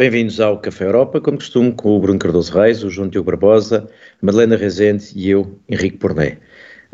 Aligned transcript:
Bem-vindos 0.00 0.38
ao 0.38 0.56
Café 0.60 0.84
Europa, 0.84 1.20
como 1.20 1.38
costume, 1.38 1.72
com 1.72 1.96
o 1.96 1.98
Bruno 1.98 2.20
Cardoso 2.20 2.56
Reis, 2.56 2.84
o 2.84 2.88
João 2.88 3.08
Diogo 3.08 3.32
Barbosa, 3.32 3.88
Madalena 4.22 4.56
Rezende 4.56 5.06
e 5.16 5.28
eu, 5.28 5.58
Henrique 5.68 5.96
Porné. 5.96 6.38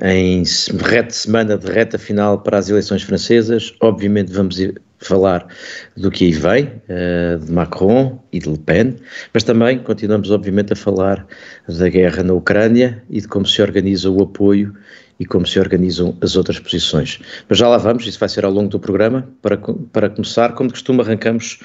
Em 0.02 0.42
reta 0.80 1.10
semana 1.10 1.58
de 1.58 1.70
reta 1.70 1.98
final 1.98 2.40
para 2.40 2.56
as 2.56 2.70
eleições 2.70 3.02
francesas, 3.02 3.74
obviamente 3.82 4.32
vamos 4.32 4.56
falar 4.96 5.46
do 5.94 6.10
que 6.10 6.24
aí 6.24 6.32
vem, 6.32 6.72
eh, 6.88 7.36
de 7.44 7.52
Macron 7.52 8.18
e 8.32 8.38
de 8.38 8.48
Le 8.48 8.58
Pen, 8.58 8.96
mas 9.34 9.42
também 9.42 9.80
continuamos 9.80 10.30
obviamente 10.30 10.72
a 10.72 10.76
falar 10.76 11.26
da 11.68 11.88
guerra 11.90 12.22
na 12.22 12.32
Ucrânia 12.32 13.04
e 13.10 13.20
de 13.20 13.28
como 13.28 13.44
se 13.44 13.60
organiza 13.60 14.10
o 14.10 14.22
apoio 14.22 14.74
e 15.20 15.26
como 15.26 15.46
se 15.46 15.60
organizam 15.60 16.16
as 16.22 16.36
outras 16.36 16.58
posições. 16.58 17.20
Mas 17.50 17.58
já 17.58 17.68
lá 17.68 17.76
vamos, 17.76 18.06
isso 18.06 18.18
vai 18.18 18.30
ser 18.30 18.46
ao 18.46 18.50
longo 18.50 18.70
do 18.70 18.80
programa. 18.80 19.28
Para, 19.42 19.58
para 19.92 20.08
começar, 20.08 20.54
como 20.54 20.68
de 20.68 20.72
costume, 20.72 21.02
arrancamos 21.02 21.58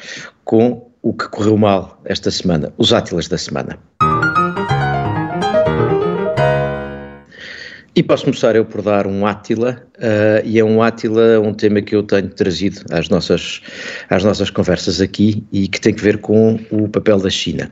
com 0.43 0.88
o 1.01 1.13
que 1.13 1.27
correu 1.29 1.57
mal 1.57 1.99
esta 2.05 2.29
semana, 2.29 2.73
os 2.77 2.93
átilas 2.93 3.27
da 3.27 3.37
semana. 3.37 3.79
E 7.95 8.03
posso 8.03 8.25
começar 8.25 8.55
eu 8.55 8.65
por 8.65 8.81
dar 8.81 9.07
um 9.07 9.25
Átila, 9.25 9.85
uh, 9.99 10.45
e 10.45 10.59
é 10.59 10.63
um 10.63 10.81
Átila, 10.81 11.39
um 11.39 11.53
tema 11.53 11.81
que 11.81 11.95
eu 11.95 12.03
tenho 12.03 12.29
trazido 12.29 12.81
às 12.91 13.09
nossas, 13.09 13.61
às 14.09 14.23
nossas 14.23 14.49
conversas 14.49 15.01
aqui 15.01 15.43
e 15.51 15.67
que 15.67 15.79
tem 15.79 15.93
que 15.93 16.01
ver 16.01 16.17
com 16.17 16.59
o 16.71 16.87
papel 16.87 17.19
da 17.19 17.29
China. 17.29 17.69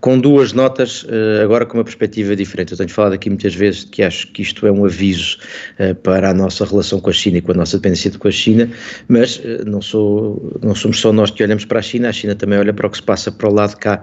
Com 0.00 0.18
duas 0.18 0.52
notas, 0.52 1.04
uh, 1.04 1.42
agora 1.42 1.64
com 1.64 1.78
uma 1.78 1.84
perspectiva 1.84 2.34
diferente. 2.34 2.72
Eu 2.72 2.78
tenho 2.78 2.90
falado 2.90 3.12
aqui 3.12 3.28
muitas 3.30 3.54
vezes 3.54 3.84
que 3.84 4.02
acho 4.02 4.26
que 4.28 4.42
isto 4.42 4.66
é 4.66 4.72
um 4.72 4.84
aviso 4.84 5.38
uh, 5.78 5.94
para 5.94 6.30
a 6.30 6.34
nossa 6.34 6.64
relação 6.64 7.00
com 7.00 7.10
a 7.10 7.12
China 7.12 7.38
e 7.38 7.40
com 7.40 7.52
a 7.52 7.54
nossa 7.54 7.76
dependência 7.78 8.10
com 8.10 8.28
a 8.28 8.32
China, 8.32 8.68
mas 9.08 9.40
não, 9.64 9.80
sou, 9.80 10.58
não 10.62 10.74
somos 10.74 11.00
só 11.00 11.12
nós 11.12 11.30
que 11.30 11.42
olhamos 11.42 11.64
para 11.64 11.78
a 11.78 11.82
China, 11.82 12.08
a 12.08 12.12
China 12.12 12.34
também 12.34 12.58
olha 12.58 12.72
para 12.72 12.86
o 12.86 12.90
que 12.90 12.96
se 12.96 13.02
passa 13.02 13.30
para 13.30 13.48
o 13.48 13.52
lado 13.52 13.70
de 13.70 13.76
cá 13.76 14.02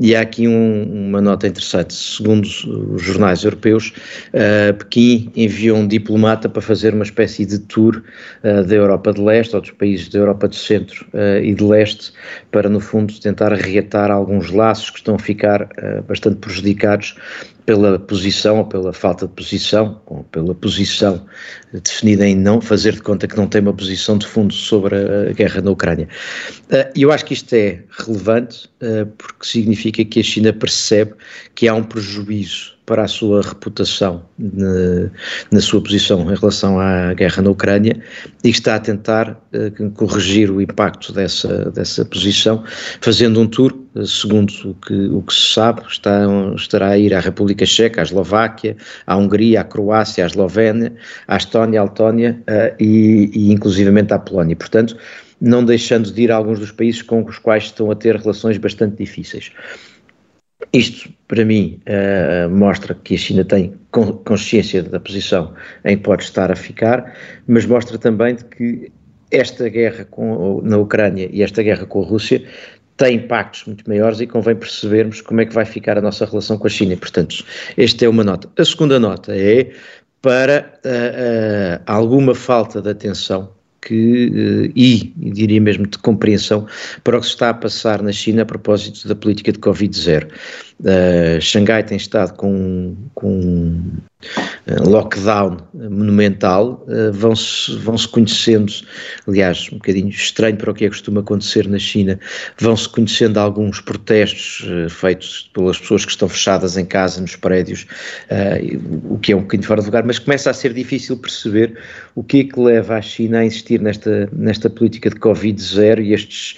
e 0.00 0.14
há 0.14 0.20
aqui 0.20 0.48
um, 0.48 1.08
uma 1.08 1.20
nota 1.20 1.46
interessante. 1.46 1.94
Segundo 1.94 2.44
os 2.44 3.02
jornais 3.02 3.44
europeus, 3.44 3.92
Pequim 4.78 5.30
enviou 5.36 5.78
um 5.78 5.86
diplomata 5.86 6.48
para 6.48 6.60
fazer 6.60 6.92
uma 6.92 7.03
espécie 7.04 7.46
de 7.46 7.58
tour 7.58 8.02
uh, 8.42 8.64
da 8.64 8.74
Europa 8.74 9.12
de 9.12 9.20
Leste, 9.20 9.54
ou 9.54 9.60
dos 9.60 9.70
países 9.70 10.08
da 10.08 10.18
Europa 10.18 10.48
do 10.48 10.54
Centro 10.56 11.06
uh, 11.14 11.42
e 11.42 11.54
de 11.54 11.62
Leste, 11.62 12.12
para, 12.50 12.68
no 12.68 12.80
fundo, 12.80 13.12
tentar 13.20 13.52
reatar 13.52 14.10
alguns 14.10 14.50
laços 14.50 14.90
que 14.90 14.98
estão 14.98 15.14
a 15.14 15.18
ficar 15.18 15.68
bastante 16.08 16.36
prejudicados 16.36 17.16
pela 17.66 17.98
posição 17.98 18.58
ou 18.58 18.64
pela 18.64 18.92
falta 18.92 19.26
de 19.26 19.32
posição, 19.32 20.00
ou 20.06 20.24
pela 20.24 20.54
posição 20.54 21.24
definida 21.72 22.26
em 22.26 22.34
não 22.34 22.60
fazer 22.60 22.92
de 22.92 23.02
conta 23.02 23.26
que 23.26 23.36
não 23.36 23.46
tem 23.46 23.60
uma 23.62 23.72
posição 23.72 24.18
de 24.18 24.26
fundo 24.26 24.52
sobre 24.52 24.96
a 24.96 25.32
guerra 25.32 25.60
na 25.60 25.70
Ucrânia. 25.70 26.08
Eh, 26.70 26.92
e 26.94 27.02
eu 27.02 27.12
acho 27.12 27.24
que 27.24 27.34
isto 27.34 27.52
é 27.54 27.82
relevante 27.90 28.68
eh, 28.80 29.06
porque 29.16 29.46
significa 29.46 30.04
que 30.04 30.20
a 30.20 30.22
China 30.22 30.52
percebe 30.52 31.14
que 31.54 31.66
há 31.66 31.74
um 31.74 31.82
prejuízo 31.82 32.74
para 32.86 33.04
a 33.04 33.08
sua 33.08 33.40
reputação 33.40 34.24
na, 34.38 35.60
sua 35.60 35.82
posição 35.82 36.20
em 36.30 36.34
relação 36.34 36.78
à 36.78 37.14
guerra 37.14 37.42
na 37.42 37.50
Ucrânia 37.50 37.98
e 38.42 38.50
está 38.50 38.74
a 38.74 38.80
tentar 38.80 39.30
uh, 39.30 39.90
corrigir 39.92 40.50
o 40.50 40.60
impacto 40.60 41.12
dessa, 41.12 41.70
dessa 41.70 42.04
posição, 42.04 42.62
fazendo 43.00 43.40
um 43.40 43.46
tour, 43.46 43.72
segundo 44.04 44.52
o 44.64 44.74
que, 44.74 44.94
o 45.08 45.22
que 45.22 45.32
se 45.32 45.54
sabe, 45.54 45.82
está, 45.88 46.26
estará 46.54 46.88
a 46.90 46.98
ir 46.98 47.14
à 47.14 47.20
República 47.20 47.53
Checa, 47.66 48.00
à 48.00 48.04
Eslováquia, 48.04 48.76
à 49.06 49.16
Hungria, 49.16 49.60
à 49.60 49.64
Croácia, 49.64 50.24
à 50.24 50.26
Eslovénia, 50.26 50.92
à 51.28 51.36
Estónia, 51.36 51.80
à 51.80 51.84
Letónia 51.84 52.42
uh, 52.48 52.74
e, 52.82 53.30
e 53.32 53.52
inclusivamente 53.52 54.12
à 54.12 54.18
Polónia. 54.18 54.56
Portanto, 54.56 54.96
não 55.40 55.64
deixando 55.64 56.10
de 56.10 56.22
ir 56.22 56.32
a 56.32 56.36
alguns 56.36 56.58
dos 56.58 56.72
países 56.72 57.02
com 57.02 57.22
os 57.22 57.38
quais 57.38 57.64
estão 57.64 57.90
a 57.90 57.94
ter 57.94 58.16
relações 58.16 58.58
bastante 58.58 58.96
difíceis. 58.96 59.52
Isto, 60.72 61.10
para 61.28 61.44
mim, 61.44 61.80
uh, 61.86 62.48
mostra 62.50 62.94
que 62.94 63.14
a 63.14 63.18
China 63.18 63.44
tem 63.44 63.74
consciência 64.24 64.82
da 64.82 64.98
posição 64.98 65.52
em 65.84 65.96
que 65.96 66.02
pode 66.02 66.24
estar 66.24 66.50
a 66.50 66.56
ficar, 66.56 67.14
mas 67.46 67.66
mostra 67.66 67.98
também 67.98 68.34
de 68.34 68.44
que 68.44 68.92
esta 69.30 69.68
guerra 69.68 70.04
com, 70.04 70.60
na 70.62 70.78
Ucrânia 70.78 71.28
e 71.32 71.42
esta 71.42 71.62
guerra 71.62 71.86
com 71.86 72.02
a 72.02 72.06
Rússia 72.06 72.42
tem 72.96 73.16
impactos 73.16 73.64
muito 73.64 73.88
maiores 73.88 74.20
e 74.20 74.26
convém 74.26 74.54
percebermos 74.54 75.20
como 75.20 75.40
é 75.40 75.46
que 75.46 75.54
vai 75.54 75.64
ficar 75.64 75.98
a 75.98 76.00
nossa 76.00 76.24
relação 76.24 76.56
com 76.56 76.66
a 76.66 76.70
China. 76.70 76.96
Portanto, 76.96 77.44
esta 77.76 78.04
é 78.04 78.08
uma 78.08 78.24
nota. 78.24 78.48
A 78.56 78.64
segunda 78.64 78.98
nota 78.98 79.36
é 79.36 79.72
para 80.22 80.72
uh, 80.84 80.88
uh, 80.88 81.82
alguma 81.86 82.34
falta 82.34 82.80
de 82.80 82.88
atenção 82.88 83.50
que, 83.82 84.72
e, 84.74 85.12
diria 85.16 85.60
mesmo 85.60 85.86
de 85.86 85.98
compreensão 85.98 86.66
para 87.02 87.18
o 87.18 87.20
que 87.20 87.26
se 87.26 87.32
está 87.32 87.50
a 87.50 87.54
passar 87.54 88.02
na 88.02 88.12
China 88.12 88.42
a 88.42 88.46
propósito 88.46 89.06
da 89.06 89.14
política 89.14 89.52
de 89.52 89.58
Covid-0. 89.58 90.26
Uh, 90.80 91.40
Xangai 91.40 91.82
tem 91.82 91.96
estado 91.96 92.34
com, 92.34 92.96
com 93.14 93.78
lockdown 94.86 95.58
monumental, 95.74 96.84
uh, 96.88 97.12
vão-se 97.12 97.76
vão 97.78 97.96
-se 97.96 98.08
conhecendo, 98.08 98.72
aliás, 99.26 99.68
um 99.72 99.76
bocadinho 99.76 100.08
estranho 100.08 100.56
para 100.56 100.70
o 100.70 100.74
que 100.74 100.84
é 100.84 100.88
costuma 100.88 101.20
acontecer 101.20 101.68
na 101.68 101.78
China, 101.78 102.18
vão-se 102.58 102.88
conhecendo 102.88 103.38
alguns 103.38 103.80
protestos 103.80 104.64
feitos 104.90 105.50
pelas 105.52 105.78
pessoas 105.78 106.04
que 106.04 106.10
estão 106.10 106.28
fechadas 106.28 106.76
em 106.76 106.84
casa, 106.84 107.20
nos 107.20 107.36
prédios, 107.36 107.86
o 109.08 109.18
que 109.18 109.32
é 109.32 109.36
um 109.36 109.40
bocadinho 109.40 109.66
fora 109.66 109.80
de 109.80 109.86
lugar, 109.86 110.04
mas 110.04 110.18
começa 110.18 110.50
a 110.50 110.54
ser 110.54 110.72
difícil 110.72 111.16
perceber 111.16 111.78
o 112.14 112.22
que 112.22 112.40
é 112.40 112.44
que 112.44 112.58
leva 112.60 112.96
a 112.96 113.02
China 113.02 113.38
a 113.38 113.44
insistir 113.44 113.80
nesta, 113.80 114.28
nesta 114.32 114.70
política 114.70 115.10
de 115.10 115.16
Covid-0 115.16 116.02
e 116.02 116.12
estes 116.12 116.56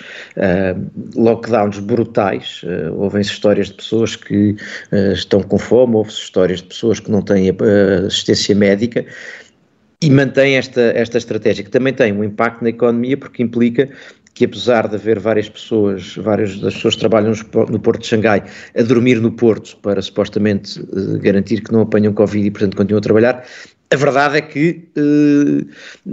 lockdowns 1.15 1.78
brutais. 1.78 2.62
Ouvem-se 2.97 3.31
histórias 3.31 3.69
de 3.69 3.75
pessoas 3.75 4.16
que 4.16 4.56
estão 5.15 5.43
com 5.43 5.59
fome, 5.59 5.97
houve-se 5.97 6.19
histórias 6.19 6.60
de 6.60 6.69
pessoas 6.69 7.00
que 7.00 7.10
não 7.10 7.22
têm 7.22 7.48
assistência 8.06 8.55
médica 8.55 9.05
e 10.03 10.11
mantém 10.11 10.56
esta, 10.56 10.81
esta 10.81 11.19
estratégia, 11.19 11.65
que 11.65 11.71
também 11.71 11.93
tem 11.93 12.12
um 12.12 12.22
impacto 12.22 12.62
na 12.62 12.69
economia, 12.69 13.17
porque 13.17 13.43
implica 13.43 13.89
que 14.34 14.44
apesar 14.44 14.87
de 14.87 14.97
haver 14.97 15.19
várias 15.19 15.49
pessoas, 15.49 16.15
várias 16.16 16.59
das 16.61 16.75
pessoas 16.75 16.95
que 16.95 17.00
trabalham 17.00 17.33
no 17.71 17.81
Porto 17.81 18.03
de 18.03 18.09
Xangai 18.09 18.45
a 18.78 18.83
dormir 18.83 19.19
no 19.19 19.33
Porto 19.33 19.78
para 19.78 20.03
supostamente 20.03 20.78
uh, 20.78 21.19
garantir 21.21 21.62
que 21.62 21.72
não 21.72 21.81
apanham 21.81 22.12
Covid 22.12 22.47
e 22.47 22.50
portanto 22.50 22.77
continuam 22.77 22.99
a 22.99 23.03
trabalhar, 23.03 23.47
a 23.91 23.97
verdade 23.97 24.37
é 24.37 24.41
que 24.43 24.91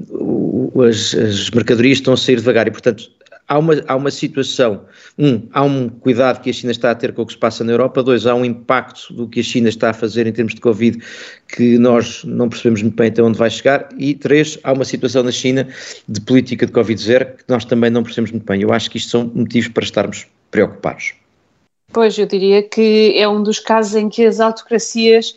uh, 0.01 0.81
as, 0.83 1.13
as 1.13 1.49
mercadorias 1.49 1.97
estão 1.97 2.13
a 2.13 2.17
sair 2.17 2.37
devagar 2.37 2.65
e 2.65 2.71
portanto 2.71 3.11
há 3.47 3.57
uma, 3.57 3.73
há 3.87 3.95
uma 3.95 4.11
situação, 4.11 4.85
um, 5.17 5.47
há 5.51 5.63
um 5.63 5.89
cuidado 5.89 6.41
que 6.41 6.49
a 6.49 6.53
China 6.53 6.71
está 6.71 6.91
a 6.91 6.95
ter 6.95 7.13
com 7.13 7.21
o 7.21 7.25
que 7.25 7.33
se 7.33 7.37
passa 7.37 7.63
na 7.63 7.71
Europa, 7.71 8.01
dois, 8.01 8.25
há 8.25 8.33
um 8.35 8.45
impacto 8.45 9.13
do 9.13 9.27
que 9.27 9.39
a 9.39 9.43
China 9.43 9.69
está 9.69 9.89
a 9.89 9.93
fazer 9.93 10.27
em 10.27 10.31
termos 10.31 10.55
de 10.55 10.61
Covid 10.61 11.01
que 11.47 11.77
nós 11.77 12.23
não 12.23 12.49
percebemos 12.49 12.81
muito 12.81 12.95
bem 12.95 13.07
até 13.07 13.21
onde 13.21 13.37
vai 13.37 13.49
chegar, 13.49 13.89
e 13.97 14.13
três, 14.15 14.57
há 14.63 14.73
uma 14.73 14.85
situação 14.85 15.23
na 15.23 15.31
China 15.31 15.67
de 16.07 16.21
política 16.21 16.65
de 16.65 16.71
Covid 16.71 17.01
zero 17.01 17.25
que 17.25 17.43
nós 17.47 17.65
também 17.65 17.89
não 17.89 18.03
percebemos 18.03 18.31
muito 18.31 18.45
bem. 18.45 18.61
Eu 18.61 18.73
acho 18.73 18.89
que 18.89 18.97
isto 18.97 19.11
são 19.11 19.31
motivos 19.33 19.69
para 19.69 19.83
estarmos 19.83 20.25
preocupados. 20.49 21.13
Pois, 21.91 22.17
eu 22.17 22.25
diria 22.25 22.63
que 22.63 23.13
é 23.15 23.27
um 23.27 23.43
dos 23.43 23.59
casos 23.59 23.95
em 23.95 24.09
que 24.09 24.25
as 24.25 24.39
autocracias 24.39 25.35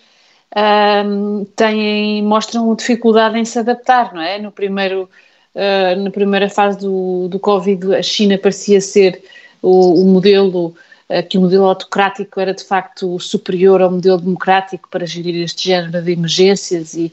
um, 1.04 1.44
têm, 1.56 2.22
mostram 2.22 2.74
dificuldade 2.74 3.38
em 3.38 3.44
se 3.44 3.58
adaptar, 3.58 4.14
não 4.14 4.22
é? 4.22 4.38
No 4.38 4.50
primeiro 4.50 5.08
Uh, 5.56 5.98
na 6.02 6.10
primeira 6.10 6.50
fase 6.50 6.78
do, 6.80 7.28
do 7.28 7.40
Covid, 7.40 7.94
a 7.94 8.02
China 8.02 8.36
parecia 8.36 8.78
ser 8.78 9.22
o, 9.62 10.02
o 10.02 10.04
modelo, 10.04 10.74
uh, 11.08 11.26
que 11.26 11.38
o 11.38 11.40
modelo 11.40 11.64
autocrático 11.64 12.38
era 12.38 12.52
de 12.52 12.62
facto 12.62 13.18
superior 13.18 13.80
ao 13.80 13.90
modelo 13.90 14.18
democrático 14.18 14.86
para 14.90 15.06
gerir 15.06 15.42
este 15.42 15.68
género 15.68 16.02
de 16.02 16.12
emergências 16.12 16.92
e, 16.92 17.10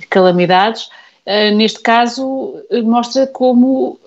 e 0.00 0.06
calamidades. 0.06 0.88
Uh, 1.26 1.54
neste 1.54 1.80
caso, 1.80 2.56
mostra 2.82 3.26
como, 3.26 4.00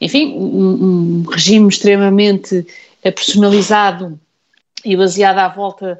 enfim, 0.00 0.34
um, 0.36 1.22
um, 1.22 1.22
regime 1.30 1.68
extremamente 1.68 2.66
personalizado 3.02 4.18
e 4.84 4.96
baseado 4.96 5.38
à 5.38 5.48
volta, 5.48 5.98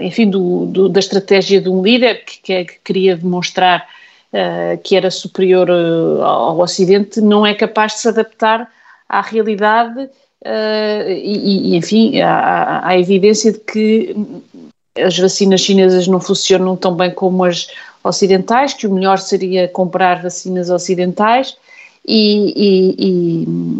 enfim, 0.00 0.28
do, 0.28 0.66
do, 0.66 0.88
da 0.88 0.98
estratégia 0.98 1.60
de 1.60 1.68
um 1.68 1.82
líder 1.82 2.24
que, 2.24 2.40
que, 2.42 2.64
que 2.64 2.78
queria 2.84 3.16
demonstrar 3.16 3.86
uh, 4.34 4.78
que 4.82 4.96
era 4.96 5.10
superior 5.10 5.70
uh, 5.70 6.22
ao 6.22 6.58
Ocidente, 6.58 7.20
não 7.20 7.46
é 7.46 7.54
capaz 7.54 7.92
de 7.94 7.98
se 8.00 8.08
adaptar 8.08 8.68
à 9.08 9.20
realidade 9.20 10.00
uh, 10.00 11.08
e, 11.08 11.72
e, 11.72 11.76
enfim, 11.76 12.20
à, 12.20 12.88
à, 12.88 12.98
evidência 12.98 13.52
de 13.52 13.60
que 13.60 14.16
as 14.98 15.16
vacinas 15.18 15.60
chinesas 15.60 16.08
não 16.08 16.20
funcionam 16.20 16.76
tão 16.76 16.94
bem 16.94 17.12
como 17.12 17.44
as 17.44 17.68
ocidentais, 18.02 18.74
que 18.74 18.86
o 18.86 18.92
melhor 18.92 19.18
seria 19.18 19.68
comprar 19.68 20.22
vacinas 20.22 20.68
ocidentais 20.68 21.56
e, 22.06 22.52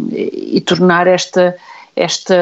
e, 0.09 0.57
e 0.57 0.61
tornar 0.61 1.07
esta, 1.07 1.55
esta, 1.95 2.35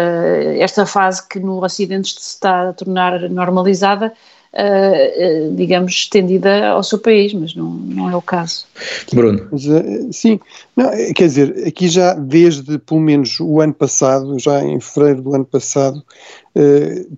esta 0.57 0.85
fase 0.85 1.27
que 1.27 1.39
no 1.39 1.63
Ocidente 1.63 2.13
se 2.13 2.19
está 2.19 2.69
a 2.69 2.73
tornar 2.73 3.29
normalizada 3.29 4.13
uh, 4.53 5.49
uh, 5.49 5.55
digamos, 5.55 5.91
estendida 5.93 6.67
ao 6.67 6.83
seu 6.83 6.99
país, 6.99 7.33
mas 7.33 7.55
não, 7.55 7.71
não 7.71 8.09
é 8.09 8.15
o 8.15 8.21
caso. 8.21 8.65
Bruno. 9.11 9.47
Mas, 9.51 9.65
uh, 9.65 10.11
sim, 10.11 10.39
não, 10.75 10.89
quer 11.13 11.27
dizer, 11.27 11.67
aqui 11.67 11.87
já 11.87 12.13
desde 12.13 12.77
pelo 12.79 12.99
menos 12.99 13.39
o 13.39 13.59
ano 13.59 13.73
passado, 13.73 14.37
já 14.39 14.63
em 14.63 14.79
fevereiro 14.79 15.21
do 15.21 15.35
ano 15.35 15.45
passado, 15.45 16.03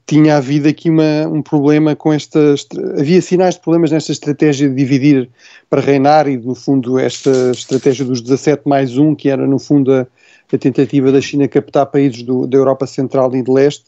tinha 0.07 0.37
havido 0.37 0.69
aqui 0.69 0.89
uma, 0.89 1.27
um 1.27 1.41
problema 1.41 1.93
com 1.93 2.13
esta. 2.13 2.55
Havia 2.97 3.21
sinais 3.21 3.55
de 3.55 3.61
problemas 3.61 3.91
nesta 3.91 4.13
estratégia 4.13 4.69
de 4.69 4.75
dividir 4.75 5.29
para 5.69 5.81
reinar 5.81 6.25
e, 6.25 6.37
no 6.37 6.55
fundo, 6.55 6.97
esta 6.97 7.51
estratégia 7.51 8.05
dos 8.05 8.21
17 8.21 8.61
mais 8.65 8.97
1, 8.97 9.13
que 9.15 9.27
era, 9.27 9.45
no 9.45 9.59
fundo, 9.59 9.91
a, 9.91 10.07
a 10.53 10.57
tentativa 10.57 11.11
da 11.11 11.19
China 11.19 11.49
captar 11.49 11.85
países 11.87 12.23
do, 12.23 12.47
da 12.47 12.57
Europa 12.57 12.87
Central 12.87 13.35
e 13.35 13.41
de 13.41 13.51
Leste 13.51 13.83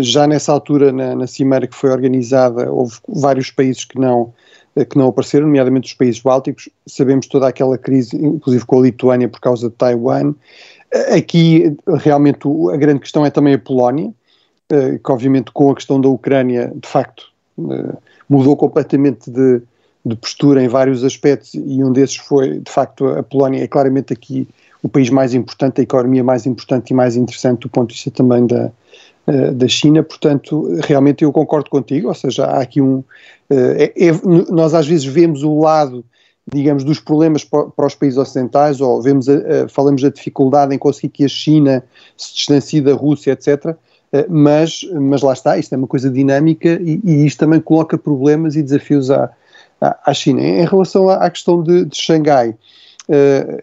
já 0.00 0.26
nessa 0.26 0.52
altura, 0.52 0.92
na, 0.92 1.14
na 1.14 1.26
cimeira 1.26 1.66
que 1.66 1.74
foi 1.74 1.90
organizada, 1.90 2.70
houve 2.70 2.96
vários 3.08 3.50
países 3.50 3.84
que 3.84 3.98
não, 3.98 4.32
eh, 4.74 4.84
que 4.84 4.98
não 4.98 5.08
apareceram, 5.08 5.46
nomeadamente 5.46 5.88
os 5.88 5.94
países 5.94 6.20
bálticos. 6.20 6.68
Sabemos 6.86 7.26
toda 7.26 7.46
aquela 7.48 7.78
crise, 7.78 8.16
inclusive 8.16 8.64
com 8.64 8.78
a 8.78 8.82
Lituânia 8.82 9.28
por 9.28 9.40
causa 9.40 9.68
de 9.68 9.74
Taiwan. 9.76 10.34
Eh, 10.90 11.16
aqui, 11.16 11.76
realmente, 11.98 12.48
a 12.72 12.76
grande 12.76 13.00
questão 13.00 13.24
é 13.24 13.30
também 13.30 13.54
a 13.54 13.58
Polónia, 13.58 14.12
que 15.04 15.12
obviamente 15.12 15.52
com 15.52 15.70
a 15.70 15.74
questão 15.74 16.00
da 16.00 16.08
Ucrânia, 16.08 16.72
de 16.74 16.88
facto, 16.88 17.24
mudou 18.26 18.56
completamente 18.56 19.30
de, 19.30 19.60
de 20.04 20.16
postura 20.16 20.62
em 20.62 20.68
vários 20.68 21.04
aspectos 21.04 21.52
e 21.52 21.84
um 21.84 21.92
desses 21.92 22.16
foi, 22.16 22.58
de 22.58 22.70
facto, 22.70 23.06
a 23.06 23.22
Polónia 23.22 23.62
é 23.62 23.68
claramente 23.68 24.14
aqui 24.14 24.48
o 24.82 24.88
país 24.88 25.10
mais 25.10 25.34
importante, 25.34 25.80
a 25.80 25.84
economia 25.84 26.24
mais 26.24 26.46
importante 26.46 26.90
e 26.90 26.94
mais 26.94 27.16
interessante 27.16 27.60
do 27.60 27.68
ponto 27.68 27.90
de 27.90 27.94
vista 27.94 28.10
também 28.10 28.46
da, 28.46 28.64
eh, 28.64 28.70
da 29.26 29.68
China, 29.68 30.02
portanto, 30.02 30.78
realmente 30.80 31.22
eu 31.22 31.32
concordo 31.32 31.70
contigo, 31.70 32.08
ou 32.08 32.14
seja, 32.14 32.44
há 32.44 32.60
aqui 32.60 32.80
um. 32.80 33.04
Eh, 33.48 33.92
é, 33.96 34.08
é, 34.08 34.12
nós 34.50 34.74
às 34.74 34.86
vezes 34.86 35.04
vemos 35.04 35.44
o 35.44 35.60
lado, 35.60 36.04
digamos, 36.52 36.82
dos 36.82 36.98
problemas 36.98 37.44
para, 37.44 37.86
os 37.86 37.94
países 37.94 38.18
ocidentais, 38.18 38.80
ou 38.80 39.00
vemos 39.00 39.28
a, 39.28 39.34
a, 39.34 39.68
falamos 39.68 40.02
da 40.02 40.08
dificuldade 40.08 40.74
em 40.74 40.78
conseguir 40.78 41.08
que 41.10 41.24
a 41.24 41.28
China 41.28 41.84
se 42.16 42.34
distancie 42.34 42.80
da 42.80 42.94
Rússia, 42.94 43.32
etc. 43.32 43.76
Eh, 44.12 44.26
mas, 44.28 44.80
mas 45.00 45.22
lá 45.22 45.32
está, 45.32 45.56
isto 45.56 45.72
é 45.72 45.78
uma 45.78 45.86
coisa 45.86 46.10
dinâmica 46.10 46.80
e, 46.82 47.00
e 47.04 47.24
isto 47.24 47.38
também 47.38 47.60
coloca 47.60 47.96
problemas 47.96 48.56
e 48.56 48.62
desafios 48.62 49.08
à, 49.08 49.30
à, 49.80 50.12
China. 50.12 50.42
Em 50.42 50.64
relação 50.64 51.08
à, 51.08 51.16
à 51.16 51.30
questão 51.30 51.62
de, 51.62 51.84
de 51.84 51.96
Xangai, 51.96 52.56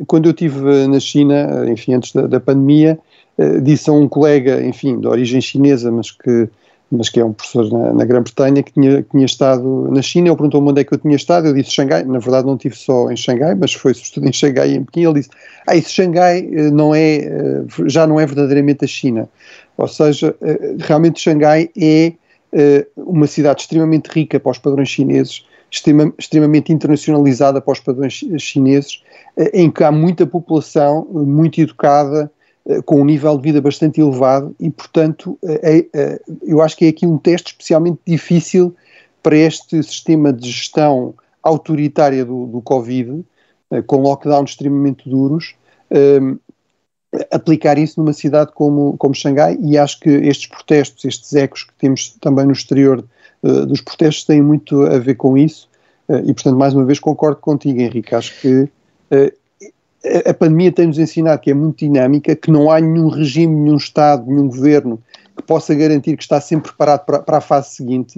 quando 0.05 0.27
eu 0.27 0.31
estive 0.31 0.87
na 0.87 0.99
China, 0.99 1.65
enfim, 1.69 1.93
antes 1.93 2.13
da, 2.13 2.27
da 2.27 2.39
pandemia, 2.39 2.99
eh, 2.99 3.08
disse 3.61 3.89
a 3.89 3.93
um 3.93 4.07
colega, 4.07 4.61
enfim, 4.61 4.99
de 4.99 5.07
origem 5.07 5.39
chinesa, 5.39 5.91
mas 5.91 6.11
que, 6.11 6.49
mas 6.91 7.09
que 7.09 7.19
é 7.19 7.25
um 7.25 7.33
professor 7.33 7.71
na, 7.71 7.93
na 7.93 8.05
Grã-Bretanha, 8.05 8.63
que 8.63 8.73
tinha, 8.73 9.03
que 9.03 9.11
tinha 9.11 9.25
estado 9.25 9.89
na 9.91 10.01
China, 10.01 10.29
ele 10.29 10.35
perguntou-me 10.35 10.69
onde 10.69 10.81
é 10.81 10.83
que 10.83 10.93
eu 10.93 10.97
tinha 10.97 11.15
estado, 11.15 11.47
eu 11.47 11.53
disse 11.53 11.71
Xangai, 11.71 12.03
na 12.03 12.19
verdade 12.19 12.47
não 12.47 12.55
estive 12.55 12.75
só 12.75 13.09
em 13.11 13.15
Xangai, 13.15 13.55
mas 13.55 13.73
foi 13.73 13.93
sobretudo 13.93 14.27
em 14.27 14.33
Xangai 14.33 14.71
e 14.71 14.75
em 14.75 14.83
Pequim, 14.83 15.05
ele 15.05 15.13
disse, 15.15 15.29
ah, 15.67 15.75
isso 15.75 15.91
Xangai 15.91 16.39
eh, 16.51 16.71
não 16.71 16.93
é, 16.93 17.15
eh, 17.17 17.63
já 17.85 18.07
não 18.07 18.19
é 18.19 18.25
verdadeiramente 18.25 18.83
a 18.83 18.87
China, 18.87 19.29
ou 19.77 19.87
seja, 19.87 20.35
realmente 20.79 21.21
Xangai 21.21 21.69
é 21.79 22.11
uma 22.97 23.27
cidade 23.27 23.61
extremamente 23.61 24.07
rica 24.07 24.37
para 24.37 24.51
os 24.51 24.57
padrões 24.57 24.89
chineses, 24.89 25.45
extremamente 26.17 26.73
internacionalizada 26.73 27.61
para 27.61 27.71
os 27.71 27.79
padrões 27.79 28.25
chineses, 28.39 29.01
em 29.53 29.69
que 29.71 29.83
há 29.83 29.91
muita 29.91 30.25
população 30.25 31.07
muito 31.09 31.61
educada, 31.61 32.29
eh, 32.29 32.38
com 32.85 33.01
um 33.01 33.05
nível 33.05 33.35
de 33.37 33.43
vida 33.43 33.61
bastante 33.61 33.99
elevado 33.99 34.55
e, 34.59 34.69
portanto, 34.69 35.37
é, 35.43 35.85
é, 35.93 36.21
eu 36.43 36.61
acho 36.61 36.77
que 36.77 36.85
é 36.85 36.89
aqui 36.89 37.05
um 37.05 37.17
teste 37.17 37.51
especialmente 37.51 37.99
difícil 38.05 38.75
para 39.23 39.35
este 39.35 39.81
sistema 39.81 40.31
de 40.31 40.49
gestão 40.49 41.15
autoritária 41.41 42.23
do, 42.23 42.45
do 42.45 42.61
Covid, 42.61 43.23
com 43.85 43.97
lockdowns 43.97 44.51
extremamente 44.51 45.09
duros, 45.09 45.55
aplicar 47.31 47.77
isso 47.77 47.99
numa 47.99 48.13
cidade 48.13 48.51
como, 48.53 48.95
como 48.97 49.15
Xangai. 49.15 49.57
E 49.61 49.77
acho 49.77 49.99
que 49.99 50.09
estes 50.09 50.47
protestos, 50.47 51.05
estes 51.05 51.33
ecos 51.33 51.63
que 51.63 51.73
temos 51.77 52.15
também 52.21 52.45
no 52.45 52.51
exterior 52.51 53.03
dos 53.41 53.81
protestos 53.81 54.25
têm 54.25 54.41
muito 54.41 54.83
a 54.83 54.97
ver 54.99 55.15
com 55.15 55.37
isso. 55.37 55.69
E, 56.09 56.33
portanto, 56.33 56.57
mais 56.57 56.73
uma 56.73 56.85
vez 56.85 56.99
concordo 56.99 57.37
contigo, 57.37 57.79
Henrique, 57.79 58.15
acho 58.15 58.39
que 58.41 58.69
a 60.25 60.33
pandemia 60.33 60.71
tem-nos 60.71 60.97
ensinado 60.97 61.41
que 61.41 61.51
é 61.51 61.53
muito 61.53 61.79
dinâmica, 61.79 62.35
que 62.35 62.49
não 62.49 62.71
há 62.71 62.79
nenhum 62.79 63.09
regime, 63.09 63.53
nenhum 63.53 63.75
Estado, 63.75 64.25
nenhum 64.27 64.47
governo 64.47 65.01
que 65.35 65.43
possa 65.43 65.73
garantir 65.75 66.15
que 66.15 66.23
está 66.23 66.39
sempre 66.39 66.69
preparado 66.69 67.05
para, 67.05 67.19
para 67.19 67.37
a 67.37 67.41
fase 67.41 67.75
seguinte. 67.75 68.17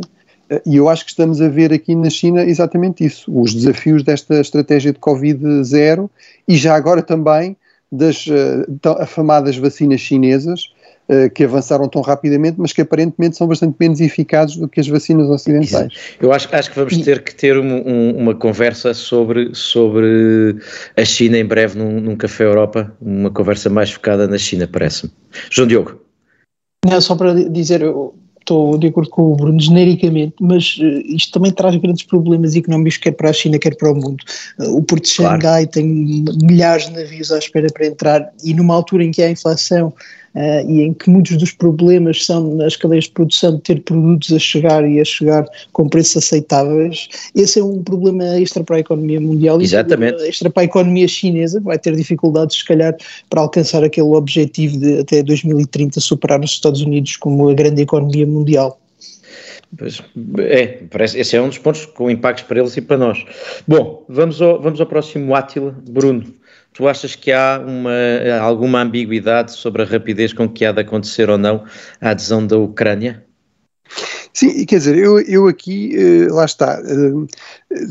Eh, 0.49 0.61
e 0.65 0.77
eu 0.77 0.89
acho 0.89 1.03
que 1.05 1.11
estamos 1.11 1.41
a 1.41 1.47
ver 1.47 1.73
aqui 1.73 1.95
na 1.95 2.09
China 2.09 2.43
exatamente 2.43 3.05
isso, 3.05 3.31
os 3.35 3.53
desafios 3.53 4.03
desta 4.03 4.39
estratégia 4.39 4.91
de 4.91 4.99
Covid-0 4.99 6.09
e 6.47 6.55
já 6.55 6.75
agora 6.75 7.01
também 7.01 7.55
das 7.91 8.25
uh, 8.27 8.99
afamadas 8.99 9.57
vacinas 9.57 9.99
chinesas, 9.99 10.73
que 11.33 11.43
avançaram 11.43 11.89
tão 11.89 12.01
rapidamente, 12.01 12.55
mas 12.57 12.71
que 12.71 12.81
aparentemente 12.81 13.35
são 13.35 13.45
bastante 13.47 13.75
menos 13.79 13.99
eficazes 13.99 14.55
do 14.55 14.67
que 14.67 14.79
as 14.79 14.87
vacinas 14.87 15.29
ocidentais. 15.29 15.93
Eu 16.21 16.31
acho, 16.31 16.47
acho 16.55 16.69
que 16.69 16.75
vamos 16.75 16.97
ter 16.99 17.21
que 17.21 17.35
ter 17.35 17.57
um, 17.57 17.87
um, 17.87 18.17
uma 18.17 18.33
conversa 18.33 18.93
sobre, 18.93 19.53
sobre 19.53 20.55
a 20.95 21.03
China 21.03 21.37
em 21.37 21.45
breve 21.45 21.77
num, 21.77 21.99
num 21.99 22.15
Café 22.15 22.45
Europa, 22.45 22.95
uma 23.01 23.29
conversa 23.29 23.69
mais 23.69 23.91
focada 23.91 24.27
na 24.27 24.37
China, 24.37 24.67
parece-me. 24.71 25.11
João 25.49 25.67
Diogo. 25.67 25.99
Não, 26.85 26.99
só 26.99 27.15
para 27.15 27.33
dizer, 27.33 27.81
eu 27.81 28.15
estou 28.39 28.77
de 28.77 28.87
acordo 28.87 29.09
com 29.09 29.33
o 29.33 29.35
Bruno 29.35 29.59
genericamente, 29.59 30.35
mas 30.41 30.77
uh, 30.77 31.01
isto 31.05 31.31
também 31.31 31.51
traz 31.51 31.75
grandes 31.77 32.03
problemas 32.03 32.55
económicos, 32.55 32.97
quer 32.97 33.11
para 33.11 33.29
a 33.29 33.33
China, 33.33 33.59
quer 33.59 33.75
para 33.75 33.91
o 33.91 33.95
mundo. 33.95 34.23
Uh, 34.59 34.77
o 34.77 34.83
Porto 34.83 35.03
de 35.03 35.09
Xangai 35.09 35.67
claro. 35.67 35.69
tem 35.69 35.85
milhares 36.43 36.87
de 36.87 36.93
navios 36.93 37.31
à 37.31 37.37
espera 37.37 37.67
para 37.71 37.85
entrar 37.85 38.31
e 38.43 38.53
numa 38.53 38.73
altura 38.75 39.03
em 39.03 39.11
que 39.11 39.21
há 39.21 39.29
inflação 39.29 39.93
uh, 40.35 40.69
e 40.69 40.81
em 40.81 40.93
que 40.93 41.09
muitos 41.09 41.37
dos 41.37 41.51
problemas 41.51 42.25
são 42.25 42.55
nas 42.55 42.75
cadeias 42.75 43.05
de 43.05 43.11
produção 43.11 43.55
de 43.55 43.61
ter 43.61 43.81
produtos 43.81 44.31
a 44.33 44.39
chegar 44.39 44.87
e 44.89 44.99
a 44.99 45.05
chegar 45.05 45.45
com 45.71 45.87
preços 45.87 46.17
aceitáveis, 46.17 47.07
esse 47.35 47.59
é 47.59 47.63
um 47.63 47.81
problema 47.83 48.23
extra 48.39 48.63
para 48.63 48.77
a 48.77 48.79
economia 48.79 49.19
mundial 49.19 49.61
Exatamente. 49.61 50.21
e 50.23 50.29
extra 50.29 50.49
para 50.49 50.63
a 50.63 50.65
economia 50.65 51.07
chinesa, 51.07 51.59
vai 51.59 51.77
ter 51.77 51.95
dificuldades 51.95 52.57
se 52.57 52.65
calhar 52.65 52.95
para 53.29 53.41
alcançar 53.41 53.83
aquele 53.83 54.07
objetivo 54.07 54.77
de 54.77 54.99
até 54.99 55.23
2030 55.23 55.99
superar 55.99 56.39
os 56.39 56.51
Estados 56.51 56.81
Unidos 56.81 57.15
como 57.17 57.49
a 57.49 57.53
grande 57.53 57.81
economia 57.81 58.25
mundial. 58.25 58.79
Pois, 59.77 60.01
é, 60.39 60.83
parece, 60.89 61.17
esse 61.17 61.35
é 61.35 61.41
um 61.41 61.47
dos 61.47 61.57
pontos 61.57 61.85
com 61.85 62.11
impactos 62.11 62.43
para 62.43 62.59
eles 62.59 62.75
e 62.75 62.81
para 62.81 62.97
nós. 62.97 63.23
Bom, 63.65 64.03
vamos 64.09 64.41
ao, 64.41 64.61
vamos 64.61 64.81
ao 64.81 64.85
próximo 64.85 65.33
Átila, 65.33 65.73
Bruno. 65.89 66.25
Tu 66.73 66.87
achas 66.87 67.15
que 67.15 67.31
há 67.31 67.59
uma, 67.65 67.91
alguma 68.41 68.81
ambiguidade 68.81 69.51
sobre 69.51 69.83
a 69.83 69.85
rapidez 69.85 70.33
com 70.33 70.47
que 70.47 70.65
há 70.65 70.71
de 70.71 70.81
acontecer 70.81 71.29
ou 71.29 71.37
não 71.37 71.65
a 71.99 72.11
adesão 72.11 72.45
da 72.45 72.57
Ucrânia? 72.57 73.25
Sim, 74.33 74.65
quer 74.65 74.77
dizer, 74.77 74.97
eu, 74.97 75.19
eu 75.19 75.47
aqui, 75.47 75.95
uh, 75.97 76.33
lá 76.33 76.45
está, 76.45 76.81
uh, 76.81 77.27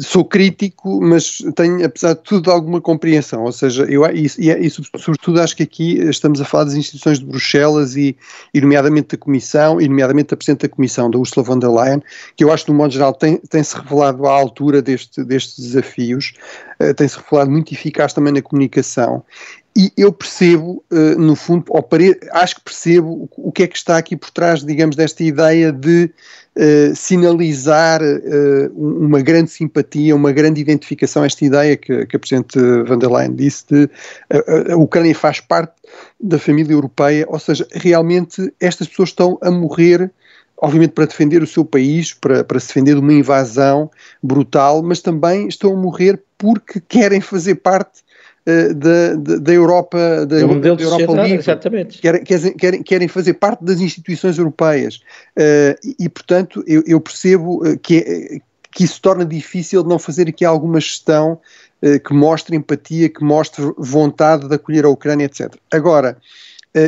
sou 0.03 0.25
crítico, 0.25 1.01
mas 1.03 1.39
tenho, 1.55 1.85
apesar 1.85 2.15
de 2.15 2.23
tudo, 2.23 2.51
alguma 2.51 2.81
compreensão, 2.81 3.45
ou 3.45 3.53
seja, 3.53 3.85
eu, 3.85 4.07
e, 4.07 4.25
e, 4.25 4.71
sobretudo 4.71 5.41
acho 5.41 5.55
que 5.55 5.63
aqui 5.63 5.99
estamos 5.99 6.41
a 6.41 6.45
falar 6.45 6.65
das 6.65 6.75
instituições 6.75 7.19
de 7.19 7.27
Bruxelas 7.27 7.95
e, 7.95 8.17
e 8.55 8.61
nomeadamente 8.61 9.09
da 9.09 9.19
Comissão, 9.19 9.81
e 9.81 9.89
nomeadamente 9.89 10.31
da 10.31 10.37
Presidente 10.37 10.63
da 10.63 10.69
Comissão, 10.69 11.11
da 11.11 11.19
Ursula 11.19 11.45
von 11.45 11.59
der 11.59 11.71
Leyen, 11.71 12.03
que 12.37 12.45
eu 12.45 12.51
acho 12.51 12.65
que, 12.65 12.73
no 12.73 12.79
modo 12.79 12.93
geral, 12.93 13.13
tem, 13.13 13.37
tem-se 13.37 13.77
revelado 13.77 14.27
à 14.27 14.33
altura 14.33 14.81
deste, 14.81 15.23
destes 15.23 15.63
desafios, 15.63 16.33
uh, 16.81 16.95
tem-se 16.95 17.19
revelado 17.19 17.51
muito 17.51 17.75
eficaz 17.75 18.15
também 18.15 18.33
na 18.33 18.41
comunicação, 18.41 19.23
e 19.77 19.93
eu 19.97 20.13
percebo, 20.13 20.85
uh, 20.91 21.19
no 21.19 21.37
fundo, 21.37 21.65
ou 21.69 21.83
pare... 21.83 22.19
acho 22.33 22.57
que 22.57 22.63
percebo 22.63 23.29
o 23.37 23.53
que 23.53 23.63
é 23.63 23.67
que 23.69 23.77
está 23.77 23.97
aqui 23.97 24.17
por 24.17 24.31
trás, 24.31 24.65
digamos, 24.65 24.97
desta 24.97 25.23
ideia 25.23 25.71
de 25.71 26.11
uh, 26.57 26.95
sinalizar 26.97 28.03
uh, 28.03 28.73
uma 28.75 29.21
grande 29.21 29.51
simpatia, 29.51 30.17
uma 30.17 30.33
grande 30.33 30.61
identificação, 30.61 31.25
esta 31.25 31.45
ideia 31.45 31.77
que, 31.77 32.05
que 32.07 32.17
a 32.17 32.19
Presidente 32.19 32.59
van 32.59 32.99
der 32.99 33.11
Leyen 33.11 33.35
disse 33.37 33.65
de 33.71 33.91
a, 34.29 34.73
a 34.73 34.77
Ucrânia 34.77 35.15
faz 35.15 35.41
parte 35.41 35.75
da 36.21 36.39
família 36.39 36.73
europeia, 36.73 37.25
ou 37.29 37.39
seja, 37.39 37.67
realmente 37.73 38.53
estas 38.61 38.89
pessoas 38.89 39.11
estão 39.11 39.39
a 39.41 39.51
morrer 39.51 40.11
obviamente 40.63 40.93
para 40.93 41.07
defender 41.07 41.43
o 41.43 41.47
seu 41.47 41.65
país, 41.65 42.13
para, 42.13 42.45
para 42.45 42.61
se 42.61 42.69
defender 42.69 42.95
de 42.95 43.01
uma 43.01 43.15
invasão 43.15 43.91
brutal, 44.23 44.83
mas 44.83 45.01
também 45.01 45.49
estão 45.49 45.73
a 45.73 45.77
morrer 45.77 46.23
porque 46.37 46.81
querem 46.81 47.21
fazer 47.21 47.55
parte 47.57 48.01
uh, 48.01 48.10
da, 48.47 49.37
da, 49.39 49.53
Europa, 49.53 50.27
da, 50.27 50.27
da 50.27 50.69
Europa 50.69 51.23
livre, 51.23 51.39
exatamente. 51.39 51.99
Querem, 52.01 52.25
querem, 52.25 52.83
querem 52.83 53.09
fazer 53.09 53.35
parte 53.35 53.65
das 53.65 53.81
instituições 53.81 54.39
europeias 54.39 54.97
uh, 55.37 55.77
e, 55.85 55.97
e, 56.05 56.09
portanto, 56.09 56.65
eu, 56.67 56.83
eu 56.87 57.01
percebo 57.01 57.67
eh, 57.67 57.77
que, 57.77 57.99
é, 57.99 58.39
que 58.73 58.85
isso 58.85 59.01
torna 59.01 59.25
difícil 59.25 59.83
de 59.83 59.89
não 59.89 59.99
fazer 59.99 60.29
aqui 60.29 60.45
alguma 60.45 60.81
gestão 60.81 61.39
que 62.07 62.13
mostre 62.13 62.55
empatia, 62.55 63.09
que 63.09 63.25
mostre 63.25 63.73
vontade 63.79 64.47
de 64.47 64.55
acolher 64.55 64.85
a 64.85 64.91
Ucrânia, 64.91 65.25
etc. 65.25 65.55
Agora, 65.73 66.19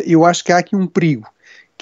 eu 0.07 0.23
acho 0.23 0.45
que 0.45 0.53
há 0.53 0.59
aqui 0.59 0.77
um 0.77 0.87
perigo, 0.87 1.27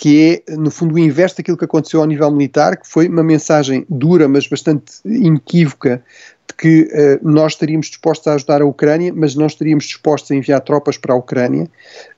que 0.01 0.43
é, 0.49 0.57
no 0.57 0.71
fundo, 0.71 0.95
o 0.95 0.99
inverso 0.99 1.37
daquilo 1.37 1.59
que 1.59 1.65
aconteceu 1.65 2.01
ao 2.01 2.07
nível 2.07 2.31
militar, 2.31 2.77
que 2.77 2.89
foi 2.89 3.07
uma 3.09 3.23
mensagem 3.23 3.85
dura, 3.87 4.29
mas 4.29 4.47
bastante 4.47 4.95
inequívoca, 5.05 6.03
de 6.51 6.55
que 6.55 6.83
uh, 6.83 7.29
nós 7.29 7.53
estaríamos 7.53 7.87
dispostos 7.87 8.27
a 8.27 8.35
ajudar 8.35 8.61
a 8.61 8.67
Ucrânia, 8.67 9.13
mas 9.15 9.35
não 9.35 9.47
estaríamos 9.47 9.85
dispostos 9.85 10.31
a 10.31 10.35
enviar 10.35 10.61
tropas 10.61 10.99
para 10.99 11.15
a 11.15 11.17
Ucrânia. 11.17 11.65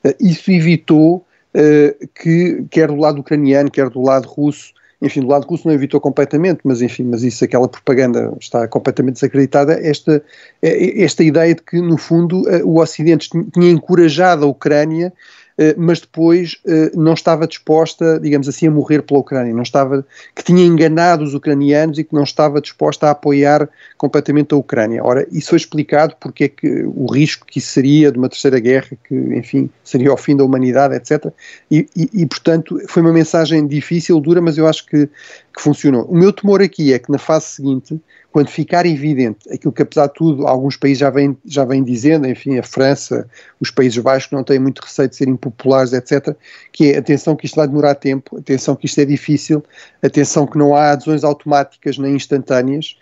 Uh, 0.03 0.13
isso 0.19 0.51
evitou 0.51 1.17
uh, 1.17 2.07
que, 2.15 2.65
quer 2.69 2.87
do 2.87 2.95
lado 2.95 3.19
ucraniano, 3.21 3.69
quer 3.69 3.89
do 3.89 4.01
lado 4.01 4.27
russo, 4.27 4.73
enfim, 5.01 5.19
do 5.21 5.27
lado 5.27 5.45
russo 5.45 5.67
não 5.67 5.73
evitou 5.73 5.99
completamente, 5.99 6.61
mas 6.63 6.81
enfim, 6.81 7.03
mas 7.03 7.23
isso, 7.23 7.43
aquela 7.43 7.67
propaganda 7.67 8.33
está 8.39 8.67
completamente 8.69 9.15
desacreditada, 9.15 9.73
esta, 9.73 10.23
esta 10.61 11.21
ideia 11.21 11.53
de 11.53 11.61
que, 11.61 11.81
no 11.81 11.97
fundo, 11.97 12.43
o 12.63 12.79
Ocidente 12.79 13.29
tinha 13.29 13.69
encorajado 13.69 14.45
a 14.45 14.47
Ucrânia 14.47 15.11
eh, 15.11 15.42
mas 15.77 15.99
depois 15.99 16.57
eh, 16.65 16.91
não 16.95 17.13
estava 17.13 17.47
disposta, 17.47 18.19
digamos 18.19 18.47
assim, 18.47 18.67
a 18.67 18.71
morrer 18.71 19.01
pela 19.03 19.19
Ucrânia, 19.19 19.53
não 19.53 19.63
estava, 19.63 20.05
que 20.35 20.43
tinha 20.43 20.65
enganado 20.65 21.23
os 21.23 21.33
ucranianos 21.33 21.99
e 21.99 22.03
que 22.03 22.13
não 22.13 22.23
estava 22.23 22.59
disposta 22.59 23.07
a 23.07 23.11
apoiar 23.11 23.69
completamente 23.97 24.53
a 24.53 24.57
Ucrânia. 24.57 25.03
Ora, 25.03 25.27
isso 25.31 25.49
foi 25.49 25.57
explicado 25.57 26.15
porque 26.19 26.45
é 26.45 26.47
que 26.47 26.83
o 26.83 27.05
risco 27.11 27.45
que 27.45 27.59
isso 27.59 27.71
seria 27.71 28.11
de 28.11 28.17
uma 28.17 28.29
terceira 28.29 28.59
guerra, 28.59 28.97
que, 29.07 29.15
enfim, 29.15 29.69
seria 29.83 30.11
o 30.11 30.17
fim 30.17 30.35
da 30.35 30.43
humanidade, 30.43 30.95
etc. 30.95 31.31
E, 31.69 31.87
e, 31.95 32.09
e 32.13 32.25
portanto, 32.25 32.79
foi 32.87 33.01
uma 33.01 33.13
mensagem 33.13 33.65
difícil, 33.67 34.19
dura, 34.19 34.41
mas 34.41 34.57
eu 34.57 34.67
acho 34.67 34.85
que, 34.85 35.07
que 35.53 35.61
funcionou. 35.61 36.05
O 36.05 36.15
meu 36.15 36.33
temor 36.33 36.61
aqui 36.61 36.93
é 36.93 36.99
que 36.99 37.11
na 37.11 37.17
fase 37.17 37.45
seguinte 37.45 38.01
quando 38.33 38.49
ficar 38.49 38.83
evidente 38.87 39.47
aquilo 39.53 39.71
que, 39.71 39.83
apesar 39.83 40.07
de 40.07 40.15
tudo, 40.15 40.47
alguns 40.47 40.75
países 40.75 40.97
já 40.97 41.11
vêm, 41.11 41.37
já 41.45 41.63
vêm 41.63 41.83
dizendo, 41.83 42.27
enfim, 42.27 42.57
a 42.57 42.63
França, 42.63 43.29
os 43.61 43.69
Países 43.69 43.99
Baixos, 43.99 44.31
não 44.31 44.43
têm 44.43 44.57
muito 44.57 44.79
receio 44.79 45.07
de 45.07 45.15
serem 45.15 45.35
populares, 45.35 45.93
etc., 45.93 46.35
que 46.71 46.91
é 46.91 46.97
atenção 46.97 47.35
que 47.35 47.45
isto 47.45 47.55
vai 47.55 47.67
demorar 47.67 47.93
tempo, 47.93 48.39
atenção 48.39 48.75
que 48.75 48.87
isto 48.87 48.99
é 48.99 49.05
difícil, 49.05 49.63
atenção 50.01 50.47
que 50.47 50.57
não 50.57 50.75
há 50.75 50.93
adesões 50.93 51.23
automáticas 51.23 51.99
nem 51.99 52.15
instantâneas, 52.15 52.97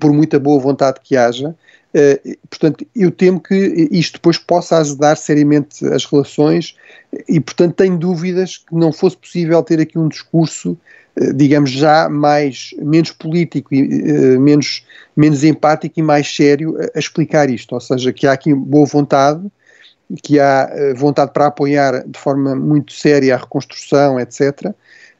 por 0.00 0.10
muita 0.10 0.40
boa 0.40 0.58
vontade 0.58 1.00
que 1.02 1.18
haja. 1.18 1.54
Uh, 1.94 2.38
portanto, 2.48 2.86
eu 2.96 3.10
temo 3.10 3.38
que 3.38 3.54
isto 3.90 4.14
depois 4.14 4.38
possa 4.38 4.78
azedar 4.78 5.16
seriamente 5.16 5.86
as 5.86 6.06
relações 6.06 6.74
e, 7.28 7.38
portanto, 7.38 7.74
tenho 7.74 7.98
dúvidas 7.98 8.56
que 8.56 8.74
não 8.74 8.92
fosse 8.92 9.16
possível 9.16 9.62
ter 9.62 9.78
aqui 9.80 9.98
um 9.98 10.08
discurso 10.08 10.78
eh, 11.14 11.32
digamos, 11.32 11.70
já 11.70 12.08
mais, 12.08 12.70
menos 12.78 13.10
político 13.10 13.74
e 13.74 14.36
uh, 14.36 14.40
menos, 14.40 14.86
menos 15.14 15.44
empático 15.44 16.00
e 16.00 16.02
mais 16.02 16.34
sério 16.34 16.74
a, 16.80 16.96
a, 16.96 16.98
explicar 16.98 17.50
isto. 17.50 17.74
Ou 17.74 17.80
seja, 17.80 18.12
que 18.12 18.26
há 18.26 18.32
aqui 18.32 18.54
boa 18.54 18.86
vontade, 18.86 19.46
que 20.22 20.40
há 20.40 20.70
vontade 20.96 21.32
para 21.32 21.46
apoiar 21.46 22.06
de 22.06 22.18
forma 22.18 22.54
muito 22.54 22.92
séria 22.92 23.34
a 23.34 23.38
reconstrução, 23.38 24.18
etc. 24.18 24.74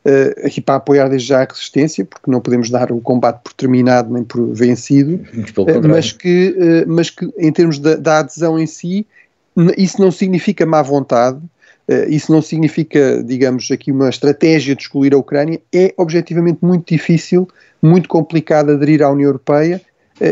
Uh, 0.04 0.46
aqui 0.46 0.60
para 0.60 0.74
apoiar 0.74 1.08
desde 1.08 1.28
já 1.28 1.42
a 1.42 1.44
resistência, 1.44 2.04
porque 2.04 2.28
não 2.28 2.40
podemos 2.40 2.68
dar 2.68 2.90
o 2.90 3.00
combate 3.00 3.40
por 3.44 3.52
terminado 3.52 4.12
nem 4.12 4.24
por 4.24 4.52
vencido, 4.52 5.20
mas, 5.88 6.10
que, 6.10 6.84
mas 6.88 7.08
que 7.08 7.32
em 7.38 7.52
termos 7.52 7.78
da, 7.78 7.94
da 7.94 8.18
adesão 8.18 8.58
em 8.58 8.66
si, 8.66 9.06
isso 9.78 10.00
não 10.00 10.10
significa 10.10 10.66
má 10.66 10.82
vontade, 10.82 11.38
isso 12.08 12.32
não 12.32 12.42
significa, 12.42 13.22
digamos, 13.22 13.70
aqui 13.70 13.92
uma 13.92 14.08
estratégia 14.08 14.74
de 14.74 14.82
excluir 14.82 15.14
a 15.14 15.18
Ucrânia, 15.18 15.60
é 15.72 15.94
objetivamente 15.96 16.58
muito 16.62 16.92
difícil, 16.92 17.46
muito 17.80 18.08
complicado 18.08 18.72
aderir 18.72 19.02
à 19.02 19.10
União 19.10 19.28
Europeia 19.28 19.80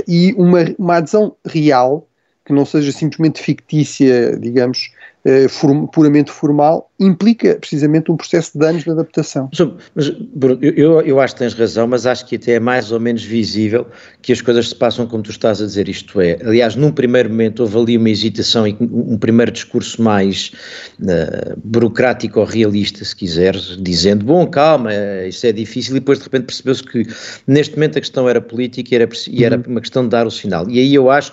e 0.06 0.34
uma, 0.36 0.64
uma 0.78 0.96
adesão 0.96 1.36
real, 1.44 2.06
que 2.50 2.54
não 2.54 2.66
seja 2.66 2.90
simplesmente 2.90 3.40
fictícia, 3.40 4.36
digamos, 4.36 4.90
eh, 5.24 5.46
form, 5.48 5.86
puramente 5.86 6.32
formal, 6.32 6.90
implica 6.98 7.54
precisamente 7.54 8.10
um 8.10 8.16
processo 8.16 8.58
de 8.58 8.66
anos 8.66 8.82
de 8.82 8.90
adaptação. 8.90 9.48
Mas, 9.94 10.08
Bruno, 10.08 10.58
eu, 10.62 11.00
eu 11.02 11.20
acho 11.20 11.34
que 11.34 11.40
tens 11.40 11.54
razão, 11.54 11.86
mas 11.86 12.06
acho 12.06 12.26
que 12.26 12.34
até 12.36 12.52
é 12.52 12.60
mais 12.60 12.90
ou 12.90 12.98
menos 12.98 13.22
visível 13.22 13.86
que 14.22 14.32
as 14.32 14.40
coisas 14.40 14.70
se 14.70 14.74
passam 14.74 15.06
como 15.06 15.22
tu 15.22 15.30
estás 15.30 15.62
a 15.62 15.66
dizer, 15.66 15.88
isto 15.88 16.20
é, 16.20 16.38
aliás, 16.42 16.74
num 16.74 16.90
primeiro 16.90 17.28
momento 17.28 17.60
houve 17.60 17.78
ali 17.78 17.96
uma 17.98 18.10
hesitação 18.10 18.66
e 18.66 18.76
um 18.80 19.16
primeiro 19.16 19.52
discurso 19.52 20.02
mais 20.02 20.52
uh, 21.00 21.54
burocrático 21.62 22.40
ou 22.40 22.46
realista, 22.46 23.04
se 23.04 23.14
quiseres, 23.14 23.76
dizendo, 23.78 24.24
bom, 24.24 24.46
calma, 24.46 24.90
isso 25.28 25.46
é 25.46 25.52
difícil, 25.52 25.96
e 25.96 26.00
depois 26.00 26.18
de 26.18 26.24
repente 26.24 26.46
percebeu-se 26.46 26.82
que 26.82 27.06
neste 27.46 27.74
momento 27.74 27.98
a 27.98 28.00
questão 28.00 28.26
era 28.26 28.40
política 28.40 28.94
e 28.94 28.96
era, 28.96 29.08
e 29.28 29.44
era 29.44 29.56
uhum. 29.56 29.64
uma 29.66 29.80
questão 29.82 30.02
de 30.02 30.08
dar 30.08 30.26
o 30.26 30.30
sinal. 30.30 30.68
E 30.68 30.78
aí 30.78 30.94
eu 30.94 31.10
acho 31.10 31.30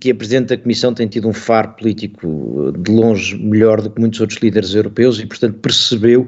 que 0.00 0.10
a 0.10 0.14
Presidente 0.14 0.48
da 0.48 0.56
Comissão 0.56 0.94
tem 0.94 1.06
tido 1.06 1.28
um 1.28 1.32
faro 1.32 1.72
político 1.74 2.72
de 2.78 2.90
longe 2.90 3.36
melhor 3.36 3.80
do 3.80 3.90
que 3.90 4.00
muitos 4.00 4.20
outros 4.20 4.40
líderes 4.40 4.74
europeus 4.74 5.20
e, 5.20 5.26
portanto, 5.26 5.58
percebeu 5.58 6.26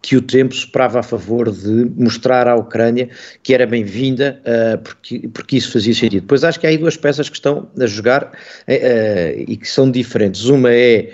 que 0.00 0.16
o 0.16 0.22
tempo 0.22 0.54
soprava 0.54 1.00
a 1.00 1.02
favor 1.02 1.50
de 1.50 1.90
mostrar 1.96 2.48
à 2.48 2.56
Ucrânia 2.56 3.08
que 3.42 3.54
era 3.54 3.66
bem-vinda, 3.66 4.40
uh, 4.44 4.78
porque, 4.82 5.28
porque 5.28 5.56
isso 5.56 5.72
fazia 5.72 5.94
sentido. 5.94 6.22
Depois 6.22 6.42
acho 6.42 6.58
que 6.58 6.66
há 6.66 6.70
aí 6.70 6.78
duas 6.78 6.96
peças 6.96 7.28
que 7.28 7.36
estão 7.36 7.68
a 7.78 7.86
jogar 7.86 8.24
uh, 8.24 9.44
e 9.46 9.56
que 9.56 9.68
são 9.68 9.90
diferentes. 9.90 10.44
Uma 10.46 10.72
é 10.72 11.12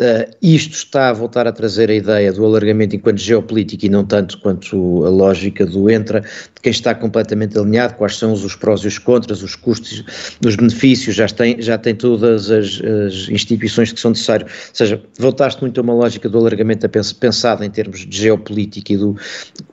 Uh, 0.00 0.34
isto 0.40 0.72
está 0.72 1.10
a 1.10 1.12
voltar 1.12 1.46
a 1.46 1.52
trazer 1.52 1.90
a 1.90 1.94
ideia 1.94 2.32
do 2.32 2.42
alargamento 2.42 2.96
enquanto 2.96 3.18
geopolítica 3.18 3.84
e 3.84 3.88
não 3.90 4.02
tanto 4.02 4.40
quanto 4.40 5.04
a 5.04 5.10
lógica 5.10 5.66
do 5.66 5.90
entra, 5.90 6.22
de 6.22 6.60
quem 6.62 6.70
está 6.70 6.94
completamente 6.94 7.58
alinhado, 7.58 7.96
quais 7.96 8.16
são 8.16 8.32
os 8.32 8.56
prós 8.56 8.80
e 8.80 8.86
os 8.86 8.96
contras, 8.96 9.42
os 9.42 9.54
custos, 9.54 10.02
os 10.42 10.56
benefícios, 10.56 11.14
já 11.14 11.26
tem, 11.28 11.60
já 11.60 11.76
tem 11.76 11.94
todas 11.94 12.50
as, 12.50 12.80
as 12.80 13.28
instituições 13.28 13.92
que 13.92 14.00
são 14.00 14.12
necessárias. 14.12 14.50
Ou 14.50 14.74
seja, 14.74 15.02
voltaste 15.18 15.60
muito 15.60 15.78
a 15.78 15.82
uma 15.82 15.92
lógica 15.92 16.30
do 16.30 16.38
alargamento 16.38 16.88
pensada 16.88 17.66
em 17.66 17.70
termos 17.70 18.06
de 18.06 18.16
geopolítica 18.16 18.94
e 18.94 18.96
do 18.96 19.14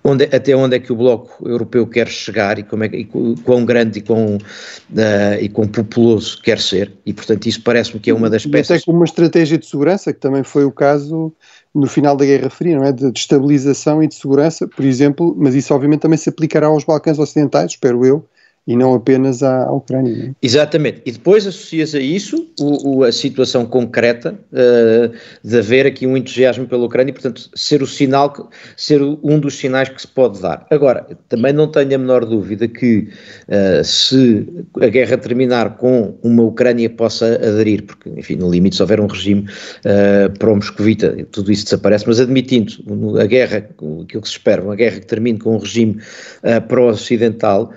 onde, 0.04 0.26
até 0.26 0.54
onde 0.56 0.76
é 0.76 0.80
que 0.80 0.92
o 0.92 0.96
Bloco 0.98 1.48
Europeu 1.48 1.88
quer 1.88 2.10
chegar 2.10 2.60
e, 2.60 2.64
como 2.64 2.84
é, 2.84 2.88
e 2.88 3.06
quão 3.46 3.64
grande 3.64 4.00
e 4.00 4.02
quão, 4.02 4.36
uh, 4.36 5.40
e 5.40 5.48
quão 5.48 5.68
populoso 5.70 6.42
quer 6.42 6.60
ser, 6.60 6.92
e 7.06 7.14
portanto 7.14 7.46
isso 7.46 7.62
parece-me 7.62 8.00
que 8.00 8.10
é 8.10 8.14
uma 8.14 8.30
das 8.30 8.46
peças. 8.46 8.78
Até 8.78 8.86
como 8.86 8.98
uma 8.98 9.06
estratégia 9.06 9.58
de 9.58 9.66
segurança 9.66 10.17
também 10.20 10.44
foi 10.44 10.66
o 10.66 10.72
caso 10.72 11.34
no 11.74 11.88
final 11.88 12.16
da 12.16 12.26
Guerra 12.26 12.50
Fria, 12.50 12.78
não 12.78 12.84
é? 12.84 12.92
De, 12.92 13.12
de 13.12 13.20
estabilização 13.20 14.02
e 14.02 14.08
de 14.08 14.16
segurança, 14.16 14.68
por 14.68 14.84
exemplo, 14.84 15.36
mas 15.38 15.56
isso 15.56 15.74
obviamente 15.74 16.02
também 16.02 16.18
se 16.18 16.30
aplicará 16.30 16.68
aos 16.68 16.84
Balcãs 16.84 17.20
Ocidentais, 17.20 17.72
espero 17.72 18.06
eu, 18.06 18.26
e 18.68 18.76
não 18.76 18.94
apenas 18.94 19.42
à, 19.42 19.64
à 19.64 19.72
Ucrânia. 19.72 20.14
Né? 20.14 20.36
Exatamente. 20.42 21.02
E 21.06 21.12
depois 21.12 21.48
associas 21.48 21.96
a 21.96 22.00
isso 22.00 22.48
o, 22.60 22.98
o, 22.98 23.04
a 23.04 23.12
situação 23.12 23.66
concreta 23.66 24.38
uh, 24.52 25.12
de 25.42 25.58
haver 25.58 25.88
aqui 25.88 26.06
um 26.06 26.18
entusiasmo 26.18 26.68
pela 26.68 26.86
Ucrânia 26.86 27.12
e, 27.12 27.14
portanto, 27.14 27.50
ser 27.56 27.82
o 27.82 27.88
sinal, 27.88 28.50
ser 28.76 29.02
um 29.02 29.40
dos 29.40 29.56
sinais 29.58 29.88
que 29.88 30.02
se 30.02 30.08
pode 30.08 30.42
dar. 30.42 30.68
Agora, 30.70 31.08
também 31.30 31.54
não 31.54 31.68
tenho 31.68 31.96
a 31.96 31.98
menor 31.98 32.26
dúvida 32.26 32.68
que 32.68 33.08
uh, 33.48 33.84
se 33.84 34.46
a 34.82 34.88
guerra 34.88 35.18
terminar 35.18 35.78
com 35.78 36.18
uma 36.22 36.44
Ucrânia 36.44 36.90
possa 36.90 37.36
aderir, 37.36 37.84
porque, 37.84 38.10
enfim, 38.10 38.36
no 38.36 38.50
limite, 38.50 38.76
se 38.76 38.82
houver 38.82 39.00
um 39.00 39.08
regime 39.08 39.42
uh, 39.42 40.38
pró-moscovita, 40.38 41.16
tudo 41.32 41.52
isso 41.52 41.64
desaparece, 41.64 42.06
mas 42.06 42.20
admitindo 42.20 43.18
a 43.20 43.26
guerra, 43.26 43.58
aquilo 43.58 44.06
que 44.06 44.28
se 44.28 44.34
espera, 44.34 44.62
uma 44.62 44.76
guerra 44.76 45.00
que 45.00 45.06
termine 45.06 45.40
com 45.40 45.56
um 45.56 45.60
regime 45.60 45.98
uh, 46.44 46.62
pró-ocidental, 46.68 47.72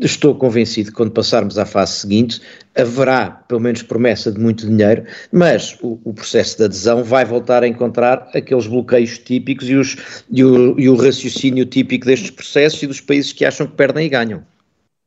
Estou 0.00 0.36
convencido 0.36 0.90
que 0.90 0.96
quando 0.96 1.10
passarmos 1.10 1.58
à 1.58 1.66
fase 1.66 1.94
seguinte 1.94 2.40
haverá 2.76 3.28
pelo 3.30 3.60
menos 3.60 3.82
promessa 3.82 4.30
de 4.30 4.38
muito 4.38 4.68
dinheiro, 4.68 5.04
mas 5.32 5.76
o, 5.82 5.98
o, 6.04 6.14
processo 6.14 6.58
de 6.58 6.64
adesão 6.64 7.02
vai 7.02 7.24
voltar 7.24 7.64
a 7.64 7.68
encontrar 7.68 8.28
aqueles 8.34 8.68
bloqueios 8.68 9.18
típicos 9.18 9.68
e, 9.68 9.74
os, 9.74 9.96
e, 10.30 10.44
o, 10.44 10.78
e 10.78 10.88
o 10.88 10.94
raciocínio 10.94 11.66
típico 11.66 12.06
destes 12.06 12.30
processos 12.30 12.80
e 12.84 12.86
dos 12.86 13.00
países 13.00 13.32
que 13.32 13.44
acham 13.44 13.66
que 13.66 13.74
perdem 13.74 14.06
e 14.06 14.08
ganham. 14.08 14.42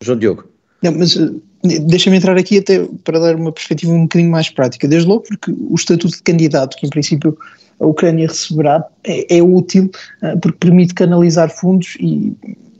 João 0.03 0.19
Diogo. 0.19 0.43
Não, 0.83 0.91
mas 0.91 1.15
eh, 1.15 1.31
deixa-me 1.81 2.17
entrar 2.17 2.37
aqui 2.37 2.59
até 2.59 2.85
para 3.03 3.19
dar 3.19 3.35
uma 3.35 3.51
perspectiva 3.51 3.93
um 3.93 4.03
bocadinho 4.03 4.31
mais 4.31 4.49
prática. 4.49 4.87
Desde 4.87 5.07
logo 5.07 5.23
porque 5.23 5.51
o 5.51 5.75
estatuto 5.75 6.15
de 6.15 6.23
candidato, 6.23 6.75
que 6.77 6.85
em 6.85 6.89
princípio 6.89 7.37
a 7.79 7.85
Ucrânia 7.85 8.27
receberá, 8.27 8.85
é, 9.03 9.37
é 9.37 9.41
útil 9.41 9.89
uh, 10.23 10.39
porque 10.39 10.57
permite 10.59 10.93
canalizar 10.93 11.49
fundos 11.49 11.95
e 11.99 12.35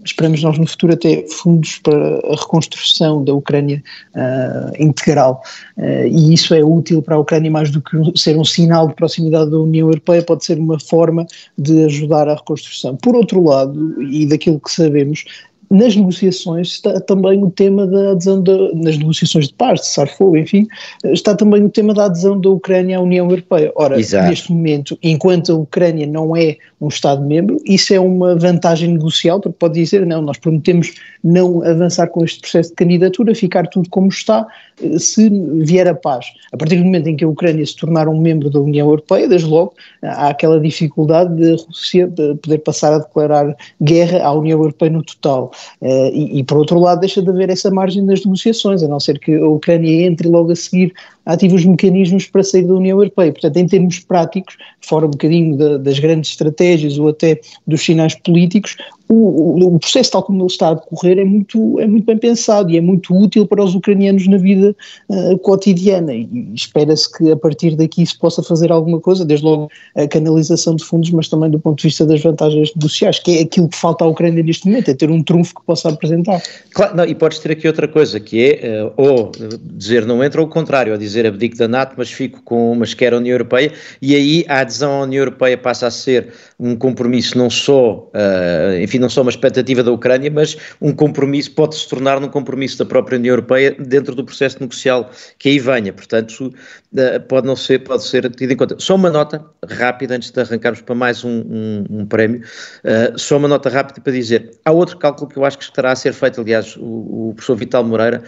esperamos 0.08 0.42
nós 0.42 0.58
no 0.58 0.68
futuro 0.68 0.94
até 0.94 1.26
fundos 1.28 1.78
para 1.80 2.18
a 2.20 2.36
reconstrução 2.36 3.24
da 3.24 3.34
Ucrânia 3.34 3.84
uh, 4.16 4.84
integral. 4.84 5.42
Uh, 5.78 6.08
e 6.08 6.34
isso 6.34 6.54
é 6.54 6.64
útil 6.64 7.02
para 7.02 7.16
a 7.16 7.20
Ucrânia 7.20 7.52
mais 7.52 7.72
do 7.72 7.82
que 7.82 7.98
ser 8.16 8.38
um 8.38 8.46
sinal 8.46 8.88
de 8.88 8.96
proximidade 8.96 9.52
da 9.52 9.60
União 9.60 9.88
Europeia, 9.88 10.22
pode 10.22 10.46
ser 10.46 10.58
uma 10.58 10.80
forma 10.80 11.26
de 11.58 11.86
ajudar 11.86 12.28
a 12.28 12.36
reconstrução. 12.36 12.96
Por 12.96 13.16
outro 13.16 13.44
lado, 13.44 14.02
e 14.02 14.26
daquilo 14.26 14.60
que 14.60 14.72
sabemos, 14.72 15.26
nas 15.70 15.96
negociações 15.96 16.68
está 16.70 17.00
também 17.02 17.44
o 17.44 17.50
tema 17.52 17.86
da 17.86 18.12
adesão 18.12 18.42
da, 18.42 18.74
nas 18.74 18.98
negociações 18.98 19.48
de 19.48 19.54
paz, 19.54 19.82
de 19.82 19.88
cessar 19.88 20.08
fogo, 20.08 20.38
enfim, 20.38 20.68
está 21.06 21.36
também 21.36 21.64
o 21.64 21.70
tema 21.70 21.94
da 21.94 22.06
adesão 22.06 22.40
da 22.40 22.50
Ucrânia 22.50 22.98
à 22.98 23.02
União 23.02 23.30
Europeia. 23.30 23.72
Ora, 23.76 24.00
Exato. 24.00 24.30
neste 24.30 24.52
momento, 24.52 24.98
enquanto 25.04 25.52
a 25.52 25.56
Ucrânia 25.56 26.08
não 26.08 26.36
é 26.36 26.58
um 26.80 26.88
Estado-membro, 26.88 27.60
isso 27.66 27.94
é 27.94 28.00
uma 28.00 28.36
vantagem 28.36 28.94
negocial, 28.94 29.40
porque 29.40 29.58
pode 29.60 29.74
dizer, 29.74 30.06
não, 30.06 30.22
nós 30.22 30.38
prometemos 30.38 30.94
não 31.24 31.64
avançar 31.64 32.08
com 32.08 32.24
este 32.24 32.40
processo 32.40 32.70
de 32.70 32.76
candidatura, 32.76 33.34
ficar 33.34 33.68
tudo 33.68 33.90
como 33.90 34.08
está, 34.08 34.46
eh, 34.82 35.00
se 35.00 35.30
vier 35.64 35.88
a 35.88 35.96
paz. 35.96 36.28
A 36.52 36.58
partir 36.58 36.78
do 36.78 36.86
momento 36.86 37.08
em 37.08 37.16
que 37.16 37.26
a 37.26 37.28
Ucrânia 37.28 37.66
se 37.66 37.76
tornar 37.76 38.08
um 38.08 38.20
membro 38.20 38.50
da 38.50 38.60
União 38.60 38.88
Europeia, 38.88 39.28
desde 39.28 39.48
logo, 39.48 39.74
há 40.04 40.30
aquela 40.30 40.60
dificuldade 40.60 41.36
de 41.36 41.54
a 41.54 41.56
Rússia 41.56 42.08
poder 42.08 42.60
passar 42.60 42.94
a 42.94 43.00
declarar 43.00 43.56
guerra 43.82 44.24
à 44.24 44.32
União 44.32 44.60
Europeia 44.60 44.92
no 44.92 45.04
total. 45.04 45.52
Eh, 45.82 46.12
e, 46.14 46.40
e, 46.40 46.44
por 46.44 46.58
outro 46.58 46.80
lado, 46.80 47.00
deixa 47.00 47.22
de 47.22 47.30
haver 47.30 47.50
essa 47.50 47.70
margem 47.72 48.06
das 48.06 48.24
negociações, 48.24 48.84
a 48.84 48.88
não 48.88 49.00
ser 49.00 49.20
que 49.20 49.36
a 49.36 49.48
Ucrânia 49.48 50.06
entre 50.06 50.28
logo 50.28 50.52
a 50.52 50.56
seguir 50.56 50.94
ative 51.26 51.56
os 51.56 51.66
mecanismos 51.66 52.26
para 52.26 52.44
sair 52.44 52.64
da 52.64 52.74
União 52.74 52.98
Europeia. 52.98 53.32
Portanto, 53.32 53.58
em 53.58 53.68
termos 53.68 54.00
práticos, 54.00 54.58
fora 54.82 55.06
um 55.06 55.12
bocadinho 55.12 55.58
da, 55.58 55.78
das 55.78 56.00
grandes 56.00 56.32
estratégias 56.32 56.98
ou 56.98 57.10
até 57.10 57.40
dos 57.66 57.84
sinais 57.84 58.16
políticos, 58.16 58.78
o, 59.10 59.76
o, 59.76 59.80
processo 59.80 60.12
tal 60.12 60.24
como 60.24 60.42
ele 60.42 60.48
está 60.48 60.70
a 60.70 60.74
decorrer 60.74 61.18
é 61.18 61.24
muito, 61.24 61.80
é 61.80 61.88
muito 61.88 62.06
bem 62.06 62.18
pensado 62.18 62.70
e 62.72 62.78
é 62.78 62.82
muito 62.82 63.16
útil 63.16 63.48
para 63.48 63.64
os 63.64 63.74
ucranianos 63.74 64.28
na 64.28 64.38
vida 64.38 64.76
uh, 65.10 65.38
cotidiana 65.40 66.14
e 66.14 66.52
espera-se 66.54 67.12
que 67.18 67.32
a 67.32 67.38
partir 67.38 67.76
daqui 67.76 68.06
se 68.06 68.18
possa 68.18 68.44
fazer 68.44 68.72
alguma 68.72 69.00
coisa, 69.00 69.24
desde 69.24 69.46
logo 69.46 69.70
a 69.96 70.08
canalização 70.08 70.76
de 70.76 70.84
fundos, 70.84 71.12
mas 71.12 71.30
também 71.30 71.50
do 71.50 71.60
ponto 71.60 71.78
de 71.78 71.88
vista 71.88 72.06
das 72.06 72.22
vantagens 72.22 72.74
negociais, 72.76 73.20
que 73.20 73.38
é 73.38 73.42
aquilo 73.44 73.70
que 73.70 73.78
falta 73.78 74.04
à 74.04 74.08
Ucrânia 74.08 74.44
neste 74.44 74.68
momento, 74.68 74.90
é 74.90 74.94
ter 74.94 75.10
um 75.10 75.24
trunfo 75.24 75.56
que 75.56 75.66
possa 75.66 75.90
apresentar. 75.90 76.42
Claro, 76.74 76.96
não, 76.96 77.06
e 77.06 77.16
podes 77.16 77.40
ter 77.40 77.52
aqui 77.52 77.68
outra 77.68 77.88
coisa, 77.88 78.20
que 78.20 78.44
é 78.44 78.84
uh, 78.84 78.92
ou 78.98 79.32
dizer 79.62 80.06
não 80.06 80.24
entra 80.24 80.42
ou 80.42 80.48
o 80.48 80.50
contrário, 80.50 80.92
ou 80.92 80.98
dizer 80.98 81.26
abdico 81.26 81.58
da 81.58 81.68
NATO, 81.68 81.96
mas 81.98 82.12
fico 82.12 82.42
com, 82.44 82.76
mas 82.76 82.94
quero 82.94 83.16
a 83.16 83.20
União 83.20 83.34
Europeia, 83.34 83.72
e 84.02 84.16
aí 84.16 84.46
a 84.48 84.60
adesão 84.60 84.92
à 85.00 85.04
União 85.04 85.22
Europeia 85.22 85.58
passa 85.58 85.88
a 85.88 85.92
ser 85.92 86.34
um 86.60 86.76
compromisso 86.76 87.38
não 87.38 87.50
só, 87.50 88.10
uh, 88.16 88.82
enfim, 88.82 88.98
não 88.98 89.10
só 89.10 89.22
uma 89.22 89.30
expectativa 89.30 89.84
da 89.84 89.92
Ucrânia, 89.92 90.32
mas 90.32 90.58
um 90.82 90.92
compromisso, 90.92 91.52
pode 91.52 91.76
se 91.76 91.88
tornar 91.88 92.20
num 92.20 92.30
compromisso 92.30 92.80
da 92.80 92.86
própria 92.86 93.18
União 93.18 93.34
Europeia 93.34 93.76
dentro 93.78 94.16
do 94.16 94.24
processo 94.24 94.58
negocial 94.60 95.12
que 95.38 95.50
aí 95.50 95.60
venha, 95.60 95.94
portanto 95.94 96.52
uh, 96.94 97.20
pode 97.28 97.46
não 97.46 97.56
ser, 97.56 97.84
pode 97.84 98.04
ser 98.04 98.28
tido 98.32 98.52
em 98.52 98.56
conta. 98.56 98.76
Só 98.80 98.96
uma 98.96 99.12
nota 99.12 99.46
rápida 99.70 100.16
antes 100.16 100.32
de 100.32 100.42
arrancarmos 100.42 100.82
para 100.82 100.96
mais 100.96 101.24
um, 101.24 101.42
um, 101.42 101.86
um 101.90 102.06
prémio, 102.08 102.42
uh, 102.42 103.18
só 103.18 103.38
uma 103.38 103.48
nota 103.48 103.70
rápida 103.70 104.02
para 104.02 104.14
dizer, 104.14 104.52
há 104.66 104.72
outro 104.72 104.98
cálculo 104.98 105.30
que 105.30 105.38
eu 105.38 105.46
acho 105.46 105.60
que 105.60 105.64
estará 105.64 105.92
a 105.92 105.96
ser 105.96 106.14
feito, 106.14 106.42
aliás 106.42 106.76
o, 106.78 107.30
o 107.30 107.34
professor 107.36 107.56
Vital 107.56 107.84
Moreira, 107.84 108.24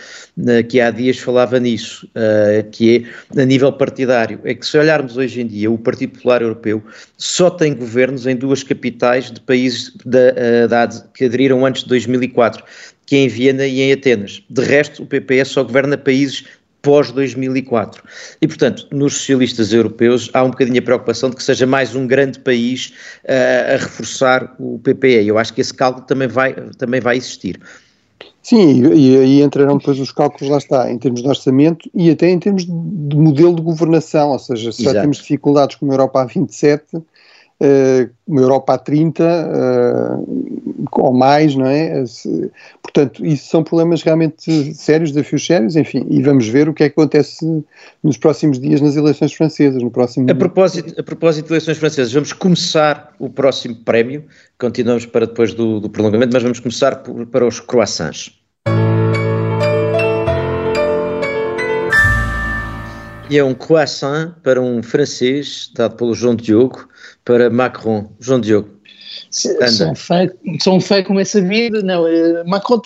que 0.69 0.79
há 0.79 0.91
dias 0.91 1.17
falava 1.17 1.59
nisso, 1.59 2.07
que 2.71 3.05
é 3.35 3.41
a 3.41 3.45
nível 3.45 3.71
partidário, 3.73 4.39
é 4.43 4.53
que 4.53 4.65
se 4.65 4.77
olharmos 4.77 5.17
hoje 5.17 5.41
em 5.41 5.47
dia 5.47 5.71
o 5.71 5.77
Partido 5.77 6.13
Popular 6.13 6.41
Europeu 6.41 6.83
só 7.17 7.49
tem 7.49 7.73
governos 8.19 8.27
em 8.27 8.35
duas 8.35 8.63
capitais 8.63 9.31
de 9.31 9.39
países 9.41 9.91
da, 10.05 10.33
eh, 10.35 10.67
da, 10.67 10.87
que 11.13 11.25
aderiram 11.25 11.65
antes 11.65 11.83
de 11.83 11.89
2004, 11.89 12.63
que 13.05 13.15
é 13.15 13.19
em 13.19 13.27
Viena 13.27 13.65
e 13.65 13.81
em 13.81 13.93
Atenas. 13.93 14.43
De 14.49 14.61
resto, 14.63 15.03
o 15.03 15.05
PPS 15.05 15.49
só 15.49 15.63
governa 15.63 15.97
países 15.97 16.45
pós-2004. 16.81 17.97
E, 18.41 18.47
portanto, 18.47 18.87
nos 18.91 19.15
socialistas 19.15 19.73
europeus 19.73 20.29
há 20.33 20.43
um 20.43 20.49
bocadinho 20.49 20.79
a 20.79 20.81
preocupação 20.81 21.29
de 21.29 21.35
que 21.35 21.43
seja 21.43 21.65
mais 21.65 21.93
um 21.93 22.07
grande 22.07 22.39
país 22.39 22.93
uh, 23.25 23.73
a 23.73 23.77
reforçar 23.77 24.55
o 24.57 24.79
PPE. 24.79 25.27
Eu 25.27 25.37
acho 25.37 25.53
que 25.53 25.59
esse 25.59 25.73
cálculo 25.73 26.05
também 26.05 26.27
vai, 26.27 26.53
também 26.77 27.01
vai 27.01 27.17
existir. 27.17 27.59
Sim, 28.41 28.81
e 28.93 29.17
aí 29.17 29.41
entrarão 29.41 29.77
depois 29.77 29.99
os 29.99 30.11
cálculos, 30.13 30.49
lá 30.49 30.57
está, 30.57 30.89
em 30.89 30.97
termos 30.97 31.21
de 31.21 31.27
orçamento 31.27 31.89
e 31.93 32.09
até 32.09 32.29
em 32.29 32.39
termos 32.39 32.65
de, 32.65 32.71
modelo 32.71 33.55
de 33.55 33.61
governação, 33.61 34.29
ou 34.29 34.39
seja, 34.39 34.71
se 34.71 34.81
Exato. 34.81 34.95
já 34.95 35.01
temos 35.01 35.17
dificuldades 35.17 35.75
com 35.75 35.85
a 35.87 35.93
Europa 35.93 36.21
a 36.21 36.25
27, 36.25 36.95
uh, 36.95 37.05
uma 38.25 38.41
Europa 38.41 38.73
a 38.73 38.77
30 38.77 39.23
uh, 39.23 40.59
ou 40.91 41.13
mais, 41.13 41.55
não 41.55 41.65
é? 41.65 42.03
Portanto, 42.81 43.25
isso 43.25 43.49
são 43.49 43.63
problemas 43.63 44.01
realmente 44.01 44.73
sérios, 44.73 45.11
desafios 45.11 45.45
sérios, 45.45 45.75
enfim, 45.75 46.05
e 46.09 46.21
vamos 46.21 46.47
ver 46.47 46.69
o 46.69 46.73
que 46.73 46.83
é 46.83 46.89
que 46.89 46.99
acontece 46.99 47.45
nos 48.03 48.17
próximos 48.17 48.59
dias 48.59 48.81
nas 48.81 48.95
eleições 48.95 49.33
francesas, 49.33 49.81
no 49.81 49.91
próximo... 49.91 50.29
A 50.29 50.35
propósito, 50.35 50.99
a 50.99 51.03
propósito 51.03 51.47
de 51.47 51.53
eleições 51.53 51.77
francesas, 51.77 52.13
vamos 52.13 52.33
começar 52.33 53.13
o 53.19 53.29
próximo 53.29 53.75
prémio, 53.83 54.23
continuamos 54.57 55.05
para 55.05 55.25
depois 55.25 55.53
do, 55.53 55.79
do 55.79 55.89
prolongamento, 55.89 56.33
mas 56.33 56.43
vamos 56.43 56.59
começar 56.59 56.97
por, 56.97 57.25
para 57.27 57.45
os 57.45 57.59
croissants. 57.59 58.38
E 63.29 63.37
é 63.37 63.43
um 63.43 63.53
croissant 63.53 64.33
para 64.41 64.59
um 64.59 64.81
francês, 64.81 65.69
dado 65.75 65.95
pelo 65.95 66.15
João 66.15 66.35
Diogo, 66.35 66.89
para 67.23 67.47
Macron. 67.47 68.11
João 68.19 68.39
Diogo, 68.41 68.78
são 69.31 69.95
fé, 69.95 70.31
são 70.59 70.79
fé 70.79 71.03
como 71.03 71.19
é 71.19 71.25
sabido, 71.25 71.83
não, 71.83 72.07
eh, 72.07 72.43
Macron 72.45 72.81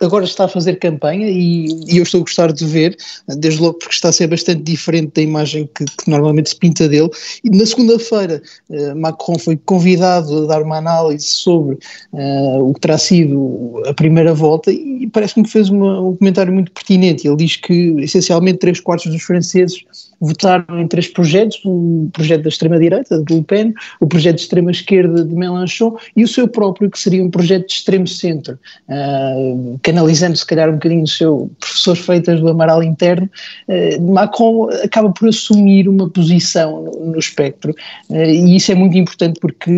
agora 0.00 0.24
está 0.24 0.44
a 0.44 0.48
fazer 0.48 0.76
campanha 0.76 1.28
e, 1.28 1.66
e, 1.88 1.98
eu 1.98 2.02
estou 2.02 2.20
a 2.20 2.22
gostar 2.22 2.52
de 2.52 2.64
ver, 2.64 2.96
desde 3.28 3.60
logo 3.60 3.74
porque 3.74 3.94
está 3.94 4.08
a 4.08 4.12
ser 4.12 4.26
bastante 4.26 4.62
diferente 4.62 5.12
da 5.14 5.22
imagem 5.22 5.68
que, 5.74 5.84
que 5.84 6.10
normalmente 6.10 6.50
se 6.50 6.56
pinta 6.56 6.88
dele, 6.88 7.10
e 7.44 7.50
na 7.50 7.66
segunda-feira 7.66 8.42
uh, 8.70 8.96
Macron 8.96 9.38
foi 9.38 9.56
convidado 9.56 10.44
a 10.44 10.46
dar 10.46 10.62
uma 10.62 10.78
análise 10.78 11.26
sobre 11.26 11.78
uh, 12.12 12.68
o 12.68 12.74
que 12.74 12.80
terá 12.80 12.98
sido 12.98 13.82
a 13.86 13.94
primeira 13.94 14.34
volta 14.34 14.70
e 14.70 15.08
parece-me 15.12 15.44
que 15.44 15.50
fez 15.50 15.68
uma, 15.68 16.00
um 16.00 16.16
comentário 16.16 16.52
muito 16.52 16.72
pertinente, 16.72 17.26
ele 17.26 17.36
diz 17.36 17.56
que 17.56 17.94
essencialmente 18.00 18.58
três 18.58 18.80
quartos 18.80 19.10
dos 19.10 19.22
franceses 19.22 19.84
votaram 20.22 20.78
em 20.80 20.86
três 20.86 21.08
projetos, 21.08 21.60
o 21.64 22.08
projeto 22.12 22.42
da 22.42 22.48
extrema-direita, 22.48 23.22
de 23.24 23.34
Le 23.34 23.42
Pen, 23.42 23.74
o 23.98 24.06
projeto 24.06 24.36
de 24.36 24.42
extrema-esquerda 24.42 25.24
de 25.24 25.34
Mélenchon 25.34 25.96
e 26.14 26.22
o 26.22 26.28
seu 26.28 26.46
próprio, 26.46 26.88
que 26.88 26.98
seria 26.98 27.22
um 27.24 27.28
projeto 27.28 27.66
de 27.66 27.72
extremo-centro, 27.72 28.56
uh, 28.88 29.80
canalizando 29.82 30.36
se 30.36 30.46
calhar 30.46 30.70
um 30.70 30.74
bocadinho 30.74 31.02
o 31.02 31.08
seu 31.08 31.50
professor 31.58 31.96
feitas 31.96 32.40
do 32.40 32.48
Amaral 32.48 32.84
interno, 32.84 33.28
uh, 33.68 34.12
Macron 34.12 34.68
acaba 34.84 35.10
por 35.10 35.28
assumir 35.28 35.88
uma 35.88 36.08
posição 36.08 36.84
no, 37.00 37.18
espectro. 37.18 37.74
Uh, 38.08 38.14
e 38.14 38.56
isso 38.56 38.70
é 38.70 38.76
muito 38.76 38.96
importante 38.96 39.40
porque 39.40 39.72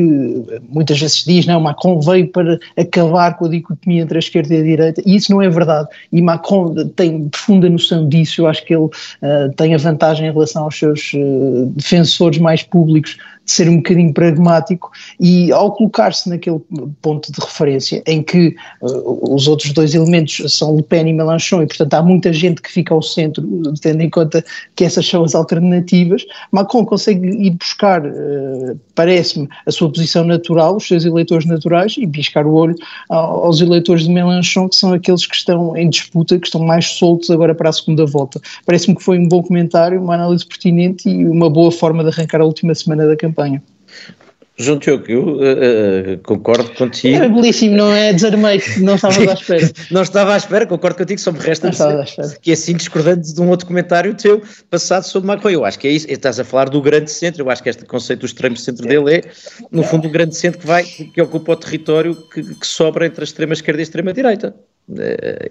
muitas 0.68 1.00
vezes 1.00 1.24
diz, 1.24 1.46
não, 1.46 1.58
Macron 1.58 1.98
veio 2.00 2.28
para 2.28 2.58
acabar 2.76 3.34
com 3.38 3.46
a 3.46 3.48
dicotomia 3.48 4.02
entre 4.02 4.18
a 4.18 4.20
esquerda 4.20 4.54
e 4.54 4.60
a 4.60 4.62
direita 4.62 5.02
e 5.06 5.16
isso 5.16 5.32
não 5.32 5.40
é 5.40 5.48
verdade. 5.48 5.88
E 6.12 6.20
Macron 6.20 6.74
tem 6.94 7.30
profunda 7.30 7.70
noção 7.70 8.06
disso, 8.06 8.42
eu 8.42 8.46
acho 8.46 8.62
que 8.66 8.74
ele 8.74 8.90
tem 9.56 9.74
a 9.74 9.78
vantagem 9.78 10.33
relação 10.34 10.64
aos 10.64 10.78
seus 10.78 11.12
uh, 11.14 11.66
defensores 11.76 12.38
mais 12.38 12.62
públicos 12.62 13.16
de 13.44 13.52
ser 13.52 13.68
um 13.68 13.76
bocadinho 13.76 14.12
pragmático 14.12 14.90
e 15.20 15.52
ao 15.52 15.72
colocar-se 15.72 16.28
naquele 16.28 16.60
ponto 17.02 17.30
de 17.30 17.40
referência 17.40 18.02
em 18.06 18.22
que 18.22 18.54
uh, 18.80 19.34
os 19.34 19.46
outros 19.46 19.72
dois 19.72 19.94
elementos 19.94 20.56
são 20.56 20.76
Le 20.76 20.82
Pen 20.82 21.08
e 21.08 21.12
Mélenchon 21.12 21.62
e 21.62 21.66
portanto 21.66 21.94
há 21.94 22.02
muita 22.02 22.32
gente 22.32 22.62
que 22.62 22.70
fica 22.70 22.94
ao 22.94 23.02
centro, 23.02 23.44
tendo 23.80 24.02
em 24.02 24.08
conta 24.08 24.44
que 24.74 24.84
essas 24.84 25.06
são 25.06 25.24
as 25.24 25.34
alternativas, 25.34 26.24
Macron 26.50 26.84
consegue 26.84 27.28
ir 27.28 27.50
buscar, 27.50 28.04
uh, 28.04 28.78
parece-me, 28.94 29.48
a 29.66 29.70
sua 29.70 29.90
posição 29.90 30.24
natural, 30.24 30.76
os 30.76 30.86
seus 30.86 31.04
eleitores 31.04 31.46
naturais 31.46 31.96
e 31.98 32.06
piscar 32.06 32.46
o 32.46 32.54
olho 32.54 32.74
aos 33.08 33.60
eleitores 33.60 34.04
de 34.04 34.10
Mélenchon 34.10 34.68
que 34.68 34.76
são 34.76 34.92
aqueles 34.92 35.26
que 35.26 35.36
estão 35.36 35.76
em 35.76 35.90
disputa, 35.90 36.38
que 36.38 36.46
estão 36.46 36.62
mais 36.62 36.86
soltos 36.86 37.30
agora 37.30 37.54
para 37.54 37.68
a 37.68 37.72
segunda 37.72 38.06
volta. 38.06 38.40
Parece-me 38.64 38.96
que 38.96 39.02
foi 39.02 39.18
um 39.18 39.28
bom 39.28 39.42
comentário, 39.42 40.00
uma 40.00 40.14
análise 40.14 40.46
pertinente 40.46 41.08
e 41.08 41.26
uma 41.26 41.50
boa 41.50 41.70
forma 41.70 42.02
de 42.02 42.10
arrancar 42.10 42.40
a 42.40 42.44
última 42.44 42.74
semana 42.74 43.06
da 43.06 43.16
campanha 43.16 43.33
campanha. 43.34 43.62
João 44.56 44.78
Diogo, 44.78 45.04
eu 45.08 45.38
uh, 45.38 46.18
concordo 46.22 46.70
contigo. 46.74 47.24
É 47.24 47.28
belíssimo, 47.28 47.76
não 47.76 47.90
é? 47.90 48.12
Desarmei, 48.12 48.62
não 48.78 48.94
estava 48.94 49.18
à 49.18 49.34
espera. 49.34 49.72
não 49.90 50.02
estava 50.02 50.34
à 50.34 50.36
espera, 50.36 50.64
concordo 50.64 50.96
contigo, 50.96 51.20
só 51.20 51.32
me 51.32 51.40
resta 51.40 51.70
dizer 51.70 52.38
que 52.40 52.50
é 52.50 52.54
assim 52.54 52.76
discordante 52.76 53.34
de 53.34 53.40
um 53.40 53.48
outro 53.48 53.66
comentário 53.66 54.14
teu 54.14 54.40
passado 54.70 55.02
sobre 55.02 55.26
Macron. 55.26 55.50
Eu 55.50 55.64
acho 55.64 55.76
que 55.76 55.88
é 55.88 55.90
isso, 55.90 56.06
estás 56.08 56.38
a 56.38 56.44
falar 56.44 56.68
do 56.68 56.80
grande 56.80 57.10
centro, 57.10 57.42
eu 57.42 57.50
acho 57.50 57.64
que 57.64 57.68
este 57.68 57.84
conceito 57.84 58.20
do 58.20 58.26
extremo 58.26 58.56
centro 58.56 58.86
dele 58.86 59.16
é, 59.16 59.22
no 59.72 59.82
fundo, 59.82 60.06
o 60.06 60.10
grande 60.10 60.36
centro 60.36 60.60
que 60.60 60.66
vai, 60.66 60.84
que 60.84 61.20
ocupa 61.20 61.52
o 61.52 61.56
território 61.56 62.14
que, 62.14 62.54
que 62.54 62.66
sobra 62.66 63.06
entre 63.06 63.22
a 63.22 63.24
extrema 63.24 63.54
esquerda 63.54 63.80
e 63.80 63.82
a 63.82 63.84
extrema 63.84 64.12
direita. 64.12 64.50
Uh, 64.50 64.73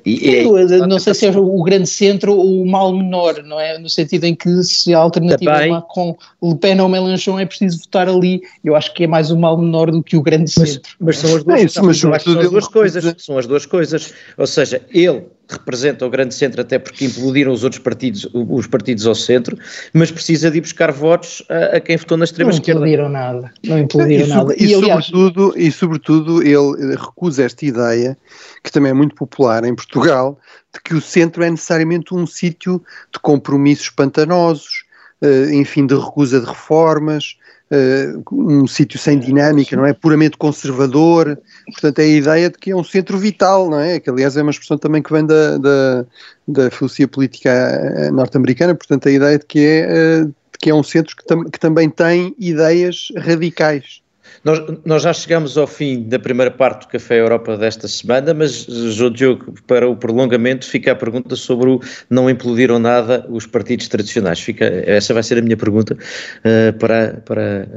e, 0.06 0.36
é, 0.36 0.88
não 0.88 1.00
sei 1.00 1.14
se 1.16 1.26
é 1.26 1.32
o 1.32 1.64
grande 1.64 1.88
centro 1.88 2.36
ou 2.36 2.62
o 2.62 2.70
mal 2.70 2.94
menor, 2.96 3.42
não 3.44 3.60
é? 3.60 3.80
No 3.80 3.90
sentido 3.90 4.26
em 4.26 4.36
que 4.36 4.64
se 4.64 4.94
a 4.94 5.00
alternativa 5.00 5.54
Também. 5.54 5.82
com 5.90 6.16
Le 6.42 6.56
Pen 6.56 6.80
ou 6.80 6.88
Mélenchon 6.88 7.40
é 7.40 7.46
preciso 7.46 7.80
votar 7.80 8.08
ali, 8.08 8.44
eu 8.64 8.76
acho 8.76 8.94
que 8.94 9.06
é 9.06 9.08
mais 9.08 9.32
o 9.32 9.38
mal 9.38 9.58
menor 9.58 9.90
do 9.90 10.04
que 10.04 10.16
o 10.16 10.22
grande 10.22 10.52
mas, 10.58 10.70
centro. 10.70 10.96
Mas 11.00 11.18
são 11.18 11.36
as 11.36 11.44
duas, 11.44 11.60
é 11.60 11.66
isso, 11.66 11.84
mas 11.84 11.98
são 11.98 12.14
as 12.14 12.24
duas 12.24 12.68
coisas, 12.68 13.16
são 13.18 13.38
as 13.38 13.48
duas 13.48 13.66
coisas. 13.66 14.14
Ou 14.38 14.46
seja, 14.46 14.82
ele 14.92 15.26
representa 15.50 16.06
o 16.06 16.10
grande 16.10 16.34
centro 16.34 16.62
até 16.62 16.80
porque 16.80 17.06
implodiram 17.06 17.52
os 17.52 17.64
outros 17.64 17.82
partidos, 17.82 18.28
os 18.34 18.68
partidos 18.68 19.06
ao 19.06 19.16
centro, 19.16 19.58
mas 19.94 20.12
precisa 20.12 20.50
de 20.50 20.58
ir 20.58 20.62
buscar 20.62 20.92
votos 20.92 21.44
a, 21.50 21.78
a 21.78 21.80
quem 21.80 21.98
votou 21.98 22.18
na 22.18 22.24
extrema 22.24 22.52
esquerda. 22.52 22.80
Não 22.80 22.88
implodiram 22.88 23.10
nada, 23.10 23.54
não 23.66 23.80
implodiram 23.80 24.26
e, 24.26 24.30
nada. 24.30 24.56
E, 24.58 24.66
e, 24.66 24.76
aliás, 24.76 25.06
sobretudo, 25.06 25.54
e 25.58 25.72
sobretudo 25.72 26.42
ele 26.42 26.96
recusa 26.96 27.44
esta 27.44 27.66
ideia, 27.66 28.18
que 28.64 28.72
também 28.72 28.92
é 28.92 28.94
muito 28.94 29.16
popular 29.16 29.64
em 29.64 29.76
Portugal, 29.76 30.40
de 30.74 30.82
que 30.82 30.96
o 30.96 31.02
centro 31.02 31.44
é 31.44 31.50
necessariamente 31.50 32.14
um 32.14 32.26
sítio 32.26 32.82
de 33.12 33.20
compromissos 33.20 33.90
pantanosos, 33.90 34.86
eh, 35.22 35.54
enfim, 35.54 35.86
de 35.86 35.96
recusa 35.96 36.40
de 36.40 36.46
reformas, 36.46 37.38
uh, 37.74 38.24
um 38.32 38.68
sítio 38.68 39.00
sem 39.00 39.18
dinâmica, 39.20 39.76
não 39.76 39.86
é? 39.86 39.94
Puramente 39.94 40.38
conservador. 40.38 41.38
Portanto, 41.66 42.00
é 42.00 42.04
a 42.04 42.08
ideia 42.08 42.50
de 42.50 42.58
que 42.58 42.72
é 42.72 42.76
um 42.76 42.84
centro 42.84 43.18
vital, 43.18 43.70
não 43.70 43.80
é? 43.80 44.00
Que, 44.00 44.10
aliás, 44.10 44.38
é 44.38 44.42
uma 44.42 44.52
expressão 44.52 44.78
também 44.78 45.02
que 45.02 45.12
vem 45.12 45.26
da, 45.26 45.58
da, 45.58 46.06
da 46.48 46.72
filosofia 46.72 47.08
política 47.08 47.50
eh, 47.50 48.12
norte-americana. 48.12 48.76
Portanto, 48.76 49.08
a 49.08 49.12
ideia 49.12 49.40
de 49.40 49.46
que 49.46 49.60
é, 49.60 50.22
uh, 50.22 50.26
de 50.28 50.60
que 50.60 50.70
é 50.70 50.76
um 50.76 50.84
centro 50.84 51.16
que, 51.16 51.26
tam 51.26 51.44
que 51.46 51.60
também 51.60 51.90
tem 51.90 52.36
ideias 52.38 53.08
radicais. 53.18 54.03
Nós, 54.44 54.62
nós, 54.84 55.04
já 55.04 55.14
chegamos 55.14 55.58
ao 55.58 55.66
fim 55.66 56.04
da 56.04 56.20
primeira 56.20 56.52
parte 56.52 56.82
do 56.82 56.92
Café 56.92 57.20
Europa 57.20 57.56
desta 57.58 57.88
semana, 57.88 58.34
mas, 58.34 58.66
João 58.66 59.12
Diogo, 59.12 59.54
para 59.68 59.88
o 59.88 59.96
prolongamento, 59.96 60.66
fica 60.66 60.92
a 60.92 60.96
pergunta 60.96 61.36
sobre 61.36 61.70
o 61.70 61.80
não 62.10 62.30
implodiram 62.30 62.78
nada 62.78 63.26
os 63.30 63.46
partidos 63.46 63.88
tradicionais. 63.88 64.40
Fica, 64.40 64.66
essa 64.66 65.14
vai 65.14 65.24
ser 65.24 65.38
a 65.38 65.42
minha 65.42 65.56
pergunta 65.56 65.94
uh, 65.94 66.78
para, 66.78 67.22
para 67.26 67.68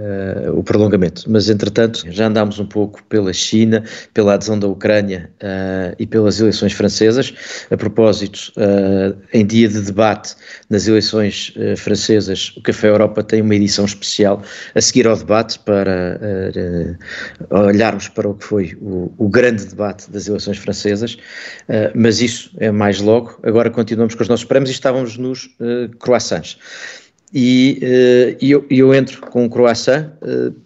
uh, 0.50 0.58
o 0.58 0.64
prolongamento. 0.64 1.24
Mas, 1.28 1.48
entretanto, 1.48 2.04
já 2.10 2.26
andámos 2.26 2.58
um 2.58 2.66
pouco 2.66 3.02
pela 3.04 3.32
China, 3.32 3.84
pela 4.12 4.34
adesão 4.34 4.58
da 4.58 4.66
Ucrânia 4.66 5.30
uh, 5.42 5.94
e 5.98 6.06
pelas 6.06 6.40
eleições 6.40 6.72
francesas. 6.72 7.32
A 7.70 7.76
propósito, 7.76 8.52
em 9.32 9.44
dia 9.46 9.68
de 9.68 9.80
debate 9.80 10.34
nas 10.68 10.86
eleições 10.86 11.52
francesas, 11.76 12.52
o 12.56 12.62
Café 12.62 12.88
Europa 12.88 13.22
tem 13.22 13.40
uma 13.40 13.54
edição 13.54 13.84
especial 13.84 14.42
a 14.74 14.80
seguir 14.80 15.06
ao 15.06 15.16
debate 15.16 15.58
para 15.60 16.18
olharmos 17.50 18.08
para 18.08 18.28
o 18.28 18.34
que 18.34 18.44
foi 18.44 18.76
o, 18.80 19.12
o 19.18 19.28
grande 19.28 19.64
debate 19.64 20.10
das 20.10 20.26
eleições 20.26 20.58
francesas, 20.58 21.14
uh, 21.14 21.92
mas 21.94 22.20
isso 22.20 22.50
é 22.58 22.70
mais 22.70 23.00
logo. 23.00 23.38
Agora 23.42 23.70
continuamos 23.70 24.14
com 24.14 24.22
os 24.22 24.28
nossos 24.28 24.44
prémios 24.44 24.70
e 24.70 24.72
estávamos 24.72 25.16
nos 25.16 25.46
uh, 25.60 25.94
croissants. 25.98 26.58
E, 27.34 27.80
uh, 27.82 28.44
eu, 28.44 28.66
eu, 28.70 28.94
entro 28.94 29.20
com 29.20 29.44
um 29.44 29.48
croissant 29.48 30.10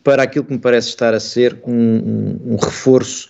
para 0.04 0.22
aquilo 0.22 0.44
que 0.44 0.52
me 0.52 0.58
parece 0.58 0.88
estar 0.88 1.14
a 1.14 1.20
ser 1.20 1.58
um, 1.66 2.38
um, 2.46 2.56
reforço 2.56 3.28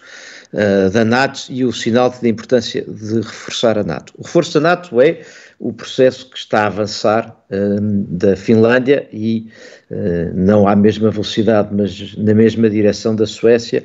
da 0.93 1.05
NATO 1.05 1.43
e 1.49 1.65
o 1.65 1.73
sinal 1.73 2.11
da 2.11 2.29
importância 2.29 2.83
de 2.83 3.21
reforçar 3.21 3.79
a 3.79 3.85
NATO. 3.85 4.13
O 4.19 4.25
reforço 4.25 4.55
da 4.55 4.61
NATO 4.61 5.01
é 5.01 5.21
o 5.61 5.75
processo 5.75 6.29
que 6.31 6.39
está 6.39 6.63
a 6.63 6.67
avançar 6.67 7.37
uh, 7.51 7.81
da 7.81 8.35
Finlândia 8.35 9.07
e 9.13 9.47
uh, 9.91 10.35
não 10.35 10.67
à 10.67 10.75
mesma 10.75 11.11
velocidade, 11.11 11.69
mas 11.71 12.17
na 12.17 12.35
mesma 12.35 12.69
direção 12.71 13.15
da 13.15 13.27
Suécia, 13.27 13.85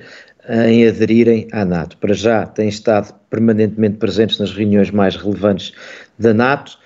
em 0.68 0.88
aderirem 0.88 1.48
à 1.52 1.66
NATO. 1.66 1.98
Para 1.98 2.14
já 2.14 2.46
têm 2.46 2.70
estado 2.70 3.14
permanentemente 3.30 3.98
presentes 3.98 4.38
nas 4.38 4.54
reuniões 4.54 4.92
mais 4.92 5.16
relevantes 5.16 5.74
da 6.20 6.34
NATO. 6.34 6.78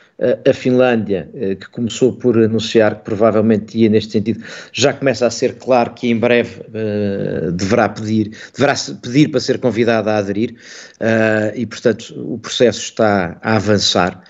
A 0.45 0.54
Finlândia, 0.54 1.30
eh, 1.34 1.56
que 1.56 1.69
começou 1.69 2.12
por 2.12 2.38
anunciar 2.38 2.95
que 2.95 3.06
provavelmente 3.06 3.78
ia 3.78 3.88
neste 3.88 4.12
sentido, 4.12 4.43
já 4.73 4.91
começa 4.91 5.25
a 5.25 5.30
ser 5.30 5.56
claro 5.56 5.93
que 5.93 6.10
em 6.10 6.17
breve 6.17 6.60
uh, 6.60 7.54
deverá 7.54 7.88
pedir, 7.88 8.32
deverá 8.54 8.73
pedir 9.02 9.30
para 9.30 9.39
ser 9.39 9.60
convidada 9.60 10.12
a 10.12 10.17
aderir 10.17 10.56
uh, 10.99 11.56
e, 11.56 11.65
portanto, 11.65 12.13
o 12.17 12.38
processo 12.38 12.82
está 12.82 13.38
a 13.41 13.56
avançar. 13.56 14.21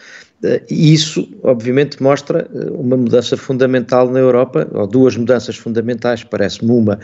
Eh, 0.44 0.64
e 0.70 0.94
isso, 0.94 1.28
obviamente, 1.44 2.02
mostra 2.02 2.50
eh, 2.54 2.72
uma 2.72 2.96
mudança 2.96 3.36
fundamental 3.36 4.10
na 4.10 4.20
Europa, 4.20 4.68
ou 4.74 4.88
duas 4.88 5.18
mudanças 5.18 5.58
fundamentais, 5.58 6.24
parece-me 6.24 6.72
uma, 6.72 7.00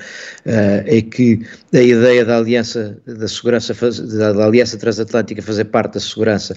eh, 0.45 0.83
é 0.97 1.01
que 1.01 1.41
a 1.73 1.81
ideia 1.81 2.23
da 2.23 2.37
aliança 2.37 2.97
da 3.05 3.27
segurança, 3.27 3.73
da 4.33 4.45
aliança 4.45 4.77
transatlântica 4.77 5.41
fazer 5.41 5.65
parte 5.65 5.95
da 5.95 5.99
segurança 5.99 6.55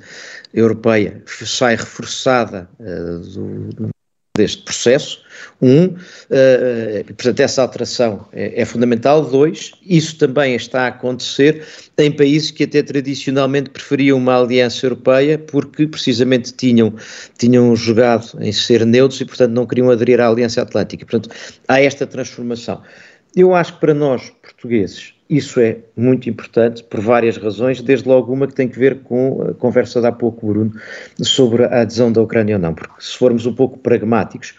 europeia 0.55 1.23
sai 1.27 1.77
reforçada 1.77 2.69
do, 2.79 3.91
deste 4.39 4.63
processo, 4.63 5.21
um, 5.61 5.87
uh, 5.87 7.05
portanto, 7.07 7.41
essa 7.41 7.63
alteração 7.63 8.27
é, 8.33 8.63
é, 8.63 8.65
fundamental. 8.65 9.25
Dois, 9.25 9.73
isso 9.85 10.17
também 10.17 10.55
está 10.55 10.83
a 10.83 10.87
acontecer 10.89 11.65
em 11.99 12.13
países 12.13 12.51
que 12.51 12.65
até 12.65 12.83
tradicionalmente 12.83 13.71
preferiam 13.71 14.19
uma 14.19 14.41
aliança 14.41 14.87
europeia 14.87 15.37
porque 15.37 15.87
precisamente 15.87 16.53
tinham, 16.53 16.95
tinham 17.37 17.75
jogado 17.75 18.39
em 18.41 18.53
ser 18.53 18.87
neutros 18.87 19.21
e, 19.21 19.25
portanto, 19.25 19.53
não 19.53 19.67
queriam 19.67 19.91
aderir 19.91 20.21
à 20.21 20.29
Aliança 20.29 20.63
Atlântica. 20.63 21.05
Portanto, 21.05 21.35
há 21.67 21.81
esta 21.81 22.07
transformação. 22.07 22.81
Eu 23.37 23.55
acho 23.55 23.75
que 23.75 23.81
para 23.81 23.95
nós, 23.95 24.31
portugueses, 24.43 25.15
isso 25.29 25.61
é 25.61 25.77
muito 25.97 26.29
importante 26.31 26.83
por 26.83 27.01
várias 27.01 27.37
razões, 27.37 27.83
desde 27.83 28.09
logo 28.09 28.33
uma 28.33 28.47
que 28.47 28.55
tem 28.55 28.69
que 28.69 28.79
ver 28.79 29.01
com 29.03 29.43
a 29.43 29.55
conversa 29.55 30.01
de 30.01 30.07
há 30.07 30.13
pouco, 30.13 30.47
Bruno, 30.47 30.73
sobre 31.21 31.65
a 31.65 31.83
adesão 31.83 32.11
da 32.11 32.23
Ucrânia 32.23 32.57
ou 32.57 32.63
não, 32.63 32.75
porque 32.75 32.95
se 32.99 33.17
formos 33.17 33.45
um 33.45 33.55
pouco 33.55 33.79
pragmáticos, 33.79 34.55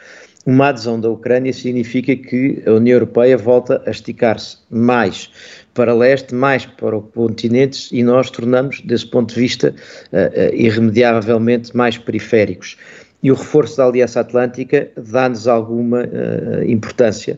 uma 0.45 0.69
adesão 0.69 0.99
da 0.99 1.09
Ucrânia 1.09 1.51
significa 1.51 2.15
que 2.15 2.63
a 2.65 2.71
União 2.71 2.95
Europeia 2.95 3.37
volta 3.37 3.81
a 3.85 3.91
esticar-se 3.91 4.57
mais 4.69 5.29
para 5.73 5.93
leste, 5.93 6.33
mais 6.33 6.65
para 6.65 6.97
o 6.97 7.01
continente 7.01 7.89
e 7.91 8.03
nós 8.03 8.29
tornamos, 8.29 8.81
desse 8.81 9.07
ponto 9.07 9.33
de 9.33 9.39
vista, 9.39 9.75
uh, 10.11 10.17
uh, 10.17 10.55
irremediavelmente 10.55 11.75
mais 11.75 11.97
periféricos. 11.97 12.77
E 13.21 13.31
o 13.31 13.35
reforço 13.35 13.77
da 13.77 13.85
Aliança 13.85 14.21
Atlântica 14.21 14.89
dá-nos 14.95 15.47
alguma 15.47 16.03
uh, 16.03 16.63
importância 16.63 17.37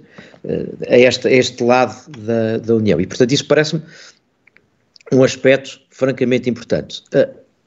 a, 0.87 0.97
este, 0.97 1.27
a 1.27 1.31
este 1.31 1.63
lado 1.63 1.95
da, 2.19 2.57
da 2.57 2.75
União. 2.75 2.99
E, 2.99 3.05
portanto, 3.05 3.31
isso 3.31 3.45
parece-me 3.45 3.81
um 5.11 5.23
aspecto 5.23 5.81
francamente 5.89 6.49
importante. 6.49 7.03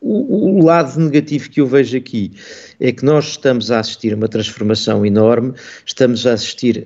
O, 0.07 0.59
o, 0.59 0.63
lado 0.63 1.01
negativo 1.01 1.49
que 1.49 1.63
eu 1.63 1.67
vejo 1.67 1.97
aqui 1.97 2.31
é 2.79 2.93
que 2.93 3.03
nós 3.03 3.29
estamos 3.29 3.71
a 3.71 3.81
assistir 3.81 4.13
a 4.13 4.17
uma 4.17 4.29
transformação 4.29 5.07
enorme, 5.07 5.55
estamos 5.87 6.27
a 6.27 6.35
assistir 6.35 6.85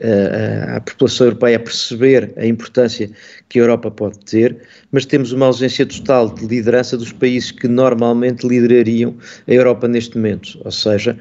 a, 0.77 0.81
população 0.81 1.27
europeia 1.27 1.57
a 1.57 1.61
perceber 1.61 2.33
a 2.37 2.47
importância 2.47 3.11
que 3.49 3.59
a 3.59 3.63
Europa 3.63 3.91
pode 3.91 4.21
ter, 4.21 4.57
mas 4.93 5.05
temos 5.05 5.33
uma 5.33 5.47
ausência 5.47 5.85
total 5.85 6.33
de 6.33 6.47
liderança 6.47 6.97
dos 6.97 7.11
países 7.11 7.51
que 7.51 7.67
normalmente 7.67 8.47
liderariam 8.47 9.17
a 9.49 9.53
Europa 9.53 9.89
neste 9.89 10.17
momento. 10.17 10.57
Ou 10.65 10.71
seja, 10.71 11.19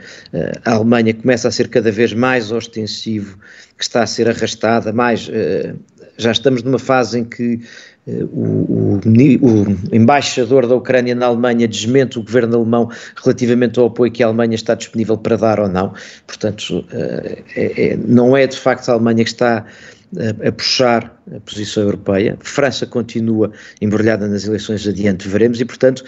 a 0.64 0.74
Alemanha 0.74 1.16
começa 1.16 1.48
a 1.48 1.52
ser 1.52 1.68
cada 1.68 1.92
vez 1.92 2.14
mais 2.14 2.52
ostensivo, 2.52 3.40
que 3.76 3.84
está 3.84 4.04
a 4.04 4.08
ser 4.08 4.30
arrastada, 4.30 4.94
mais. 4.94 5.28
Eh, 5.32 5.74
já 6.18 6.32
estamos 6.32 6.64
numa 6.64 6.80
fase 6.80 7.20
em 7.20 7.24
que 7.24 7.62
o, 8.08 8.96
o, 8.96 9.00
o, 9.02 9.96
embaixador 9.96 10.66
da 10.66 10.76
Ucrânia 10.76 11.14
na 11.14 11.26
Alemanha 11.26 11.68
desmente 11.68 12.18
o 12.18 12.24
governo 12.24 12.58
alemão 12.58 12.90
relativamente 13.22 13.80
ao 13.80 13.88
apoio 13.88 14.12
que 14.12 14.24
a 14.24 14.28
Alemanha 14.28 14.56
está 14.56 14.76
disponível 14.76 15.18
para 15.18 15.36
dar 15.36 15.60
ou 15.60 15.68
não. 15.68 15.94
Portanto, 16.26 16.86
eh, 16.92 17.44
é, 17.56 17.86
é, 17.86 17.98
não 17.98 18.36
é 18.36 18.48
de 18.48 18.58
facto 18.58 18.90
a 18.90 18.94
Alemanha 18.94 19.24
que 19.24 19.30
está 19.30 19.66
a, 20.16 20.48
a, 20.48 20.52
puxar 20.52 21.22
a 21.36 21.40
posição 21.42 21.84
europeia. 21.84 22.38
França 22.40 22.86
continua 22.86 23.52
embrulhada 23.82 24.28
nas 24.28 24.46
eleições 24.46 24.88
adiante, 24.88 25.28
veremos, 25.28 25.60
e 25.60 25.66
portanto 25.66 26.04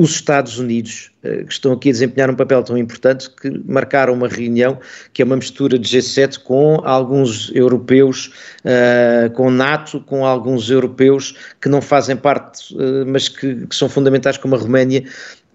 os 0.00 0.12
Estados 0.12 0.58
Unidos, 0.58 1.10
eh, 1.22 1.44
que 1.44 1.52
estão 1.52 1.72
aqui 1.72 1.90
a 1.90 1.92
desempenhar 1.92 2.30
um 2.30 2.34
papel 2.34 2.62
tão 2.62 2.78
importante, 2.78 3.28
que 3.28 3.50
marcaram 3.66 4.14
uma 4.14 4.28
reunião 4.28 4.78
que 5.12 5.20
é 5.20 5.24
uma 5.26 5.36
mistura 5.36 5.78
de 5.78 5.86
G7 5.86 6.38
com 6.38 6.80
alguns 6.84 7.54
europeus, 7.54 8.32
uh, 8.64 9.30
com 9.34 9.50
NATO, 9.50 10.00
com 10.00 10.24
alguns 10.24 10.70
europeus 10.70 11.34
que 11.60 11.68
não 11.68 11.82
fazem 11.82 12.16
parte, 12.16 12.74
uh, 12.74 13.04
mas 13.06 13.28
que, 13.28 13.66
que, 13.66 13.76
são 13.76 13.90
fundamentais, 13.90 14.38
como 14.38 14.54
a 14.54 14.58
Roménia 14.58 15.04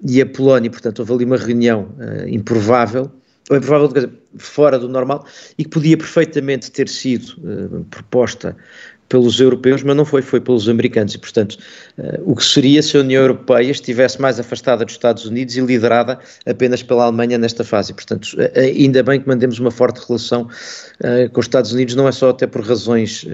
e 0.08 0.22
a 0.22 0.26
Polónia. 0.28 0.70
Portanto, 0.70 1.00
houve 1.00 1.14
ali 1.14 1.26
uma 1.26 1.38
reunião 1.38 1.90
improvável, 2.28 3.12
ou 3.50 3.58
improvável, 3.58 4.12
fora 4.38 4.78
do 4.78 4.88
normal, 4.88 5.26
e 5.58 5.64
que 5.64 5.72
podia 5.72 5.98
perfeitamente 5.98 6.70
ter 6.70 6.88
sido 6.88 7.84
proposta 7.90 8.56
pelos 9.08 9.40
europeus, 9.40 9.84
mas 9.84 9.96
não 9.96 10.06
foi, 10.06 10.22
foi 10.22 10.42
pelos 10.42 10.68
americanos. 10.68 11.14
E, 11.14 11.18
portanto, 11.18 11.58
uh, 11.98 12.22
o 12.26 12.36
que 12.36 12.44
seria 12.44 12.82
se 12.82 12.98
a 12.98 13.02
União 13.02 13.22
Europeia 13.22 13.70
estivesse 13.70 14.20
mais 14.20 14.40
afastada 14.40 14.84
dos 14.84 14.94
Estados 14.94 15.26
Unidos 15.26 15.56
e 15.56 15.62
liderada 15.62 16.20
apenas 16.46 16.82
pela 16.82 17.06
Alemanha 17.06 17.38
nesta 17.38 17.64
fase. 17.64 17.92
E, 17.92 17.96
portanto, 17.96 18.26
uh, 18.34 18.60
ainda 18.60 19.04
bem 19.04 19.22
que 19.22 19.28
mandemos 19.28 19.60
uma 19.60 19.72
forte 19.72 20.06
relação 20.08 20.44
uh, 20.44 21.30
com 21.32 21.40
os 21.40 21.46
Estados 21.46 21.72
Unidos, 21.72 21.96
não 21.96 22.08
é 22.08 22.12
só 22.12 22.30
até 22.30 22.48
por 22.48 22.62
razões 22.62 23.26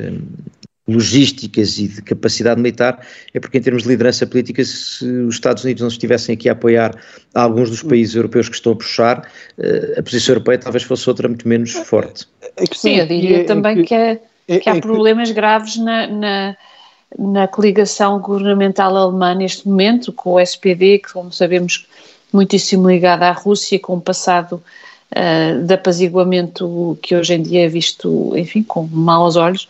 logísticas 0.88 1.78
e 1.78 1.88
de 1.88 2.02
capacidade 2.02 2.60
militar, 2.60 3.06
é 3.34 3.40
porque 3.40 3.58
em 3.58 3.62
termos 3.62 3.84
de 3.84 3.90
liderança 3.90 4.26
política, 4.28 4.64
se 4.66 5.06
os 5.06 5.36
Estados 5.36 5.64
Unidos 5.64 5.82
não 5.82 5.88
estivessem 5.88 6.34
aqui 6.34 6.50
a 6.50 6.52
apoiar 6.52 6.94
alguns 7.34 7.70
dos 7.70 7.84
países 7.84 8.16
europeus 8.16 8.50
que 8.50 8.56
estão 8.56 8.74
a 8.74 8.76
puxar, 8.76 9.32
a 9.96 10.04
posição 10.04 10.34
europeia 10.34 10.58
talvez 10.58 10.84
fosse 10.84 11.08
outra 11.08 11.28
muito 11.30 11.48
menos 11.48 11.72
forte. 11.72 12.28
Sim, 12.74 12.98
eu 12.98 13.08
diria 13.08 13.46
também 13.46 13.84
que 13.84 13.94
é 13.94 14.02
é, 14.12 14.20
que 14.60 14.70
há 14.70 14.76
é 14.76 14.82
problemas 14.82 15.32
graves 15.32 15.78
na, 15.78 16.08
na, 16.08 16.58
na, 17.18 17.48
coligação 17.48 18.20
governamental 18.20 18.96
alemã 18.96 19.34
neste 19.34 19.68
momento, 19.68 20.12
com 20.12 20.34
o 20.34 20.40
SPD, 20.40 21.00
que, 21.00 21.14
como 21.14 21.32
sabemos, 21.32 21.86
muitíssimo 22.32 22.90
ligada 22.90 23.28
à 23.28 23.32
Rússia, 23.32 23.80
com 23.80 23.96
um 23.96 24.00
passado 24.00 24.62
uh, 25.12 25.64
de 25.64 25.74
apaziguamento 25.74 26.98
que 27.02 27.16
hoje 27.16 27.34
em 27.34 27.42
dia 27.42 27.66
é 27.66 27.68
visto, 27.68 28.34
enfim, 28.38 28.64
com 28.64 28.88
maus 28.92 29.36
olhos. 29.36 29.68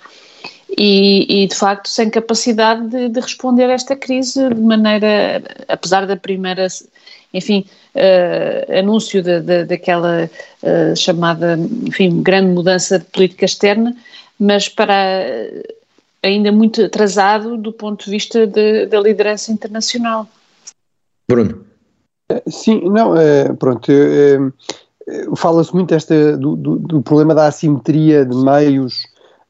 E, 0.77 1.43
e, 1.43 1.47
de 1.47 1.55
facto 1.55 1.89
sem 1.89 2.09
capacidade 2.09 2.87
de, 2.87 3.09
de, 3.09 3.19
responder 3.19 3.65
a 3.65 3.73
esta 3.73 3.93
crise 3.93 4.47
de 4.47 4.61
maneira, 4.61 5.43
apesar 5.67 6.07
da 6.07 6.15
primeira, 6.15 6.65
enfim, 7.33 7.65
uh, 7.93 8.79
anúncio 8.79 9.21
de, 9.21 9.41
de, 9.41 9.65
daquela 9.65 10.29
uh, 10.63 10.95
chamada, 10.95 11.59
enfim, 11.85 12.21
grande 12.21 12.53
mudança 12.53 12.99
de 12.99 13.05
política 13.05 13.43
externa, 13.43 13.93
mas 14.41 14.67
para 14.67 14.95
ainda 16.23 16.51
muito 16.51 16.83
atrasado 16.83 17.55
do 17.57 17.71
ponto 17.71 18.05
de 18.05 18.09
vista 18.09 18.47
de, 18.47 18.87
da 18.87 18.99
liderança 18.99 19.51
internacional. 19.51 20.27
Bruno. 21.29 21.63
Sim, 22.47 22.89
não, 22.89 23.15
é, 23.15 23.53
pronto, 23.53 23.91
é, 23.91 24.39
fala-se 25.35 25.71
muito 25.75 25.93
esta, 25.93 26.35
do, 26.37 26.55
do, 26.55 26.79
do, 26.79 27.01
problema 27.03 27.35
da 27.35 27.45
assimetria 27.45 28.25
de 28.25 28.35
meios, 28.35 29.03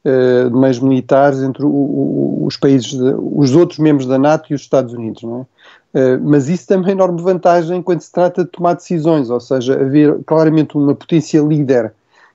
de 0.03 0.57
meios 0.57 0.79
militares 0.79 1.41
entre 1.41 1.63
o, 1.63 1.69
o, 1.69 2.45
os 2.45 2.57
países, 2.57 2.91
de, 2.91 3.15
os 3.17 3.55
outros 3.55 3.79
membros 3.79 4.07
da 4.07 4.17
NATO 4.17 4.51
e 4.51 4.55
os 4.55 4.61
Estados 4.61 4.93
Unidos, 4.93 5.23
não 5.23 5.47
é? 5.93 6.17
Mas 6.17 6.49
isso 6.49 6.67
também 6.67 6.89
é 6.89 6.91
enorme 6.93 7.21
vantagem 7.21 7.81
quando 7.81 8.01
se 8.01 8.11
trata 8.11 8.43
de 8.43 8.49
tomar 8.49 8.73
decisões, 8.73 9.29
ou 9.29 9.39
seja, 9.39 9.73
haver 9.73 10.23
claramente 10.25 10.75
uma 10.75 10.95
potência 10.95 11.39
líder 11.39 11.93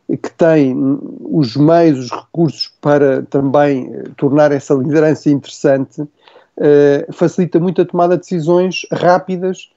que 0.08 0.30
tem 0.30 0.74
os 1.20 1.56
meios, 1.56 1.98
os 1.98 2.10
recursos 2.10 2.72
para 2.80 3.22
também 3.22 3.92
eh, 3.92 4.04
tornar 4.16 4.52
essa 4.52 4.72
liderança 4.74 5.28
interessante, 5.28 6.00
uh, 6.00 7.12
facilita 7.12 7.58
muito 7.58 7.82
a 7.82 7.84
tomada 7.84 8.14
de 8.14 8.20
decisões 8.20 8.86
rápidas 8.92 9.68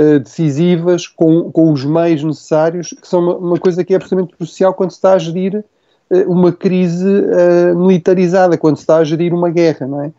eh, 0.00 0.20
decisivas, 0.20 1.08
com, 1.08 1.50
com 1.50 1.72
os 1.72 1.84
meios 1.84 2.22
necessários, 2.22 2.90
que 2.90 3.08
são 3.08 3.20
uma, 3.20 3.36
uma, 3.36 3.58
coisa 3.58 3.82
que 3.82 3.92
é 3.92 3.96
absolutamente 3.96 4.36
crucial 4.36 4.72
quando 4.72 4.92
se 4.92 4.98
está 4.98 5.14
a 5.14 5.18
gerir 5.18 5.64
uh, 6.08 6.32
uma 6.32 6.52
crise 6.52 7.04
uh, 7.04 7.76
militarizada, 7.76 8.56
quando 8.56 8.76
se 8.76 8.82
está 8.82 8.98
a 8.98 9.04
gerir 9.04 9.34
uma 9.34 9.50
guerra, 9.50 9.88
não 9.88 10.04
é? 10.04 10.12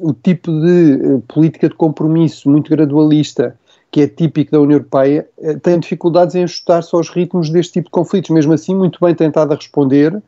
o 0.00 0.14
tipo 0.14 0.50
de 0.50 1.20
política 1.28 1.68
de 1.68 1.74
compromisso 1.74 2.48
muito 2.48 2.70
gradualista 2.70 3.54
que 3.94 4.00
é 4.00 4.08
típico 4.08 4.50
da 4.50 4.60
União 4.60 4.78
Europeia, 4.78 5.24
tem 5.62 5.78
dificuldades 5.78 6.34
em 6.34 6.42
ajustar-se 6.42 6.92
aos 6.96 7.08
ritmos 7.08 7.48
deste 7.48 7.74
tipo 7.74 7.84
de 7.84 7.92
conflitos. 7.92 8.28
Mesmo 8.30 8.52
assim, 8.52 8.74
muito 8.74 8.98
bem 9.00 9.14
tentado 9.14 9.52
a 9.52 9.54
responder, 9.54 10.20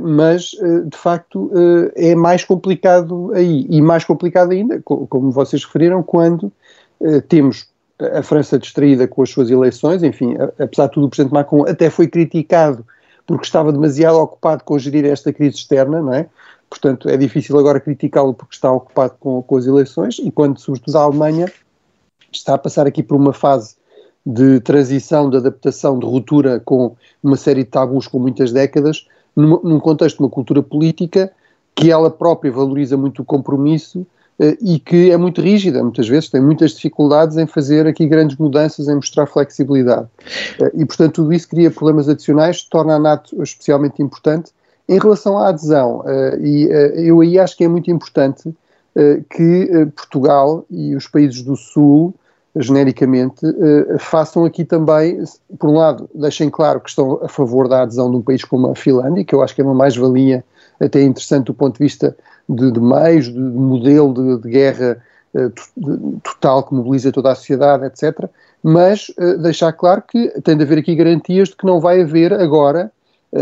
mas 0.00 0.52
de 0.88 0.96
facto 0.96 1.50
é 1.96 2.14
mais 2.14 2.44
complicado 2.44 3.32
aí. 3.34 3.66
E 3.68 3.82
mais 3.82 4.04
complicado 4.04 4.52
ainda, 4.52 4.80
como 4.84 5.32
vocês 5.32 5.64
referiram, 5.64 6.04
quando 6.04 6.52
eh, 7.00 7.20
temos 7.22 7.66
a 7.98 8.22
França 8.22 8.56
distraída 8.56 9.08
com 9.08 9.22
as 9.22 9.30
suas 9.30 9.50
eleições, 9.50 10.04
enfim, 10.04 10.36
apesar 10.56 10.86
de 10.86 10.92
tudo, 10.92 11.06
o 11.06 11.10
Presidente 11.10 11.34
Macron 11.34 11.64
até 11.66 11.90
foi 11.90 12.06
criticado 12.06 12.86
porque 13.26 13.44
estava 13.44 13.72
demasiado 13.72 14.18
ocupado 14.18 14.62
com 14.62 14.78
gerir 14.78 15.04
esta 15.04 15.32
crise 15.32 15.56
externa, 15.56 16.00
não 16.00 16.14
é? 16.14 16.28
Portanto, 16.70 17.08
é 17.08 17.16
difícil 17.16 17.58
agora 17.58 17.80
criticá-lo 17.80 18.34
porque 18.34 18.54
está 18.54 18.70
ocupado 18.70 19.14
com, 19.18 19.42
com 19.42 19.56
as 19.56 19.66
eleições, 19.66 20.20
enquanto, 20.20 20.60
sobretudo, 20.60 20.96
a 20.96 21.02
Alemanha 21.02 21.52
está 22.32 22.54
a 22.54 22.58
passar 22.58 22.86
aqui 22.86 23.02
por 23.02 23.16
uma 23.16 23.32
fase 23.32 23.76
de 24.24 24.60
transição, 24.60 25.30
de 25.30 25.38
adaptação, 25.38 25.98
de 25.98 26.06
ruptura 26.06 26.60
com 26.60 26.94
uma 27.22 27.36
série 27.36 27.64
de 27.64 27.70
tabus 27.70 28.06
com 28.06 28.18
muitas 28.18 28.52
décadas, 28.52 29.06
num, 29.34 29.60
num 29.62 29.80
contexto 29.80 30.18
de 30.18 30.22
uma 30.22 30.30
cultura 30.30 30.62
política 30.62 31.32
que 31.74 31.90
ela 31.90 32.10
própria 32.10 32.50
valoriza 32.50 32.96
muito 32.96 33.22
o 33.22 33.24
compromisso 33.24 34.06
eh, 34.38 34.56
e 34.60 34.78
que 34.78 35.10
é 35.10 35.16
muito 35.16 35.40
rígida, 35.40 35.82
muitas 35.82 36.08
vezes 36.08 36.28
tem 36.28 36.40
muitas 36.40 36.72
dificuldades 36.72 37.36
em 37.36 37.46
fazer 37.46 37.86
aqui 37.86 38.06
grandes 38.06 38.36
mudanças, 38.36 38.88
em 38.88 38.94
mostrar 38.94 39.26
flexibilidade. 39.26 40.06
Eh, 40.60 40.72
e, 40.74 40.84
portanto, 40.84 41.14
tudo 41.14 41.32
isso 41.32 41.48
cria 41.48 41.70
problemas 41.70 42.08
adicionais, 42.08 42.62
torna 42.62 42.96
a 42.96 42.98
NATO 42.98 43.40
especialmente 43.42 44.02
importante. 44.02 44.50
Em 44.88 44.98
relação 44.98 45.38
à 45.38 45.48
adesão, 45.48 46.02
eh, 46.06 46.38
e 46.40 46.68
eu 47.08 47.20
aí 47.20 47.38
acho 47.38 47.56
que 47.56 47.64
é 47.64 47.68
muito 47.68 47.90
importante 47.90 48.54
que 49.30 49.86
Portugal 49.94 50.64
e 50.70 50.94
os 50.94 51.06
países 51.06 51.42
do 51.42 51.56
Sul, 51.56 52.14
genericamente, 52.56 53.40
façam 53.98 54.44
aqui 54.44 54.64
também, 54.64 55.22
por 55.58 55.70
um 55.70 55.74
lado, 55.74 56.08
deixem 56.14 56.50
claro 56.50 56.80
que 56.80 56.88
estão 56.88 57.20
a 57.22 57.28
favor 57.28 57.68
da 57.68 57.82
adesão 57.82 58.10
de 58.10 58.16
um 58.16 58.22
país 58.22 58.44
como 58.44 58.70
a 58.70 58.74
Finlândia, 58.74 59.24
que 59.24 59.34
eu 59.34 59.42
acho 59.42 59.54
que 59.54 59.60
é 59.60 59.64
uma 59.64 59.74
mais-valia 59.74 60.44
até 60.80 61.02
interessante 61.02 61.46
do 61.46 61.54
ponto 61.54 61.78
de 61.78 61.84
vista 61.84 62.16
de, 62.48 62.72
de 62.72 62.80
meios, 62.80 63.26
de, 63.26 63.34
de 63.34 63.40
modelo 63.40 64.12
de, 64.12 64.42
de 64.42 64.50
guerra 64.50 65.02
total 66.22 66.62
que 66.62 66.74
mobiliza 66.74 67.12
toda 67.12 67.30
a 67.30 67.34
sociedade, 67.34 67.84
etc. 67.84 68.28
Mas 68.62 69.10
deixar 69.40 69.72
claro 69.72 70.02
que 70.02 70.28
tem 70.42 70.56
de 70.56 70.62
haver 70.62 70.78
aqui 70.78 70.94
garantias 70.94 71.48
de 71.48 71.56
que 71.56 71.66
não 71.66 71.80
vai 71.80 72.02
haver 72.02 72.32
agora, 72.32 72.90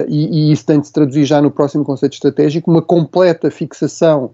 e, 0.08 0.48
e, 0.48 0.52
isso 0.52 0.66
tem 0.66 0.80
de 0.80 0.88
se 0.88 0.92
traduzir 0.92 1.24
já 1.24 1.40
no 1.40 1.50
próximo 1.50 1.84
conceito 1.84 2.14
estratégico, 2.14 2.70
uma 2.70 2.82
completa 2.82 3.50
fixação 3.52 4.32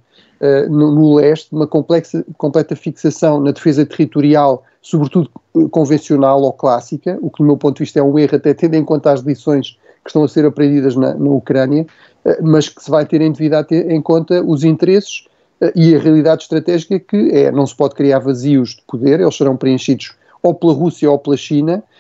no, 0.68 0.92
no, 0.92 1.14
leste, 1.14 1.52
uma 1.52 1.66
complexa, 1.66 2.24
completa 2.37 2.74
fixação 2.74 3.40
na 3.40 3.52
defesa 3.52 3.87
territorial, 3.87 4.64
sobretudo 4.81 5.31
convencional 5.70 6.42
ou 6.42 6.52
clássica, 6.52 7.16
o 7.22 7.31
que, 7.31 7.38
do 7.38 7.46
meu 7.46 7.57
ponto 7.57 7.76
de 7.76 7.85
vista, 7.85 8.00
é 8.00 8.02
um 8.02 8.18
erro, 8.18 8.37
até 8.37 8.52
tendo 8.52 8.74
em 8.74 8.85
conta 8.85 9.12
as 9.12 9.20
lições 9.20 9.78
que 10.02 10.11
estão 10.11 10.24
a 10.24 10.28
ser 10.28 10.44
aprendidas 10.44 10.96
na, 10.96 11.14
na 11.14 11.31
Ucrânia, 11.31 11.87
eh, 12.24 12.40
mas 12.42 12.68
que 12.68 12.83
se 12.83 12.90
vai 12.90 13.07
ter 13.07 13.20
em 13.20 13.31
devido 13.31 13.55
a 13.55 13.64
ter 13.64 13.90
em 13.90 14.00
conta 14.02 14.42
os 14.42 14.64
interesses 14.64 15.26
eh, 15.61 15.72
e 15.74 15.94
a 15.94 15.98
realidade 15.98 16.42
estratégica 16.42 16.98
que 16.98 17.31
é, 17.31 17.50
não 17.50 17.66
se 17.66 17.76
pode 17.76 17.94
criar 17.94 18.18
vazios 18.18 18.70
de 18.70 18.83
poder, 18.87 19.20
eles 19.20 19.37
serão 19.37 19.57
preenchidos 19.57 20.14
ou 20.42 20.55
pela 20.55 20.72
Rússia 20.72 21.11
ou 21.11 21.18
pela 21.18 21.37
China, 21.37 21.83
eh, 21.83 21.91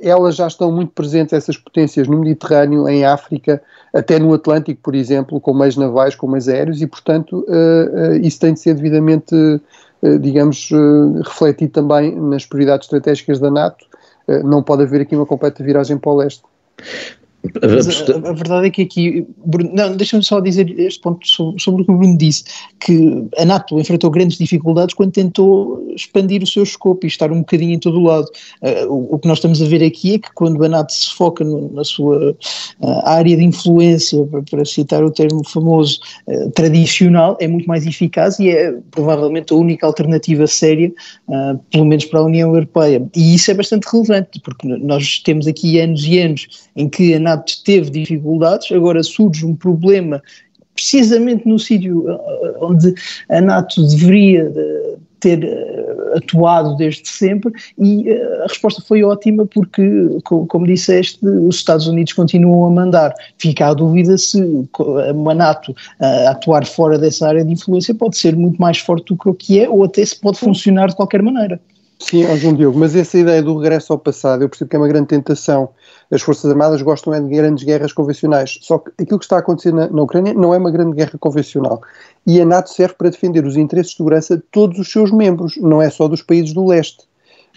elas 0.00 0.36
já 0.36 0.46
estão 0.46 0.70
muito 0.70 0.92
presentes, 0.92 1.32
essas 1.32 1.56
potências, 1.56 2.06
no 2.08 2.18
Mediterrâneo, 2.18 2.88
em 2.88 3.04
África, 3.04 3.62
até 3.94 4.18
no 4.18 4.34
Atlântico, 4.34 4.80
por 4.82 4.94
exemplo, 4.94 5.40
com 5.40 5.54
meios 5.54 5.76
navais, 5.76 6.14
com 6.14 6.26
meios 6.26 6.48
aéreos, 6.48 6.82
e, 6.82 6.86
portanto, 6.86 7.46
isso 8.22 8.40
tem 8.40 8.54
de 8.54 8.60
ser 8.60 8.74
devidamente, 8.74 9.34
digamos, 10.20 10.70
refletido 11.24 11.72
também 11.72 12.14
nas 12.14 12.44
prioridades 12.44 12.86
estratégicas 12.86 13.38
da 13.38 13.50
NATO. 13.50 13.84
Não 14.44 14.62
pode 14.62 14.82
haver 14.82 15.00
aqui 15.00 15.16
uma 15.16 15.26
completa 15.26 15.62
viragem 15.62 15.98
para 15.98 16.12
o 16.12 16.16
leste. 16.16 16.42
Mas 17.60 17.88
a, 18.08 18.30
a, 18.30 18.32
verdade 18.32 18.68
é 18.68 18.70
que 18.70 18.82
aqui, 18.82 19.26
Bruno, 19.44 19.70
não, 19.74 19.96
deixa-me 19.96 20.22
só 20.22 20.38
dizer 20.40 20.78
este 20.78 21.00
ponto 21.00 21.26
sobre, 21.26 21.60
sobre, 21.60 21.82
o 21.82 21.84
que 21.84 21.92
o 21.92 21.96
Bruno 21.96 22.16
disse, 22.16 22.44
que 22.78 23.26
a 23.36 23.44
NATO 23.44 23.78
enfrentou 23.78 24.10
grandes 24.10 24.38
dificuldades 24.38 24.94
quando 24.94 25.12
tentou 25.12 25.84
expandir 25.94 26.42
o 26.42 26.46
seu 26.46 26.62
escopo 26.62 27.04
e 27.04 27.08
estar 27.08 27.32
um 27.32 27.40
bocadinho 27.40 27.72
em 27.72 27.78
todo 27.78 27.98
o 27.98 28.04
lado. 28.04 28.26
Uh, 28.62 28.92
o, 28.92 29.14
o, 29.14 29.18
que 29.18 29.26
nós 29.26 29.38
estamos 29.38 29.60
a 29.60 29.66
ver 29.66 29.82
aqui 29.82 30.14
é 30.14 30.18
que 30.18 30.32
quando 30.34 30.62
a 30.64 30.68
NATO 30.68 30.92
se 30.92 31.12
foca 31.14 31.42
no, 31.42 31.72
na 31.72 31.82
sua 31.82 32.30
uh, 32.30 33.02
área 33.04 33.36
de 33.36 33.42
influência, 33.42 34.24
para, 34.26 34.42
para, 34.42 34.64
citar 34.64 35.02
o 35.02 35.10
termo 35.10 35.42
famoso, 35.48 35.98
uh, 36.28 36.50
tradicional, 36.52 37.36
é 37.40 37.48
muito 37.48 37.66
mais 37.66 37.84
eficaz 37.86 38.38
e 38.38 38.50
é 38.50 38.72
provavelmente 38.92 39.52
a 39.52 39.56
única 39.56 39.86
alternativa 39.86 40.46
séria, 40.46 40.92
pelo 41.70 41.84
menos 41.84 42.04
para 42.04 42.20
a 42.20 42.24
União 42.24 42.54
Europeia. 42.54 43.04
E 43.16 43.34
isso 43.34 43.50
é 43.50 43.54
bastante 43.54 43.86
relevante, 43.90 44.40
porque 44.44 44.66
nós 44.66 45.18
temos 45.20 45.46
aqui 45.46 45.80
anos 45.80 46.04
e 46.04 46.18
anos 46.18 46.46
em 46.76 46.88
que 46.88 47.14
a 47.14 47.20
NATO 47.20 47.31
NATO 47.36 47.52
teve 47.64 47.90
dificuldades, 47.90 48.70
agora 48.72 49.02
surge 49.02 49.44
um 49.46 49.54
problema 49.54 50.22
precisamente 50.74 51.46
no 51.46 51.58
sítio 51.58 52.08
eh, 52.08 52.12
eh, 52.12 52.54
onde 52.60 52.94
a 53.28 53.40
NATO 53.40 53.86
deveria 53.86 54.52
eh, 54.54 54.96
ter 55.20 55.48
atuado 56.16 56.76
desde 56.76 57.08
sempre 57.08 57.52
e 57.78 58.10
a 58.10 58.46
resposta 58.48 58.82
foi 58.82 59.04
ótima 59.04 59.46
porque, 59.46 60.08
como 60.24 60.66
disseste, 60.66 61.24
os 61.24 61.54
Estados 61.54 61.86
Unidos 61.86 62.12
continuam 62.12 62.64
a 62.64 62.70
mandar. 62.70 63.14
Fica 63.38 63.68
a 63.68 63.72
dúvida 63.72 64.18
se 64.18 64.68
a 65.08 65.34
NATO 65.34 65.76
a 66.00 66.30
atuar 66.30 66.66
fora 66.66 66.98
dessa 66.98 67.28
área 67.28 67.44
de 67.44 67.52
influência 67.52 67.94
pode 67.94 68.16
ser 68.16 68.34
muito 68.34 68.60
mais 68.60 68.78
forte 68.78 69.14
do 69.14 69.16
que 69.16 69.28
o 69.28 69.34
que 69.34 69.60
é 69.60 69.68
ou 69.68 69.84
até 69.84 70.04
se 70.04 70.20
pode 70.20 70.40
funcionar 70.40 70.88
de 70.88 70.96
qualquer 70.96 71.22
maneira. 71.22 71.60
Sim, 72.02 72.36
João 72.36 72.54
Diogo, 72.54 72.78
mas 72.78 72.94
essa 72.94 73.18
ideia 73.18 73.42
do 73.42 73.56
regresso 73.58 73.92
ao 73.92 73.98
passado, 73.98 74.42
eu 74.42 74.48
percebo 74.48 74.68
que 74.68 74.76
é 74.76 74.78
uma 74.78 74.88
grande 74.88 75.08
tentação 75.08 75.70
as 76.12 76.20
Forças 76.20 76.50
Armadas 76.50 76.82
gostam 76.82 77.14
é 77.14 77.20
de 77.20 77.28
grandes 77.28 77.64
guerras 77.64 77.90
convencionais. 77.90 78.58
Só 78.60 78.78
que 78.78 78.90
aquilo 79.02 79.18
que 79.18 79.24
está 79.24 79.36
a 79.36 79.38
acontecer 79.38 79.72
na, 79.72 79.88
na, 79.88 80.02
Ucrânia 80.02 80.34
não 80.34 80.52
é 80.52 80.58
uma 80.58 80.70
grande 80.70 80.94
guerra 80.94 81.18
convencional. 81.18 81.80
E 82.26 82.38
a 82.38 82.44
NATO 82.44 82.68
serve 82.68 82.94
para 82.94 83.08
defender 83.08 83.46
os 83.46 83.56
interesses 83.56 83.92
de 83.92 83.96
segurança 83.96 84.36
de 84.36 84.42
todos 84.52 84.78
os 84.78 84.92
seus 84.92 85.10
membros, 85.10 85.56
não 85.56 85.80
é 85.80 85.88
só 85.88 86.06
dos 86.06 86.20
países 86.20 86.52
do 86.52 86.66
leste. 86.66 87.04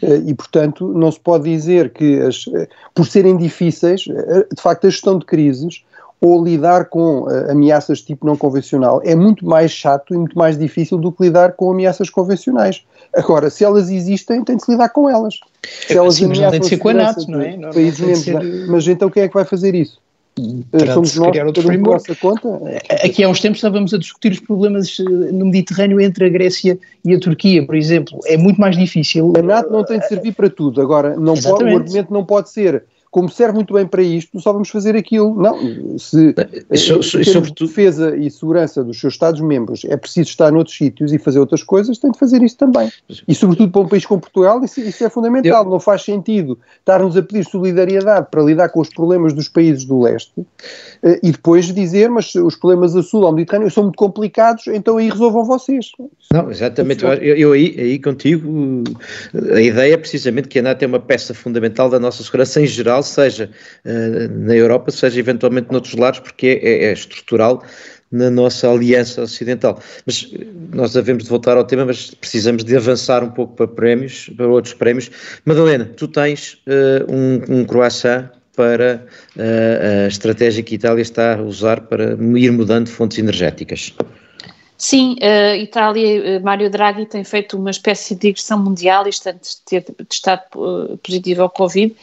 Eh, 0.01 0.21
e, 0.27 0.33
portanto, 0.33 0.87
não 0.87 1.11
se 1.11 1.19
pode 1.19 1.43
dizer 1.43 1.91
que, 1.91 2.21
as, 2.21 2.45
eh, 2.53 2.69
por 2.93 3.05
serem 3.05 3.35
difíceis, 3.35 4.05
eh, 4.09 4.47
de 4.55 4.61
facto, 4.61 4.87
a 4.87 4.89
gestão 4.89 5.19
de 5.19 5.25
crises 5.25 5.83
ou 6.21 6.41
lidar 6.41 6.85
com 6.85 7.27
ameaças 7.49 7.97
de 7.99 8.05
tipo 8.05 8.25
não 8.25 8.37
convencional 8.37 9.01
é 9.03 9.13
muito 9.13 9.45
mais 9.45 9.69
chato 9.69 10.13
e 10.13 10.17
muito 10.17 10.37
mais 10.37 10.57
difícil 10.57 10.97
do 10.97 11.11
que 11.11 11.23
lidar 11.23 11.51
com 11.51 11.69
ameaças 11.69 12.09
convencionais. 12.09 12.85
Agora, 13.15 13.49
se 13.49 13.63
elas 13.63 13.89
existem, 13.89 14.43
tem 14.43 14.57
de 14.57 14.65
se 14.65 14.71
lidar 14.71 14.89
com 14.89 15.09
elas. 15.09 15.39
Se 15.87 15.93
é, 15.93 15.97
elas 15.97 16.15
Sim, 16.15 16.27
mas 16.27 16.39
não 16.39 16.51
tem 16.51 16.59
de 16.59 16.67
ser 16.67 16.77
com 16.77 16.89
a 16.89 16.93
NATO, 16.93 17.31
não 17.31 17.41
é? 17.41 17.55
Não, 17.55 17.71
países 17.71 17.99
não 17.99 18.15
ser... 18.15 18.67
Mas 18.67 18.87
então 18.87 19.09
quem 19.09 19.23
é 19.23 19.27
que 19.27 19.33
vai 19.33 19.45
fazer 19.45 19.73
isso? 19.73 19.99
Somos 20.93 21.15
nós, 21.15 21.31
criar 21.31 21.45
outro 21.45 21.63
framework. 21.63 22.13
conta. 22.17 22.49
Aqui 23.05 23.23
há 23.23 23.29
uns 23.29 23.39
tempos 23.39 23.59
estávamos 23.59 23.93
a 23.93 23.97
discutir 23.97 24.33
os 24.33 24.39
problemas 24.41 24.97
eh, 24.99 25.03
no 25.03 25.45
Mediterrâneo 25.45 26.01
entre 26.01 26.25
a 26.25 26.29
Grécia 26.29 26.77
e 27.05 27.13
a 27.13 27.19
Turquia, 27.19 27.65
por 27.65 27.73
exemplo. 27.73 28.19
É 28.25 28.35
muito 28.35 28.59
mais 28.59 28.77
difícil. 28.77 29.31
A 29.37 29.41
NATO 29.41 29.71
não 29.71 29.85
tem 29.85 29.97
de 29.97 30.07
servir 30.09 30.33
para 30.33 30.49
tudo. 30.49 30.81
Agora, 30.81 31.15
não 31.15 31.35
pode, 31.35 31.63
o 31.63 31.77
argumento 31.77 32.13
não 32.13 32.25
pode 32.25 32.49
ser 32.49 32.83
como 33.15 33.29
serve 33.29 33.53
muito 33.53 33.73
bem 33.73 33.87
para 33.87 34.01
isto, 34.01 34.41
só 34.41 34.51
vamos 34.51 34.67
fazer 34.67 34.93
aquilo. 34.93 35.33
Não, 35.41 35.97
se 35.97 36.35
so, 36.75 37.01
so, 37.01 37.23
sobretudo... 37.23 37.69
defesa 37.69 38.13
e 38.17 38.29
segurança 38.29 38.83
dos 38.83 38.99
seus 38.99 39.13
Estados-membros 39.13 39.85
é 39.85 39.95
preciso 39.95 40.31
estar 40.31 40.51
noutros 40.51 40.75
sítios 40.75 41.13
e 41.13 41.17
fazer 41.17 41.39
outras 41.39 41.63
coisas, 41.63 41.97
tem 41.97 42.11
de 42.11 42.19
fazer 42.19 42.43
isso 42.43 42.57
também. 42.57 42.91
E 43.25 43.33
sobretudo 43.33 43.71
para 43.71 43.81
um 43.83 43.87
país 43.87 44.05
como 44.05 44.19
Portugal, 44.19 44.61
isso, 44.65 44.81
isso 44.81 45.01
é 45.01 45.09
fundamental. 45.09 45.63
Eu... 45.63 45.69
Não 45.69 45.79
faz 45.79 46.03
sentido 46.03 46.59
estarmos 46.77 47.15
a 47.15 47.21
pedir 47.21 47.45
solidariedade 47.45 48.27
para 48.29 48.43
lidar 48.43 48.67
com 48.67 48.81
os 48.81 48.89
problemas 48.89 49.31
dos 49.31 49.47
países 49.47 49.85
do 49.85 50.01
leste 50.01 50.33
eh, 51.01 51.17
e 51.23 51.31
depois 51.31 51.73
dizer, 51.73 52.09
mas 52.09 52.35
os 52.35 52.57
problemas 52.57 52.97
a 52.97 53.01
sul 53.01 53.25
ao 53.25 53.31
Mediterrâneo 53.31 53.71
são 53.71 53.83
muito 53.83 53.95
complicados, 53.95 54.67
então 54.67 54.97
aí 54.97 55.09
resolvam 55.09 55.45
vocês. 55.45 55.89
Não, 56.33 56.51
exatamente. 56.51 57.05
Eu, 57.05 57.13
eu 57.13 57.51
aí, 57.53 57.75
aí 57.79 57.97
contigo, 57.97 58.83
a 59.53 59.61
ideia 59.61 59.93
é 59.93 59.97
precisamente 59.97 60.49
que 60.49 60.59
a 60.59 60.61
NATO 60.61 60.83
é 60.83 60.87
uma 60.87 60.99
peça 60.99 61.33
fundamental 61.33 61.89
da 61.89 61.97
nossa 61.97 62.21
segurança 62.21 62.59
em 62.59 62.67
geral, 62.67 63.04
seja 63.05 63.49
uh, 63.85 64.27
na 64.39 64.55
Europa, 64.55 64.91
seja 64.91 65.19
eventualmente 65.19 65.71
noutros 65.71 65.95
lados, 65.95 66.19
porque 66.19 66.59
é, 66.61 66.69
é, 66.69 66.83
é 66.85 66.93
estrutural 66.93 67.63
na 68.11 68.29
nossa 68.29 68.69
aliança 68.69 69.21
ocidental. 69.21 69.79
Mas 70.05 70.31
eh, 70.33 70.45
nós 70.73 70.93
devemos 70.93 71.23
de 71.23 71.29
voltar 71.29 71.57
ao 71.57 71.63
tema, 71.63 71.85
mas 71.85 72.11
precisamos 72.11 72.63
de 72.63 72.75
avançar 72.75 73.23
um 73.23 73.29
pouco 73.29 73.55
para 73.55 73.67
prémios, 73.67 74.29
para 74.35 74.47
outros 74.47 74.73
prémios. 74.73 75.11
Madalena, 75.43 75.85
tu 75.85 76.07
tens 76.07 76.53
uh, 76.67 77.11
um, 77.11 77.59
um 77.59 77.65
croissant 77.65 78.29
para 78.55 79.05
uh, 79.35 80.05
a 80.05 80.07
estratégia 80.07 80.63
que 80.63 80.75
a 80.75 80.77
Itália 80.77 81.01
está 81.01 81.35
a 81.35 81.41
usar 81.41 81.81
para 81.81 82.13
ir 82.13 82.51
mudando 82.51 82.87
fontes 82.87 83.17
energéticas. 83.17 83.93
Sim, 84.77 85.15
a 85.21 85.55
Itália, 85.55 86.39
Mário 86.41 86.69
Draghi 86.69 87.05
tem 87.05 87.23
feito 87.23 87.57
uma 87.57 87.71
espécie 87.71 88.13
de 88.13 88.21
digressão 88.21 88.61
mundial, 88.61 89.07
isto 89.07 89.27
antes 89.27 89.55
de 89.55 89.61
ter 89.81 89.81
testado 90.05 90.43
positivo 91.01 91.43
ao 91.43 91.49
Covid. 91.49 91.95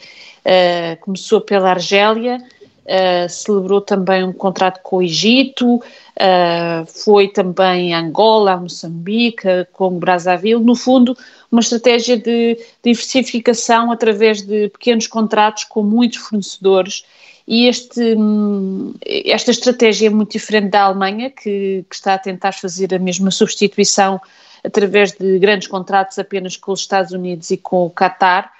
Uh, 0.45 0.99
começou 0.99 1.39
pela 1.39 1.69
Argélia, 1.69 2.37
uh, 2.37 3.29
celebrou 3.29 3.79
também 3.79 4.23
um 4.23 4.33
contrato 4.33 4.81
com 4.83 4.97
o 4.97 5.01
Egito, 5.01 5.75
uh, 5.75 6.85
foi 6.85 7.29
também 7.29 7.93
Angola, 7.93 8.57
Moçambique, 8.57 9.47
com 9.71 9.97
Brazzaville. 9.97 10.63
No 10.63 10.75
fundo, 10.75 11.17
uma 11.51 11.61
estratégia 11.61 12.17
de 12.17 12.57
diversificação 12.83 13.91
através 13.91 14.41
de 14.41 14.69
pequenos 14.69 15.07
contratos 15.07 15.63
com 15.63 15.83
muitos 15.83 16.19
fornecedores. 16.19 17.05
E 17.47 17.67
este, 17.67 18.15
hum, 18.15 18.93
esta 19.05 19.51
estratégia 19.51 20.07
é 20.07 20.09
muito 20.09 20.31
diferente 20.31 20.69
da 20.69 20.83
Alemanha, 20.83 21.29
que, 21.29 21.85
que 21.89 21.95
está 21.95 22.13
a 22.13 22.17
tentar 22.17 22.53
fazer 22.53 22.93
a 22.93 22.99
mesma 22.99 23.31
substituição 23.31 24.19
através 24.63 25.11
de 25.11 25.39
grandes 25.39 25.67
contratos 25.67 26.17
apenas 26.17 26.55
com 26.55 26.71
os 26.71 26.79
Estados 26.79 27.11
Unidos 27.11 27.51
e 27.51 27.57
com 27.57 27.85
o 27.85 27.89
Qatar. 27.89 28.51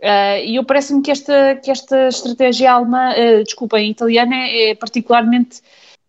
Uh, 0.00 0.40
e 0.44 0.56
eu 0.56 0.64
parece-me 0.64 1.02
que 1.02 1.10
esta, 1.10 1.56
que 1.56 1.70
esta 1.70 2.08
estratégia 2.08 2.72
alemã, 2.72 3.12
uh, 3.12 3.44
desculpa, 3.44 3.78
italiana 3.80 4.34
é, 4.34 4.70
é 4.70 4.74
particularmente 4.74 5.58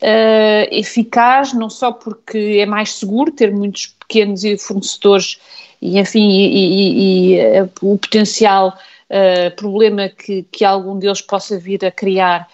uh, 0.02 0.68
eficaz, 0.72 1.52
não 1.52 1.70
só 1.70 1.92
porque 1.92 2.60
é 2.62 2.66
mais 2.66 2.94
seguro 2.94 3.34
ter 3.34 3.52
muitos 3.52 3.88
pequenos 3.88 4.44
fornecedores 4.62 5.40
e, 5.82 6.00
enfim, 6.00 6.30
e, 6.30 7.36
e, 7.36 7.36
e 7.36 7.62
o 7.82 7.98
potencial 7.98 8.78
problema 9.58 10.08
que, 10.08 10.44
que 10.50 10.64
algum 10.64 10.98
deles 10.98 11.22
possa 11.22 11.60
vir 11.60 11.84
a 11.84 11.92
criar 11.92 12.48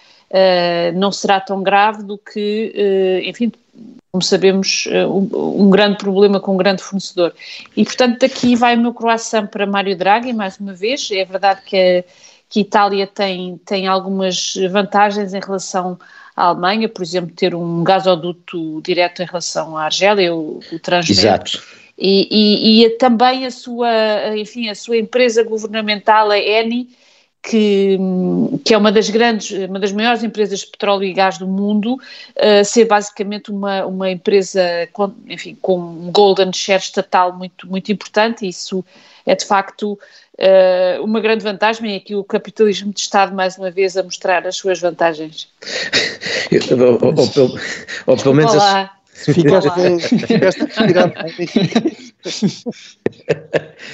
não 0.96 1.12
será 1.12 1.40
tão 1.40 1.62
grave 1.62 2.02
do 2.02 2.18
que, 2.18 3.22
enfim, 3.24 3.52
como 4.10 4.22
sabemos, 4.22 4.88
eh, 4.90 5.06
um, 5.06 5.28
um, 5.32 5.70
grande 5.70 5.98
problema 5.98 6.40
com 6.40 6.54
um 6.54 6.56
grande 6.56 6.82
fornecedor. 6.82 7.34
E, 7.76 7.84
portanto, 7.84 8.20
daqui 8.20 8.56
vai 8.56 8.74
o 8.74 8.80
meu 8.80 8.94
croissant 8.94 9.46
para 9.46 9.66
Mário 9.66 9.96
Draghi, 9.96 10.32
mais 10.32 10.58
uma 10.58 10.72
vez. 10.72 11.08
É 11.12 11.24
verdade 11.24 11.60
que 11.64 11.76
a, 11.76 12.04
que 12.48 12.60
a 12.60 12.62
Itália 12.62 13.06
tem, 13.06 13.60
tem 13.66 13.86
algumas 13.86 14.54
vantagens 14.70 15.34
em 15.34 15.40
relação 15.40 15.98
à 16.34 16.44
Alemanha, 16.44 16.88
por 16.88 17.02
exemplo, 17.02 17.34
ter 17.34 17.54
um 17.54 17.84
gasoduto 17.84 18.80
direto 18.82 19.22
em 19.22 19.26
relação 19.26 19.76
à 19.76 19.84
Argélia, 19.84 20.34
o, 20.34 20.60
o 20.72 20.78
Transmed. 20.78 21.18
Exato. 21.18 21.62
E, 21.98 22.28
e, 22.30 22.84
e, 22.84 22.90
também 22.90 23.44
a 23.44 23.50
sua, 23.50 24.36
enfim, 24.36 24.68
a 24.68 24.74
sua 24.74 24.96
empresa 24.96 25.42
governamental, 25.42 26.30
a 26.30 26.38
Eni, 26.38 26.88
que, 27.48 27.98
que, 28.62 28.74
é 28.74 28.78
uma 28.78 28.92
das 28.92 29.08
grandes, 29.08 29.50
uma 29.68 29.80
das 29.80 29.90
maiores 29.90 30.22
empresas 30.22 30.60
de 30.60 30.66
petróleo 30.66 31.04
e 31.04 31.14
gás 31.14 31.38
do 31.38 31.46
mundo, 31.46 31.94
uh, 31.94 32.64
ser 32.64 32.84
basicamente 32.84 33.50
uma, 33.50 33.86
uma 33.86 34.10
empresa 34.10 34.62
com, 34.92 35.14
enfim, 35.26 35.56
com 35.60 35.78
um 35.78 36.12
golden 36.12 36.52
share 36.52 36.82
estatal 36.82 37.32
muito, 37.32 37.66
muito 37.66 37.90
importante, 37.90 38.44
e 38.44 38.50
isso 38.50 38.84
é 39.24 39.34
de 39.34 39.46
facto 39.46 39.92
uh, 39.92 41.02
uma 41.02 41.20
grande 41.20 41.42
vantagem, 41.42 41.90
e 41.90 41.96
aqui 41.96 42.14
o 42.14 42.22
capitalismo 42.22 42.92
de 42.92 43.00
Estado 43.00 43.34
mais 43.34 43.56
uma 43.56 43.70
vez 43.70 43.96
a 43.96 44.02
mostrar 44.02 44.46
as 44.46 44.56
suas 44.56 44.78
vantagens. 44.78 45.48
ou, 46.70 47.08
ou, 47.08 47.14
ou, 47.14 47.58
ou 48.08 48.16
pelo 48.16 48.34
menos... 48.34 48.52
Olá. 48.52 48.97
Ficaste, 49.24 50.26
ficaste. 50.26 50.60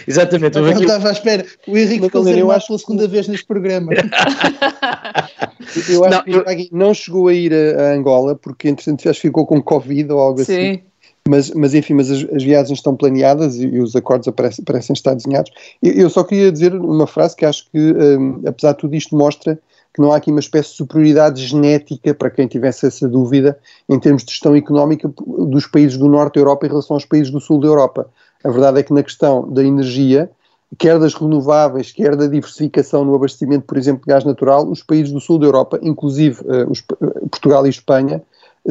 Exatamente. 0.06 0.58
Eu 0.58 0.68
estava 0.68 1.08
à 1.08 1.12
espera. 1.12 1.46
O 1.66 1.74
Henrique 1.76 2.04
ficou 2.04 2.28
eu 2.28 2.50
acho 2.50 2.68
pela 2.68 2.78
segunda 2.78 3.08
vez 3.08 3.28
neste 3.28 3.46
programa. 3.46 3.92
eu 5.88 6.04
acho 6.04 6.16
não, 6.16 6.24
que 6.24 6.30
o 6.30 6.50
eu... 6.50 6.68
não 6.72 6.94
chegou 6.94 7.28
a 7.28 7.34
ir 7.34 7.54
a, 7.54 7.80
a, 7.80 7.94
Angola 7.94 8.34
porque 8.34 8.68
entretanto 8.68 9.08
acho 9.08 9.20
que 9.20 9.28
ficou 9.28 9.46
com 9.46 9.62
Covid 9.62 10.12
ou 10.12 10.20
algo 10.20 10.44
Sim. 10.44 10.52
assim. 10.52 10.82
Mas, 11.26 11.50
mas 11.52 11.74
enfim, 11.74 11.94
mas 11.94 12.10
as, 12.10 12.22
as 12.34 12.42
viagens 12.42 12.78
estão 12.78 12.94
planeadas 12.94 13.56
e, 13.56 13.66
e 13.66 13.80
os 13.80 13.96
acordos 13.96 14.28
aparecem, 14.28 14.62
parecem 14.62 14.92
estar 14.92 15.14
desenhados. 15.14 15.50
Eu, 15.82 15.92
eu, 15.92 16.10
só 16.10 16.22
queria 16.22 16.52
dizer 16.52 16.74
uma 16.74 17.06
frase 17.06 17.34
que 17.34 17.46
acho 17.46 17.64
que, 17.70 17.78
um, 17.78 18.42
apesar 18.46 18.72
de 18.72 18.78
tudo 18.78 18.94
isto, 18.94 19.16
mostra 19.16 19.58
que 19.94 20.02
não 20.02 20.12
há 20.12 20.16
aqui 20.16 20.32
uma 20.32 20.40
espécie 20.40 20.70
de 20.70 20.76
superioridade 20.76 21.46
genética, 21.46 22.12
para 22.12 22.28
quem 22.28 22.48
tivesse 22.48 22.84
essa 22.84 23.08
dúvida, 23.08 23.56
em 23.88 23.98
termos 23.98 24.24
de 24.24 24.32
gestão 24.32 24.56
económica 24.56 25.08
dos 25.24 25.68
países 25.68 25.96
do 25.96 26.08
norte 26.08 26.34
da 26.34 26.40
Europa 26.40 26.66
em 26.66 26.68
relação 26.68 26.96
aos 26.96 27.04
países 27.04 27.30
do 27.30 27.40
sul 27.40 27.60
da 27.60 27.68
Europa. 27.68 28.10
A 28.42 28.50
verdade 28.50 28.80
é 28.80 28.82
que 28.82 28.92
na 28.92 29.04
questão 29.04 29.48
da 29.48 29.62
energia, 29.62 30.28
quer 30.76 30.98
das 30.98 31.14
renováveis, 31.14 31.92
quer 31.92 32.16
da 32.16 32.26
diversificação 32.26 33.04
no 33.04 33.14
abastecimento, 33.14 33.66
por 33.66 33.78
exemplo, 33.78 34.02
de 34.04 34.12
gás 34.12 34.24
natural, 34.24 34.68
os 34.68 34.82
países 34.82 35.12
do 35.12 35.20
sul 35.20 35.38
da 35.38 35.46
Europa, 35.46 35.78
inclusive 35.80 36.42
uh, 36.42 36.68
os, 36.68 36.80
uh, 36.80 37.28
Portugal 37.30 37.64
e 37.64 37.70
Espanha, 37.70 38.20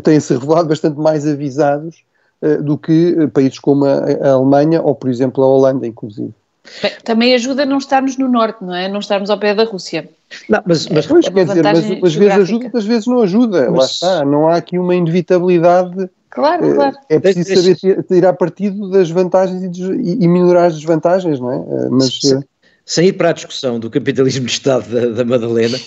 têm-se 0.03 0.33
revelado 0.33 0.67
bastante 0.67 0.99
mais 0.99 1.25
avisados 1.25 2.03
uh, 2.41 2.61
do 2.61 2.77
que 2.77 3.27
países 3.33 3.59
como 3.59 3.85
a, 3.85 3.99
a 4.21 4.31
Alemanha 4.33 4.81
ou, 4.81 4.93
por 4.93 5.09
exemplo, 5.09 5.41
a 5.41 5.47
Holanda, 5.47 5.87
inclusive. 5.87 6.33
Bem, 6.81 6.91
também 7.03 7.33
ajuda 7.33 7.63
a 7.63 7.65
não 7.65 7.77
estarmos 7.77 8.17
no 8.17 8.27
norte, 8.27 8.63
não 8.63 8.73
é? 8.73 8.87
Não 8.87 8.99
estarmos 8.99 9.29
ao 9.29 9.37
pé 9.37 9.53
da 9.53 9.65
Rússia. 9.65 10.09
Não, 10.47 10.61
mas, 10.65 10.87
mas 10.87 11.05
é, 11.05 11.31
quer 11.31 11.45
dizer, 11.45 11.63
mas, 11.63 11.77
às 12.03 12.15
vezes 12.15 12.37
ajuda, 12.37 12.71
às 12.73 12.85
vezes 12.85 13.07
não 13.07 13.21
ajuda. 13.21 13.69
Mas... 13.69 13.79
Lá 13.79 13.85
está, 13.85 14.25
não 14.25 14.47
há 14.47 14.55
aqui 14.55 14.79
uma 14.79 14.95
inevitabilidade. 14.95 16.09
Claro, 16.29 16.65
é, 16.65 16.73
claro. 16.73 16.97
É 17.09 17.19
preciso 17.19 17.55
saber 17.55 18.03
tirar 18.03 18.33
partido 18.33 18.89
das 18.89 19.09
vantagens 19.09 19.77
e, 19.77 20.23
e 20.23 20.27
minorar 20.27 20.65
as 20.65 20.75
desvantagens, 20.75 21.39
não 21.39 21.51
é? 21.51 21.57
Eh, 21.57 21.89
mas, 21.91 22.19
sem 22.85 23.07
ir 23.07 23.13
para 23.13 23.29
a 23.29 23.33
discussão 23.33 23.79
do 23.79 23.89
capitalismo 23.89 24.45
de 24.45 24.51
Estado 24.51 24.89
da, 24.89 25.07
da 25.07 25.25
Madalena, 25.25 25.77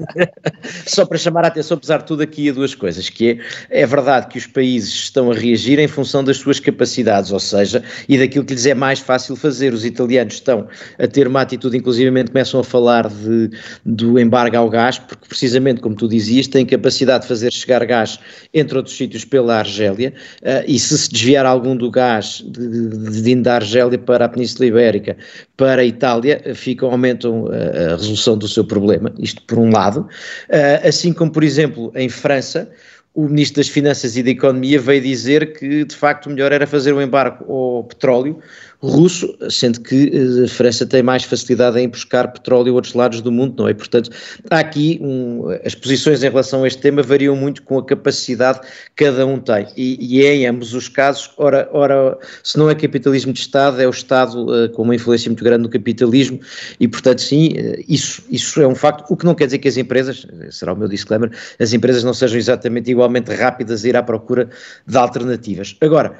só 0.86 1.04
para 1.04 1.18
chamar 1.18 1.44
a 1.44 1.48
atenção, 1.48 1.76
apesar 1.76 1.98
de 1.98 2.06
tudo, 2.06 2.22
aqui 2.22 2.48
a 2.48 2.52
duas 2.52 2.74
coisas, 2.74 3.10
que 3.10 3.40
é, 3.70 3.82
é 3.82 3.86
verdade 3.86 4.28
que 4.28 4.38
os 4.38 4.46
países 4.46 4.92
estão 4.94 5.30
a 5.30 5.34
reagir 5.34 5.78
em 5.78 5.86
função 5.86 6.24
das 6.24 6.38
suas 6.38 6.58
capacidades, 6.58 7.30
ou 7.30 7.40
seja, 7.40 7.82
e 8.08 8.16
daquilo 8.16 8.44
que 8.44 8.54
lhes 8.54 8.66
é 8.66 8.74
mais 8.74 9.00
fácil 9.00 9.36
fazer. 9.36 9.74
Os 9.74 9.84
italianos 9.84 10.34
estão 10.34 10.66
a 10.98 11.06
ter 11.06 11.26
uma 11.26 11.42
atitude, 11.42 11.76
inclusivamente 11.76 12.30
começam 12.30 12.60
a 12.60 12.64
falar 12.64 13.08
de, 13.08 13.50
do 13.84 14.18
embargo 14.18 14.56
ao 14.56 14.70
gás, 14.70 14.98
porque 14.98 15.28
precisamente, 15.28 15.80
como 15.80 15.94
tu 15.94 16.08
dizias, 16.08 16.46
têm 16.46 16.64
capacidade 16.64 17.22
de 17.22 17.28
fazer 17.28 17.52
chegar 17.52 17.84
gás, 17.84 18.18
entre 18.52 18.76
outros 18.76 18.96
sítios, 18.96 19.24
pela 19.24 19.58
Argélia, 19.58 20.14
uh, 20.42 20.64
e 20.66 20.78
se 20.78 20.96
se 20.96 21.10
desviar 21.10 21.44
algum 21.44 21.76
do 21.76 21.90
gás 21.90 22.42
de, 22.46 22.88
de, 22.88 23.22
de, 23.22 23.34
da 23.36 23.56
Argélia 23.56 23.98
para 23.98 24.24
a 24.24 24.28
Península 24.28 24.66
Ibérica, 24.66 25.16
para 25.56 25.82
a 25.82 25.84
Itália, 25.84 26.42
ficam, 26.54 26.90
aumentam 26.90 27.46
a, 27.46 27.92
a 27.92 27.96
resolução 27.96 28.36
do 28.36 28.48
seu 28.48 28.64
problema, 28.64 29.12
isto 29.18 29.42
por 29.42 29.58
um 29.58 29.70
lado, 29.70 30.00
uh, 30.00 30.88
assim 30.88 31.12
como, 31.12 31.30
por 31.30 31.44
exemplo, 31.44 31.92
em 31.94 32.08
França, 32.08 32.70
o 33.14 33.28
Ministro 33.28 33.60
das 33.60 33.68
Finanças 33.68 34.16
e 34.16 34.22
da 34.22 34.30
Economia 34.30 34.80
veio 34.80 35.00
dizer 35.00 35.52
que, 35.52 35.84
de 35.84 35.94
facto, 35.94 36.26
o 36.26 36.30
melhor 36.30 36.50
era 36.50 36.66
fazer 36.66 36.92
um 36.92 37.00
embargo 37.00 37.44
ao 37.50 37.84
petróleo, 37.84 38.40
russo, 38.82 39.34
sendo 39.50 39.80
que 39.80 40.10
eh, 40.12 40.44
a 40.44 40.48
França 40.48 40.84
tem 40.86 41.02
mais 41.02 41.24
facilidade 41.24 41.78
em 41.78 41.88
buscar 41.88 42.28
petróleo 42.28 42.72
a 42.72 42.74
outros 42.74 42.94
lados 42.94 43.20
do 43.20 43.32
mundo, 43.32 43.54
não 43.58 43.68
é? 43.68 43.74
Portanto, 43.74 44.10
há 44.50 44.58
aqui 44.58 44.98
um, 45.02 45.44
as 45.64 45.74
posições 45.74 46.22
em 46.22 46.28
relação 46.28 46.64
a 46.64 46.66
este 46.66 46.80
tema 46.80 47.02
variam 47.02 47.34
muito 47.36 47.62
com 47.62 47.78
a 47.78 47.84
capacidade 47.84 48.60
que 48.94 49.04
cada 49.04 49.26
um 49.26 49.38
tem 49.38 49.66
e, 49.76 49.98
e 50.00 50.24
é 50.24 50.34
em 50.34 50.46
ambos 50.46 50.74
os 50.74 50.88
casos, 50.88 51.30
ora, 51.36 51.68
ora, 51.72 52.18
se 52.42 52.58
não 52.58 52.68
é 52.68 52.74
capitalismo 52.74 53.32
de 53.32 53.40
Estado, 53.40 53.80
é 53.80 53.86
o 53.86 53.90
Estado 53.90 54.46
uh, 54.46 54.68
com 54.70 54.82
uma 54.82 54.94
influência 54.94 55.28
muito 55.28 55.42
grande 55.42 55.62
no 55.62 55.68
capitalismo 55.68 56.40
e, 56.78 56.86
portanto, 56.88 57.20
sim, 57.20 57.48
uh, 57.48 57.84
isso, 57.88 58.22
isso 58.30 58.60
é 58.60 58.66
um 58.66 58.74
facto, 58.74 59.04
o 59.10 59.16
que 59.16 59.24
não 59.24 59.34
quer 59.34 59.46
dizer 59.46 59.58
que 59.58 59.68
as 59.68 59.76
empresas, 59.76 60.26
será 60.50 60.72
o 60.72 60.76
meu 60.76 60.88
disclaimer, 60.88 61.30
as 61.58 61.72
empresas 61.72 62.04
não 62.04 62.14
sejam 62.14 62.38
exatamente 62.38 62.90
igualmente 62.90 63.32
rápidas 63.34 63.84
a 63.84 63.88
ir 63.88 63.96
à 63.96 64.02
procura 64.02 64.48
de 64.86 64.96
alternativas. 64.96 65.76
Agora, 65.80 66.14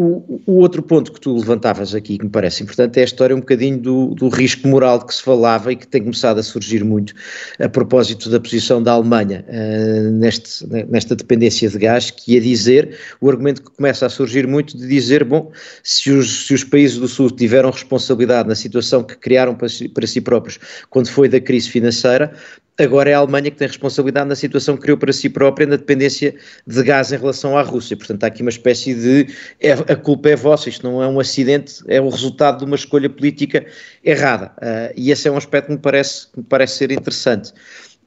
o, 0.00 0.40
o, 0.46 0.58
outro 0.58 0.80
ponto 0.80 1.10
que 1.10 1.20
tu 1.20 1.36
levantavas 1.36 1.92
aqui, 1.92 2.18
que 2.18 2.24
me 2.24 2.30
parece 2.30 2.62
importante, 2.62 2.96
é 2.98 3.00
a 3.00 3.04
história 3.04 3.34
um 3.34 3.40
bocadinho 3.40 3.76
do, 3.78 4.14
do, 4.14 4.28
risco 4.28 4.68
moral 4.68 5.00
de 5.00 5.06
que 5.06 5.14
se 5.16 5.20
falava 5.20 5.72
e 5.72 5.76
que 5.76 5.88
tem 5.88 6.00
começado 6.00 6.38
a 6.38 6.42
surgir 6.44 6.84
muito 6.84 7.12
a 7.58 7.68
propósito 7.68 8.30
da 8.30 8.38
posição 8.38 8.80
da 8.80 8.92
Alemanha 8.92 9.44
uh, 9.48 10.10
neste, 10.12 10.64
nesta 10.88 11.16
dependência 11.16 11.68
de 11.68 11.76
gás, 11.76 12.12
que 12.12 12.34
ia 12.34 12.40
dizer, 12.40 12.96
o 13.20 13.28
argumento 13.28 13.60
que 13.60 13.72
começa 13.72 14.06
a 14.06 14.08
surgir 14.08 14.46
muito 14.46 14.78
de 14.78 14.86
dizer, 14.86 15.24
bom, 15.24 15.50
se 15.82 16.12
os, 16.12 16.46
se 16.46 16.54
os 16.54 16.62
países 16.62 16.96
do 16.96 17.08
Sul 17.08 17.28
tiveram 17.32 17.68
responsabilidade 17.68 18.48
na 18.48 18.54
situação 18.54 19.02
que 19.02 19.16
criaram 19.16 19.56
para 19.56 19.68
si, 19.68 19.88
para 19.88 20.06
si 20.06 20.20
próprios 20.20 20.60
quando 20.90 21.08
foi 21.08 21.28
da 21.28 21.40
crise 21.40 21.68
financeira, 21.68 22.32
agora 22.78 23.10
é 23.10 23.14
a 23.14 23.18
Alemanha 23.18 23.50
que 23.50 23.56
tem 23.56 23.66
responsabilidade 23.66 24.28
na 24.28 24.36
situação 24.36 24.76
que 24.76 24.82
criou 24.82 24.96
para 24.96 25.12
si 25.12 25.28
própria 25.28 25.66
na 25.66 25.76
dependência 25.76 26.34
de 26.66 26.82
gás 26.82 27.12
em 27.12 27.16
relação 27.16 27.58
à 27.58 27.62
Rússia. 27.62 27.96
Portanto, 27.96 28.24
há 28.24 28.28
aqui 28.28 28.42
uma 28.42 28.50
espécie 28.50 28.94
de 28.94 29.34
é, 29.60 29.72
a 29.72 29.96
culpa 29.96 30.28
é 30.30 30.36
vossa, 30.36 30.68
isto 30.68 30.88
não 30.88 31.02
é 31.02 31.08
um 31.08 31.18
acidente, 31.18 31.82
é 31.88 32.00
o 32.00 32.08
resultado 32.08 32.58
de 32.58 32.64
uma 32.64 32.76
escolha 32.76 33.10
política 33.10 33.66
errada. 34.04 34.52
Uh, 34.58 34.92
e 34.96 35.10
esse 35.10 35.26
é 35.26 35.30
um 35.30 35.36
aspecto 35.36 35.66
que 35.66 35.72
me 35.72 35.78
parece, 35.78 36.28
que 36.28 36.38
me 36.38 36.44
parece 36.44 36.76
ser 36.76 36.92
interessante. 36.92 37.52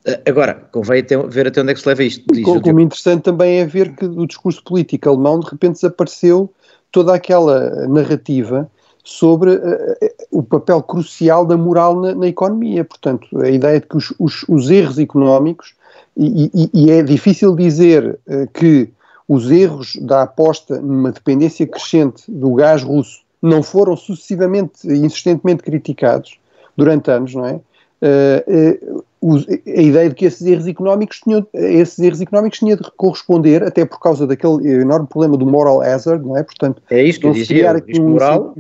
Uh, 0.08 0.22
agora, 0.26 0.54
convém 0.72 1.02
até, 1.02 1.18
ver 1.18 1.48
até 1.48 1.62
onde 1.62 1.72
é 1.72 1.74
que 1.74 1.82
se 1.82 1.88
leva 1.88 2.04
isto. 2.04 2.24
Como, 2.44 2.62
como 2.62 2.80
interessante 2.80 3.24
também 3.24 3.60
é 3.60 3.66
ver 3.66 3.94
que 3.96 4.08
do 4.08 4.26
discurso 4.26 4.64
político 4.64 5.10
alemão 5.10 5.40
de 5.42 5.50
repente 5.50 5.74
desapareceu 5.74 6.52
toda 6.92 7.14
aquela 7.14 7.88
narrativa 7.88 8.70
sobre 9.04 9.56
uh, 9.56 9.96
o 10.32 10.44
papel 10.44 10.82
crucial 10.82 11.46
da 11.46 11.58
moral 11.58 12.00
na, 12.00 12.14
na, 12.14 12.28
economia. 12.28 12.84
Portanto, 12.84 13.28
a 13.42 13.50
ideia 13.50 13.80
de 13.80 13.88
que 13.88 13.98
os, 13.98 14.14
os, 14.20 14.46
os 14.48 14.70
erros 14.70 15.00
económicos, 15.00 15.74
e, 16.16 16.52
e, 16.54 16.70
e, 16.74 16.92
é 16.92 17.02
difícil 17.02 17.56
dizer 17.56 18.20
uh, 18.28 18.48
que 18.54 18.90
os 19.28 19.50
erros 19.50 19.96
da 20.02 20.24
aposta 20.24 20.80
numa 20.82 21.12
dependência 21.12 21.66
crescente 21.66 22.24
do 22.28 22.54
gás 22.54 22.84
russo 22.84 23.22
não 23.42 23.64
foram 23.64 23.96
sucessivamente 23.96 24.88
e 24.88 24.98
insistentemente 24.98 25.64
criticados 25.64 26.38
durante 26.78 27.10
anos, 27.10 27.34
não 27.34 27.46
é? 27.46 27.60
Uh, 28.04 29.04
a 29.24 29.82
ideia 29.82 30.10
de 30.10 30.16
que 30.16 30.26
esses 30.26 30.42
erros 30.42 30.66
económicos 30.66 31.20
tinham, 31.20 31.46
esses 31.54 32.00
erros 32.00 32.22
económicos 32.22 32.58
tinham 32.58 32.76
de 32.76 32.90
corresponder, 32.98 33.64
até 33.64 33.86
por 33.86 34.00
causa 34.00 34.26
daquele 34.26 34.82
enorme 34.82 35.08
problema 35.08 35.38
do 35.38 35.46
moral 35.46 35.82
hazard, 35.82 36.26
não 36.26 36.36
é? 36.36 36.42
Portanto, 36.42 36.82
é 36.90 37.04
isto 37.04 37.22
que 37.22 37.28
eu 37.28 37.34
dizia, 37.34 37.72
aqui 37.72 38.02
um 38.02 38.10
moral, 38.10 38.56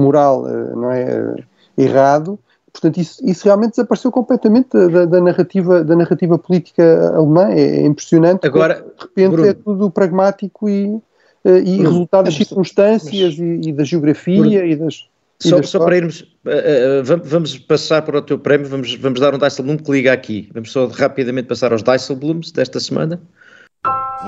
moral 0.00 0.48
eh, 0.48 0.74
não 0.74 0.90
é, 0.90 1.02
eh, 1.02 1.44
errado. 1.76 2.38
Portanto, 2.72 2.98
isso, 2.98 3.24
isso 3.24 3.44
realmente 3.44 3.70
desapareceu 3.70 4.12
completamente 4.12 4.68
da, 4.72 5.04
da, 5.04 5.20
narrativa, 5.20 5.82
da 5.82 5.96
narrativa 5.96 6.38
política 6.38 7.12
alemã. 7.14 7.48
É, 7.50 7.82
é 7.82 7.86
impressionante. 7.86 8.46
Agora, 8.46 8.74
de 8.74 9.02
repente 9.02 9.30
Bruno, 9.32 9.48
é 9.48 9.52
tudo 9.54 9.90
pragmático 9.90 10.68
e, 10.68 11.00
eh, 11.44 11.58
e 11.58 11.76
Bruno, 11.76 11.90
resultado 11.90 12.24
das 12.26 12.34
circunstâncias 12.34 13.38
mas, 13.38 13.66
e, 13.66 13.70
e, 13.70 13.72
da 13.72 13.84
geografia 13.84 14.40
Bruno, 14.40 14.54
e 14.54 14.76
das. 14.76 15.08
Só, 15.42 15.62
só 15.62 15.78
para 15.78 15.96
irmos, 15.96 16.20
uh, 16.44 17.00
uh, 17.00 17.20
vamos 17.24 17.56
passar 17.56 18.02
para 18.02 18.18
o 18.18 18.20
teu 18.20 18.38
prémio, 18.38 18.68
vamos, 18.68 18.94
vamos 18.96 19.18
dar 19.18 19.34
um 19.34 19.38
Dijsselbloem 19.38 19.78
que 19.78 19.90
liga 19.90 20.12
aqui. 20.12 20.50
Vamos 20.52 20.70
só 20.70 20.86
rapidamente 20.86 21.48
passar 21.48 21.72
aos 21.72 21.82
Dijsselblooms 21.82 22.52
desta 22.52 22.78
semana. 22.78 23.18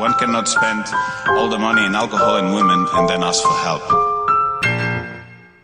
One 0.00 0.14
cannot 0.18 0.48
spend 0.48 0.84
all 1.36 1.50
the 1.50 1.58
money 1.58 1.84
in 1.84 1.94
alcohol 1.94 2.38
and 2.38 2.54
women 2.54 2.86
and 2.94 3.06
then 3.08 3.22
ask 3.22 3.42
for 3.42 3.52
help. 3.62 4.21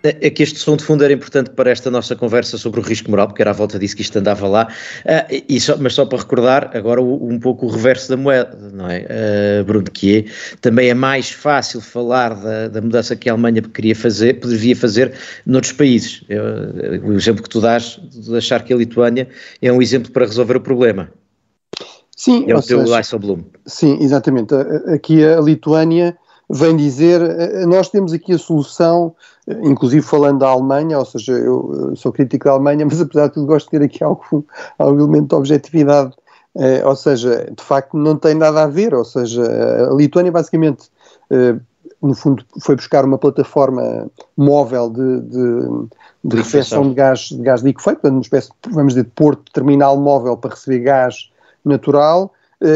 É 0.02 0.30
que 0.30 0.44
este 0.44 0.60
som 0.60 0.76
de 0.76 0.84
fundo 0.84 1.02
era 1.02 1.12
importante 1.12 1.50
para 1.50 1.70
esta 1.70 1.90
nossa 1.90 2.14
conversa 2.14 2.56
sobre 2.56 2.78
o 2.78 2.82
risco 2.82 3.10
moral, 3.10 3.26
porque 3.26 3.42
era 3.42 3.50
à 3.50 3.54
volta 3.54 3.78
disso 3.78 3.96
que 3.96 4.02
isto 4.02 4.16
andava 4.16 4.46
lá, 4.46 4.68
uh, 5.04 5.60
só, 5.60 5.76
mas 5.76 5.94
só 5.94 6.06
para 6.06 6.18
recordar 6.18 6.70
agora 6.72 7.02
um 7.02 7.38
pouco 7.40 7.66
o 7.66 7.68
reverso 7.68 8.08
da 8.08 8.16
moeda, 8.16 8.56
não 8.72 8.88
é, 8.88 9.06
uh, 9.60 9.64
Bruno, 9.64 9.90
que 9.90 10.18
é, 10.18 10.24
também 10.60 10.88
é 10.88 10.94
mais 10.94 11.30
fácil 11.30 11.80
falar 11.80 12.34
da, 12.34 12.68
da, 12.68 12.80
mudança 12.80 13.16
que 13.16 13.28
a 13.28 13.32
Alemanha 13.32 13.60
queria 13.60 13.96
fazer, 13.96 14.34
poderia 14.34 14.76
fazer 14.76 15.14
noutros 15.44 15.72
países. 15.72 16.22
Eu, 16.28 16.44
o 17.04 17.14
exemplo 17.14 17.42
que 17.42 17.48
tu 17.48 17.60
dás 17.60 17.98
de 18.12 18.36
achar 18.36 18.62
que 18.62 18.72
a 18.72 18.76
Lituânia 18.76 19.28
é 19.60 19.72
um 19.72 19.82
exemplo 19.82 20.12
para 20.12 20.26
resolver 20.26 20.56
o 20.56 20.60
problema. 20.60 21.10
Sim, 22.16 22.44
é 22.48 22.54
o 22.54 22.62
teu 22.62 22.84
Bloom. 23.18 23.42
Sim, 23.66 23.98
exatamente. 24.00 24.54
Aqui 24.92 25.24
a 25.24 25.40
Lituânia 25.40 26.16
vem 26.50 26.76
dizer, 26.76 27.20
nós 27.66 27.90
temos 27.90 28.12
aqui 28.12 28.32
a 28.32 28.38
solução 28.38 29.14
inclusive 29.62 30.04
falando 30.04 30.40
da 30.40 30.48
Alemanha, 30.48 30.98
ou 30.98 31.04
seja, 31.04 31.32
eu 31.32 31.92
sou 31.96 32.12
crítico 32.12 32.44
da 32.44 32.52
Alemanha, 32.52 32.84
mas 32.86 33.00
apesar 33.00 33.28
de 33.28 33.34
tudo 33.34 33.46
gosto 33.46 33.66
de 33.66 33.78
ter 33.78 33.84
aqui 33.84 34.04
algum, 34.04 34.42
algum 34.78 35.00
elemento 35.00 35.28
de 35.28 35.34
objetividade, 35.34 36.14
eh, 36.56 36.82
ou 36.84 36.96
seja, 36.96 37.50
de 37.56 37.62
facto 37.62 37.96
não 37.96 38.16
tem 38.16 38.34
nada 38.34 38.64
a 38.64 38.66
ver, 38.66 38.94
ou 38.94 39.04
seja, 39.04 39.42
a 39.90 39.94
Lituânia 39.94 40.32
basicamente, 40.32 40.90
eh, 41.30 41.56
no 42.02 42.14
fundo, 42.14 42.44
foi 42.60 42.76
buscar 42.76 43.04
uma 43.04 43.18
plataforma 43.18 44.08
móvel 44.36 44.90
de, 44.90 45.20
de, 45.22 45.88
de 46.24 46.36
recepção 46.36 46.88
de 46.88 46.94
gás, 46.94 47.28
de 47.30 47.42
gás 47.42 47.62
liquefeito, 47.62 48.06
uma 48.06 48.20
espécie, 48.20 48.50
vamos 48.70 48.94
dizer, 48.94 49.04
de 49.04 49.10
porto 49.10 49.50
terminal 49.52 49.96
móvel 49.96 50.36
para 50.36 50.50
receber 50.50 50.80
gás 50.80 51.30
natural, 51.64 52.32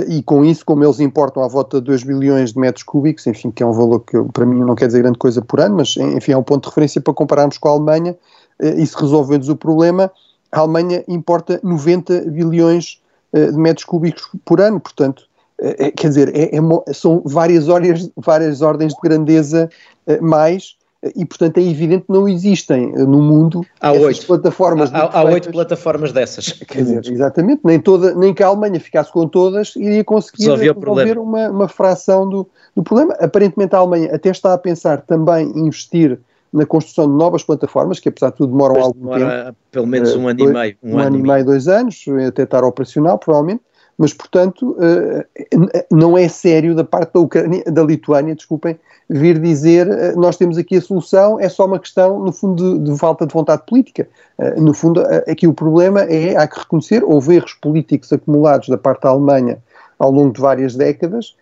e 0.09 0.23
com 0.23 0.45
isso, 0.45 0.65
como 0.65 0.85
eles 0.85 1.01
importam 1.01 1.43
à 1.43 1.49
volta 1.49 1.81
de 1.81 1.87
2 1.87 2.05
bilhões 2.05 2.53
de 2.53 2.59
metros 2.59 2.85
cúbicos, 2.85 3.27
enfim, 3.27 3.51
que 3.51 3.63
é 3.63 3.67
um 3.67 3.73
valor 3.73 4.01
que 4.01 4.17
para 4.33 4.47
mim 4.47 4.61
não 4.61 4.77
quer 4.77 4.87
dizer 4.87 5.03
grande 5.03 5.19
coisa 5.19 5.43
por 5.43 5.61
ano, 5.61 5.77
mas 5.77 5.97
enfim 5.97 6.33
é 6.33 6.37
um 6.37 6.43
ponto 6.43 6.63
de 6.63 6.69
referência 6.69 7.01
para 7.01 7.13
compararmos 7.13 7.59
com 7.59 7.69
a 7.69 7.73
Alemanha, 7.73 8.17
e 8.61 8.87
se 8.87 8.97
resolvemos 8.97 9.49
o 9.49 9.57
problema, 9.57 10.11
a 10.53 10.61
Alemanha 10.61 11.03
importa 11.09 11.59
90 11.65 12.31
bilhões 12.31 13.01
uh, 13.33 13.51
de 13.51 13.59
metros 13.59 13.85
cúbicos 13.85 14.31
por 14.45 14.61
ano, 14.61 14.79
portanto, 14.79 15.25
quer 15.97 16.09
dizer, 16.09 16.35
é, 16.35 16.57
é, 16.57 16.93
são 16.93 17.23
várias, 17.25 17.67
várias 18.17 18.63
ordens 18.63 18.95
de 18.95 19.01
grandeza 19.01 19.71
mais, 20.21 20.77
e 21.17 21.25
portanto 21.25 21.59
é 21.59 21.63
evidente 21.63 22.05
que 22.07 22.13
não 22.13 22.29
existem 22.29 22.93
eh, 22.95 23.05
no 23.05 23.21
mundo 23.21 23.67
há 23.81 23.93
oito 23.93 24.25
plataformas. 24.25 24.93
Há, 24.95 25.19
há 25.19 25.25
oito 25.25 25.51
plataformas 25.51 26.13
dessas. 26.13 26.53
Quer 26.53 26.83
dizer, 26.83 27.03
exatamente, 27.07 27.61
nem, 27.65 27.81
toda, 27.81 28.15
nem 28.15 28.33
que 28.33 28.43
a 28.43 28.47
Alemanha 28.47 28.79
ficasse 28.79 29.11
com 29.11 29.27
todas 29.27 29.75
iria 29.75 30.05
conseguir 30.05 30.51
resolver 30.51 31.19
uma, 31.19 31.49
uma 31.49 31.69
fração 31.69 32.29
do, 32.29 32.49
do 32.77 32.83
problema. 32.83 33.15
Aparentemente 33.15 33.75
a 33.75 33.79
Alemanha 33.79 34.15
até 34.15 34.31
está 34.31 34.55
a 34.55 34.59
pensar 34.59 35.01
também 35.03 35.51
em 35.51 35.67
investir 35.67 36.21
na 36.53 36.67
construção 36.67 37.11
de 37.11 37.17
novas 37.17 37.43
plataformas, 37.43 37.99
que 37.99 38.09
apesar 38.09 38.31
de 38.31 38.37
tudo 38.37 38.53
demoram 38.53 38.75
Mas 38.75 38.85
algum 38.85 39.01
demora 39.01 39.45
tempo. 39.45 39.57
pelo 39.71 39.87
menos 39.87 40.15
um 40.15 40.25
uh, 40.25 40.29
ano 40.29 40.41
e 40.41 40.47
meio. 40.47 40.77
Um, 40.83 40.91
um 40.91 40.99
ano, 40.99 41.07
ano, 41.07 41.19
e 41.19 41.23
meio, 41.23 41.45
dois 41.45 41.67
anos, 41.67 42.05
até 42.29 42.43
estar 42.43 42.63
operacional, 42.63 43.19
provavelmente 43.19 43.63
mas 43.99 44.13
portanto 44.13 44.73
uh, 44.73 45.25
não 45.91 46.17
é 46.17 46.29
sério 46.29 46.75
da 46.75 46.85
parte 46.85 47.15
da 47.15 47.21
Ucrânia, 47.21 47.63
da 47.65 47.83
Lituânia, 47.83 48.35
desculpem, 48.35 48.79
vir 49.09 49.39
dizer 49.39 49.87
uh, 49.87 50.19
nós 50.19 50.37
temos 50.37 50.59
aqui 50.59 50.77
a 50.77 50.81
solução, 50.81 51.39
é 51.39 51.49
só 51.49 51.67
uma 51.67 51.79
questão, 51.79 52.19
no 52.19 52.33
fundo, 52.33 52.79
de, 52.79 52.91
de 52.91 52.99
falta 52.99 53.27
de 53.27 53.33
vontade 53.33 53.63
política. 53.67 54.09
Uh, 54.39 54.61
no 54.61 54.75
fundo, 54.75 55.03
aqui 55.29 55.47
o 55.47 55.53
problema 55.53 56.01
é, 56.03 56.37
há 56.37 56.47
que 56.47 56.59
reconhecer, 56.59 57.05
houve 57.05 57.37
erros 57.37 57.55
políticos 57.55 58.13
acumulados 58.13 58.69
da 58.69 58.79
parte 58.79 59.03
da 59.03 59.11
Alemanha 59.11 59.59
ao 59.99 60.11
longo 60.11 60.33
de 60.33 60.41
várias 60.41 60.75
décadas, 60.75 61.37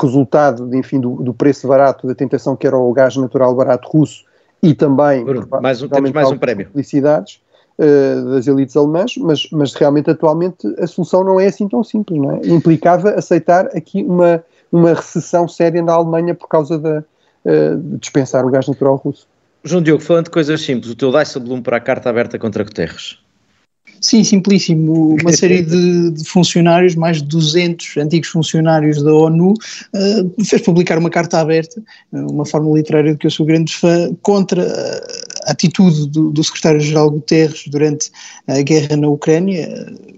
resultado, 0.00 0.66
de, 0.66 0.76
enfim, 0.76 0.98
do, 0.98 1.16
do, 1.16 1.32
preço 1.32 1.68
barato, 1.68 2.06
da 2.06 2.14
tentação 2.14 2.56
que 2.56 2.66
era 2.66 2.76
o 2.76 2.92
gás 2.92 3.16
natural 3.16 3.54
barato 3.54 3.88
russo 3.88 4.24
e 4.62 4.74
também... 4.74 5.24
Bruno, 5.24 5.46
mais 5.60 5.82
um, 5.82 5.88
temos 5.88 6.10
mais 6.10 6.30
um 6.30 6.38
prémio. 6.38 6.68
Felicidades 6.72 7.40
uh, 7.78 8.30
das 8.30 8.46
elites 8.46 8.76
alemãs, 8.76 9.16
mas, 9.16 9.48
mas 9.50 9.74
realmente 9.74 10.10
atualmente 10.10 10.66
a 10.78 10.86
solução 10.86 11.24
não 11.24 11.40
é 11.40 11.46
assim 11.46 11.68
tão 11.68 11.82
simples, 11.82 12.20
não 12.20 12.32
é? 12.32 12.40
Implicava 12.46 13.10
aceitar 13.10 13.66
aqui 13.76 14.02
uma, 14.02 14.42
uma 14.70 14.94
recessão 14.94 15.46
séria 15.48 15.82
na 15.82 15.92
Alemanha 15.92 16.34
por 16.34 16.48
causa 16.48 16.78
de, 16.78 16.98
uh, 16.98 17.76
de 17.76 17.98
dispensar 17.98 18.44
o 18.44 18.50
gás 18.50 18.66
natural 18.66 18.96
russo. 18.96 19.26
João 19.64 19.82
Diogo, 19.82 20.02
falando 20.02 20.26
de 20.26 20.30
coisas 20.30 20.60
simples, 20.60 20.92
o 20.92 20.94
teu 20.94 21.10
Dijsselbloem 21.10 21.60
para 21.60 21.76
a 21.76 21.80
carta 21.80 22.08
aberta 22.08 22.38
contra 22.38 22.62
Guterres. 22.62 23.18
Sim, 24.00 24.22
simplíssimo. 24.24 25.16
Uma 25.20 25.32
série 25.32 25.62
de, 25.62 26.10
de, 26.10 26.24
funcionários, 26.24 26.94
mais 26.94 27.18
de 27.18 27.24
200 27.24 27.96
antigos 27.96 28.28
funcionários 28.28 29.02
da 29.02 29.12
ONU, 29.12 29.52
uh, 29.52 30.44
fez 30.44 30.62
publicar 30.62 30.98
uma 30.98 31.10
carta 31.10 31.40
aberta, 31.40 31.82
uma 32.12 32.44
forma 32.44 32.72
literária 32.76 33.12
de 33.12 33.18
que 33.18 33.26
eu 33.26 33.30
sou 33.30 33.46
grande 33.46 33.74
fã, 33.74 34.14
contra 34.22 34.62
a 34.62 35.15
atitude 35.46 36.08
do, 36.08 36.30
do 36.30 36.44
secretário-geral 36.44 37.10
Guterres 37.10 37.64
durante 37.68 38.10
a 38.46 38.60
guerra 38.62 38.96
na 38.96 39.08
Ucrânia, 39.08 39.68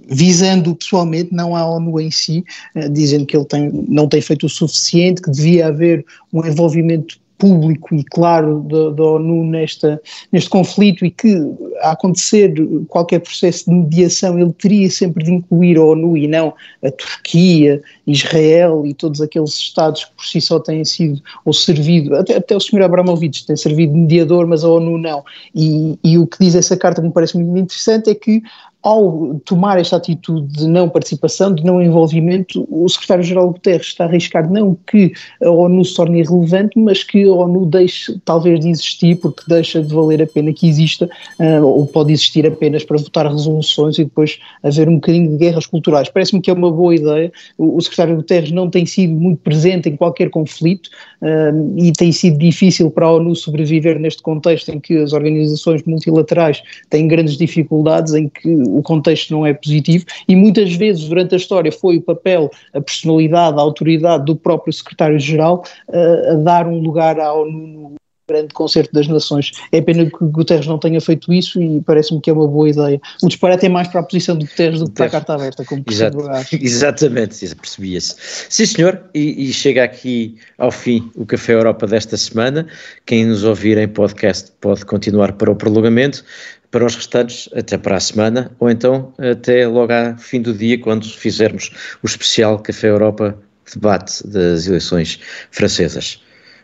visando 0.09 0.75
pessoalmente, 0.75 1.33
não 1.33 1.55
a 1.55 1.65
ONU 1.67 2.01
em 2.01 2.11
si, 2.11 2.45
uh, 2.75 2.89
dizendo 2.89 3.27
que 3.27 3.37
ele 3.37 3.45
tem, 3.45 3.71
não 3.89 4.09
tem 4.09 4.21
feito 4.21 4.47
o 4.47 4.49
suficiente, 4.49 5.23
que 5.23 5.31
devia 5.31 5.69
haver 5.69 6.05
um 6.33 6.45
envolvimento 6.45 7.19
público 7.39 7.95
e 7.95 8.03
claro 8.03 8.61
da 8.95 9.05
ONU 9.05 9.45
nesta, 9.45 10.01
neste 10.33 10.51
conflito 10.51 11.07
e 11.07 11.11
que, 11.11 11.37
a 11.81 11.93
acontecer 11.93 12.53
qualquer 12.89 13.21
processo 13.21 13.71
de 13.71 13.77
mediação, 13.77 14.39
ele 14.39 14.53
teria 14.53 14.91
sempre 14.91 15.25
de 15.25 15.33
incluir 15.33 15.79
a 15.79 15.85
ONU 15.85 16.17
e 16.17 16.27
não 16.27 16.53
a 16.85 16.91
Turquia, 16.91 17.81
Israel 18.07 18.85
e 18.85 18.93
todos 18.93 19.21
aqueles 19.21 19.51
Estados 19.51 20.05
que 20.05 20.13
por 20.17 20.25
si 20.25 20.41
só 20.41 20.59
têm 20.59 20.85
sido 20.85 21.23
ou 21.45 21.53
servido, 21.53 22.17
até, 22.17 22.37
até 22.37 22.57
o 22.57 22.61
Sr. 22.61 22.83
Abramovich 22.83 23.47
tem 23.47 23.57
servido 23.57 23.93
de 23.93 23.99
mediador, 23.99 24.47
mas 24.47 24.65
a 24.65 24.69
ONU 24.69 24.99
não. 24.99 25.25
E, 25.55 25.99
e 26.03 26.19
o 26.19 26.27
que 26.27 26.39
diz 26.41 26.55
essa 26.55 26.77
carta 26.77 27.01
que 27.01 27.07
me 27.07 27.13
parece 27.13 27.37
muito 27.39 27.57
interessante 27.57 28.11
é 28.11 28.15
que 28.15 28.43
ao 28.83 29.41
tomar 29.45 29.79
esta 29.79 29.97
atitude 29.97 30.47
de 30.57 30.69
não 30.69 30.89
participação, 30.89 31.53
de 31.53 31.65
não 31.65 31.83
envolvimento, 31.83 32.67
o 32.71 32.89
secretário-geral 32.89 33.51
Guterres 33.51 33.89
está 33.89 34.05
a 34.05 34.07
arriscar 34.07 34.49
não 34.51 34.77
que 34.87 35.13
a 35.43 35.51
ONU 35.51 35.85
se 35.85 35.95
torne 35.97 36.21
irrelevante, 36.21 36.79
mas 36.79 37.03
que 37.03 37.25
a 37.25 37.33
ONU 37.33 37.67
deixe 37.67 38.19
talvez 38.25 38.61
de 38.61 38.71
existir, 38.71 39.17
porque 39.17 39.43
deixa 39.49 39.83
de 39.83 39.93
valer 39.93 40.23
a 40.23 40.27
pena 40.27 40.53
que 40.53 40.69
exista, 40.69 41.11
uh, 41.41 41.67
ou 41.67 41.87
pode 41.87 42.13
existir 42.13 42.47
apenas 42.47 42.85
para 42.85 42.99
votar 42.99 43.27
resoluções 43.27 43.99
e 43.99 44.05
depois 44.05 44.39
haver 44.63 44.89
um 44.89 44.95
bocadinho 44.95 45.31
de 45.31 45.37
guerras 45.37 45.67
culturais. 45.67 46.09
Parece-me 46.09 46.41
que 46.41 46.51
é 46.51 46.53
uma 46.53 46.71
boa 46.71 46.95
ideia. 46.95 47.33
O, 47.57 47.81
secretário 47.81 48.17
Guterres 48.17 48.53
não 48.53 48.71
tem 48.71 48.87
sido 48.87 49.13
muito 49.13 49.41
presente 49.41 49.89
em 49.89 49.97
qualquer 49.97 50.31
conflito 50.31 50.89
uh, 51.21 51.79
e 51.79 51.93
tem 51.93 52.13
sido 52.13 52.39
difícil 52.39 52.93
para 52.93 53.07
a 53.07 53.13
ONU 53.13 53.35
sobreviver 53.35 53.99
neste 53.99 54.23
contexto 54.23 54.69
em 54.69 54.79
que 54.79 54.97
as 54.99 55.13
organizações 55.13 55.83
multilaterais 55.83 56.63
têm 56.91 57.09
grandes 57.09 57.37
dificuldades, 57.37 58.15
em 58.15 58.29
que 58.29 58.68
o 58.77 58.83
contexto 58.83 59.33
não 59.33 59.47
é 59.47 59.55
positivo 59.55 60.05
e 60.29 60.37
muitas 60.37 60.75
vezes 60.75 61.09
durante 61.09 61.35
a 61.35 61.39
história 61.39 61.73
foi 61.73 61.97
o 61.97 62.03
papel, 62.03 62.51
a 62.75 62.81
personalidade, 62.81 63.59
a 63.59 63.63
autoridade 63.63 64.25
do 64.25 64.37
próprio 64.37 64.73
secretário-geral 64.73 65.65
uh, 65.89 66.33
a 66.33 66.35
dar 66.35 66.67
um 66.67 66.79
lugar 66.79 67.19
à 67.21 67.33
ONU 67.33 67.51
no 67.51 67.99
grande 68.29 68.53
concerto 68.53 68.93
das 68.93 69.09
nações. 69.09 69.53
É 69.73 69.81
pena 69.81 70.05
que 70.05 70.17
Guterres 70.21 70.67
não 70.67 70.79
tenha 70.79 71.01
feito 71.01 71.33
isso 71.33 71.61
e 71.61 71.81
parece-me 71.81 72.21
que 72.21 72.29
é 72.29 72.33
uma 72.33 72.47
boa 72.47 72.69
ideia. 72.69 73.01
O 73.23 73.29
disparate 73.29 73.67
é 73.67 73.69
mais 73.69 73.89
para 73.89 74.01
a 74.01 74.03
posição 74.03 74.37
de 74.37 74.45
Guterres 74.45 74.81
do 74.81 74.87
que 74.87 74.93
para 74.93 75.07
a 75.07 75.11
carta 75.11 75.35
aberta, 75.35 75.65
como 75.65 75.83
Exato, 75.91 76.19
Exatamente, 76.53 77.55
percebia-se. 77.57 78.15
Sim, 78.49 78.67
senhor, 78.67 79.03
e, 79.15 79.49
e, 79.49 79.53
chega 79.53 79.83
aqui 79.83 80.37
ao 80.59 80.71
fim 80.71 81.11
o 81.17 81.25
Café 81.25 81.55
Europa 81.55 81.87
desta 81.87 82.17
semana. 82.17 82.67
Quem 83.07 83.25
nos 83.25 83.45
ouvir 83.45 83.79
em 83.79 83.89
podcast 83.89 84.53
pode 84.61 84.85
continuar 84.85 85.33
para 85.33 85.51
o 85.51 85.57
prolongamento 85.57 86.23
para 86.71 86.85
os 86.85 86.95
restantes 86.95 87.49
até 87.55 87.79
para 87.79 87.97
a 87.97 88.01
semana, 88.01 88.51
ou 88.59 88.69
então 88.71 89.13
até 89.19 89.67
logo 89.67 89.93
ao 89.93 90.17
fim 90.19 90.43
do 90.43 90.53
dia, 90.53 90.79
quando 90.79 91.07
fizermos 91.07 91.71
o 92.03 92.07
especial 92.07 92.59
Café 92.59 92.89
Europa 92.89 93.39
debate 93.75 94.27
das 94.27 94.67
eleições 94.67 95.21
francesas. 95.51 96.23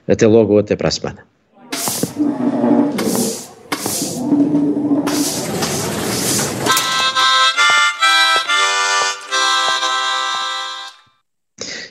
Até 0.09 0.27
logo 0.27 0.53
ou 0.55 0.59
até 0.59 0.77
para 0.77 0.89
a 0.89 0.91
semana. 0.91 1.27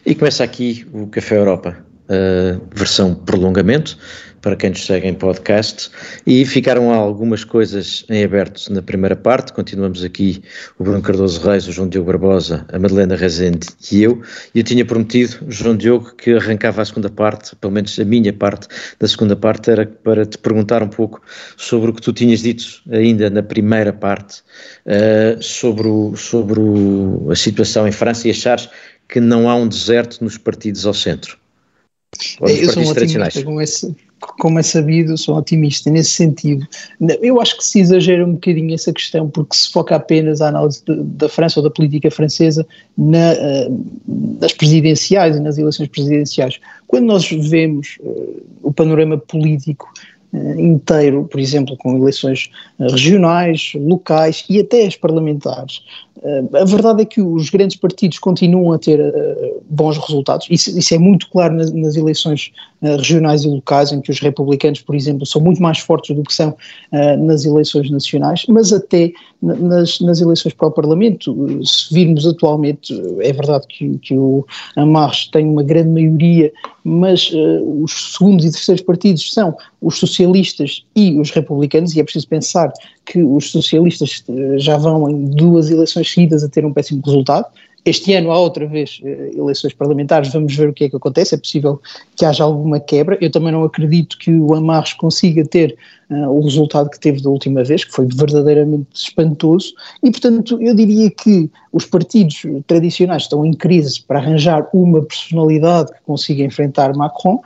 E 0.05 0.13
começa 0.15 0.43
aqui 0.43 0.85
o 0.93 1.07
Café 1.07 1.37
Europa, 1.37 1.77
versão 2.75 3.15
prolongamento 3.15 3.97
para 4.43 4.57
quem 4.57 4.69
nos 4.69 4.85
segue 4.85 5.07
em 5.07 5.13
podcast. 5.13 5.89
E 6.27 6.45
ficaram 6.45 6.93
algumas 6.93 7.43
coisas 7.43 8.05
em 8.09 8.23
aberto 8.23 8.71
na 8.71 8.81
primeira 8.81 9.15
parte. 9.15 9.53
Continuamos 9.53 10.03
aqui 10.03 10.43
o 10.77 10.83
Bruno 10.83 11.01
Cardoso 11.01 11.41
Reis, 11.41 11.67
o 11.67 11.71
João 11.71 11.87
Diogo 11.87 12.11
Barbosa, 12.11 12.65
a 12.71 12.77
Madalena 12.77 13.15
Rezende 13.15 13.67
e 13.91 14.03
eu. 14.03 14.21
E 14.53 14.59
eu 14.59 14.63
tinha 14.63 14.85
prometido, 14.85 15.37
João 15.47 15.75
Diogo, 15.75 16.13
que 16.15 16.33
arrancava 16.33 16.81
a 16.81 16.85
segunda 16.85 17.09
parte, 17.09 17.55
pelo 17.55 17.73
menos 17.73 17.97
a 17.97 18.03
minha 18.03 18.33
parte 18.33 18.67
da 18.99 19.07
segunda 19.07 19.35
parte, 19.35 19.71
era 19.71 19.85
para 19.85 20.25
te 20.25 20.37
perguntar 20.37 20.83
um 20.83 20.89
pouco 20.89 21.21
sobre 21.55 21.89
o 21.89 21.93
que 21.93 22.01
tu 22.01 22.11
tinhas 22.11 22.41
dito 22.41 22.65
ainda 22.91 23.29
na 23.29 23.41
primeira 23.41 23.93
parte, 23.93 24.41
uh, 24.85 25.41
sobre, 25.41 25.87
o, 25.87 26.17
sobre 26.17 26.59
o, 26.59 27.29
a 27.31 27.35
situação 27.35 27.87
em 27.87 27.91
França 27.93 28.27
e 28.27 28.31
achares 28.31 28.67
que 29.07 29.21
não 29.21 29.49
há 29.49 29.55
um 29.55 29.67
deserto 29.67 30.21
nos 30.21 30.37
partidos 30.37 30.85
ao 30.85 30.93
centro. 30.93 31.37
Ou 32.41 32.49
nos 32.49 32.59
eu 32.59 32.65
partidos 32.67 32.93
tradicionais. 32.93 33.43
Com 33.43 33.61
esse, 33.61 33.95
como 34.39 34.59
é 34.59 34.63
sabido, 34.63 35.17
sou 35.17 35.37
otimista 35.37 35.89
nesse 35.89 36.11
sentido. 36.11 36.67
Eu 37.21 37.41
acho 37.41 37.57
que 37.57 37.65
se 37.65 37.79
exagera 37.79 38.25
um 38.25 38.33
bocadinho 38.33 38.73
essa 38.73 38.91
questão, 38.91 39.29
porque 39.29 39.55
se 39.55 39.71
foca 39.71 39.95
apenas 39.95 40.41
à 40.41 40.49
análise 40.49 40.83
de, 40.85 40.95
da 40.95 41.29
França 41.29 41.59
ou 41.59 41.63
da 41.63 41.69
política 41.69 42.09
francesa 42.09 42.65
na, 42.97 43.33
uh, 43.33 43.85
nas 44.41 44.53
presidenciais 44.53 45.35
e 45.35 45.39
nas 45.39 45.57
eleições 45.57 45.87
presidenciais. 45.89 46.59
Quando 46.87 47.05
nós 47.05 47.29
vemos 47.29 47.97
uh, 48.01 48.43
o 48.61 48.73
panorama 48.73 49.17
político 49.17 49.91
uh, 50.33 50.59
inteiro, 50.59 51.27
por 51.29 51.39
exemplo, 51.39 51.77
com 51.77 51.97
eleições 51.97 52.49
regionais, 52.79 53.73
locais 53.75 54.45
e 54.49 54.59
até 54.59 54.85
as 54.85 54.95
parlamentares, 54.95 55.81
a 56.53 56.63
verdade 56.63 57.01
é 57.01 57.05
que 57.05 57.21
os 57.21 57.49
grandes 57.49 57.75
partidos 57.75 58.19
continuam 58.19 58.71
a 58.71 58.77
ter 58.77 58.99
uh, 58.99 59.63
bons 59.69 59.97
resultados, 59.97 60.47
isso, 60.49 60.77
isso, 60.77 60.93
é 60.93 60.97
muito 60.97 61.29
claro 61.29 61.55
nas, 61.55 61.71
nas 61.71 61.95
eleições 61.95 62.51
uh, 62.81 62.95
regionais 62.97 63.43
e 63.43 63.47
locais, 63.47 63.91
em 63.91 63.99
que 63.99 64.11
os 64.11 64.19
republicanos, 64.19 64.81
por 64.81 64.95
exemplo, 64.95 65.25
são 65.25 65.41
muito 65.41 65.61
mais 65.61 65.79
fortes 65.79 66.15
do 66.15 66.23
que 66.23 66.33
são 66.33 66.55
nas 67.19 67.45
eleições 67.45 67.89
nacionais, 67.89 68.45
mas 68.47 68.71
até 68.71 69.11
nas, 69.41 69.99
nas, 69.99 70.21
eleições 70.21 70.53
para 70.53 70.67
o 70.67 70.71
Parlamento, 70.71 71.35
se 71.65 71.93
virmos 71.93 72.25
atualmente, 72.25 72.93
é 73.19 73.33
verdade 73.33 73.65
que, 73.67 73.97
que 73.97 74.15
o 74.15 74.45
Amarres 74.75 75.27
tem 75.31 75.45
uma 75.45 75.63
grande 75.63 75.89
maioria, 75.89 76.51
mas 76.83 77.31
os 77.81 78.13
segundos 78.13 78.45
e 78.45 78.51
terceiros 78.51 78.83
partidos 78.83 79.31
são 79.33 79.55
os 79.81 79.97
socialistas 79.97 80.85
e 80.95 81.19
os 81.19 81.31
republicanos, 81.31 81.95
e 81.95 81.99
é 81.99 82.03
preciso 82.03 82.27
pensar 82.27 82.71
que 83.05 83.21
os 83.23 83.51
socialistas 83.51 84.23
já 84.57 84.77
vão 84.77 85.09
em 85.09 85.25
duas 85.25 85.69
eleições 85.69 86.11
seguidas 86.11 86.43
a 86.43 86.49
ter 86.49 86.65
um 86.65 86.73
péssimo 86.73 87.01
resultado. 87.05 87.45
Este 87.85 88.13
ano 88.13 88.31
há 88.31 88.39
outra 88.39 88.65
vez 88.65 89.01
eh, 89.03 89.31
eleições 89.35 89.73
parlamentares, 89.73 90.31
vamos 90.31 90.55
ver 90.55 90.69
o 90.69 90.73
que 90.73 90.85
é 90.85 90.89
que 90.89 90.95
acontece, 90.95 91.35
é 91.35 91.37
possível 91.37 91.81
que 92.15 92.23
haja 92.23 92.41
alguma 92.41 92.79
quebra. 92.79 93.17
Eu 93.19 93.29
também 93.29 93.51
não 93.51 93.63
acredito 93.65 94.17
que 94.17 94.31
o 94.31 94.53
Amarres 94.53 94.93
consiga 94.93 95.43
ter 95.43 95.75
uh, 96.09 96.29
o 96.29 96.41
resultado 96.41 96.89
que 96.89 96.97
teve 96.97 97.21
da 97.21 97.29
última 97.29 97.61
vez, 97.61 97.83
que 97.83 97.91
foi 97.91 98.07
verdadeiramente 98.07 98.87
espantoso, 98.93 99.73
e 100.01 100.09
portanto 100.09 100.57
eu 100.61 100.73
diria 100.73 101.11
que 101.11 101.51
os 101.73 101.85
partidos 101.85 102.43
tradicionais 102.67 103.23
estão 103.23 103.45
em 103.45 103.53
crise 103.53 104.01
para 104.01 104.19
arranjar 104.19 104.65
uma 104.73 105.01
personalidade 105.01 105.91
que 105.91 105.99
consiga 106.05 106.41
enfrentar 106.41 106.95
Macron, 106.95 107.41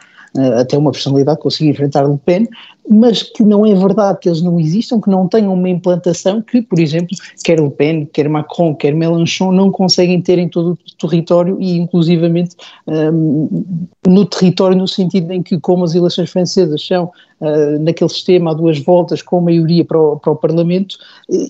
até 0.59 0.77
uma 0.77 0.91
personalidade 0.91 1.37
que 1.37 1.43
consiga 1.43 1.71
enfrentar 1.71 2.07
Le 2.07 2.17
Pen, 2.17 2.47
mas 2.89 3.23
que 3.23 3.43
não 3.43 3.65
é 3.65 3.73
verdade 3.73 4.19
que 4.19 4.29
eles 4.29 4.41
não 4.41 4.59
existam, 4.59 5.01
que 5.01 5.09
não 5.09 5.27
tenham 5.27 5.53
uma 5.53 5.69
implantação 5.69 6.41
que, 6.41 6.61
por 6.61 6.79
exemplo, 6.79 7.15
quer 7.43 7.59
Le 7.59 7.69
Pen, 7.69 8.05
quer 8.05 8.29
Macron, 8.29 8.75
quer 8.75 8.93
Mélenchon 8.93 9.51
não 9.51 9.71
conseguem 9.71 10.21
ter 10.21 10.37
em 10.37 10.47
todo 10.47 10.71
o 10.71 11.07
território 11.07 11.57
e 11.59 11.77
inclusivamente 11.77 12.55
um, 12.87 13.65
no 14.05 14.25
território 14.25 14.77
no 14.77 14.87
sentido 14.87 15.31
em 15.31 15.43
que 15.43 15.59
como 15.59 15.83
as 15.83 15.95
eleições 15.95 16.29
francesas 16.29 16.85
são 16.85 17.11
uh, 17.41 17.79
naquele 17.79 18.09
sistema 18.09 18.51
a 18.51 18.53
duas 18.53 18.79
voltas 18.79 19.21
com 19.21 19.41
maioria 19.41 19.83
para 19.85 19.99
o, 19.99 20.19
para 20.19 20.31
o 20.31 20.35
Parlamento, 20.35 20.97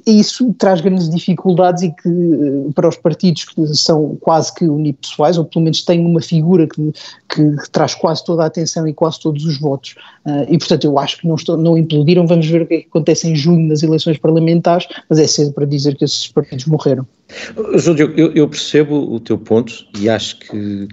isso 0.05 0.53
traz 0.57 0.81
grandes 0.81 1.09
dificuldades 1.09 1.83
e 1.83 1.91
que 1.91 2.09
uh, 2.09 2.71
para 2.73 2.87
os 2.87 2.97
partidos 2.97 3.45
que 3.45 3.67
são 3.75 4.15
quase 4.21 4.53
que 4.53 4.65
unipessoais, 4.65 5.37
ou 5.37 5.45
pelo 5.45 5.63
menos 5.63 5.83
têm 5.83 6.05
uma 6.05 6.21
figura 6.21 6.67
que, 6.67 6.91
que, 7.29 7.57
que 7.57 7.69
traz 7.71 7.95
quase 7.95 8.23
toda 8.23 8.43
a 8.43 8.47
atenção 8.47 8.87
e 8.87 8.93
quase 8.93 9.19
todos 9.19 9.45
os 9.45 9.59
votos. 9.59 9.95
Uh, 10.25 10.45
e 10.49 10.57
portanto 10.57 10.85
eu 10.85 10.97
acho 10.99 11.19
que 11.19 11.27
não, 11.27 11.35
estou, 11.35 11.57
não 11.57 11.77
implodiram. 11.77 12.27
Vamos 12.27 12.47
ver 12.47 12.61
o 12.63 12.67
que, 12.67 12.73
é 12.73 12.81
que 12.81 12.87
acontece 12.87 13.27
em 13.27 13.35
junho 13.35 13.67
nas 13.67 13.83
eleições 13.83 14.17
parlamentares, 14.17 14.87
mas 15.09 15.19
é 15.19 15.27
cedo 15.27 15.53
para 15.53 15.65
dizer 15.65 15.95
que 15.95 16.05
esses 16.05 16.27
partidos 16.27 16.65
morreram. 16.65 17.05
João 17.75 17.97
eu, 17.97 18.31
eu, 18.33 18.47
percebo 18.47 18.95
o 18.95 19.19
teu 19.19 19.37
ponto 19.37 19.85
e 19.99 20.09
acho 20.09 20.39
que 20.39 20.87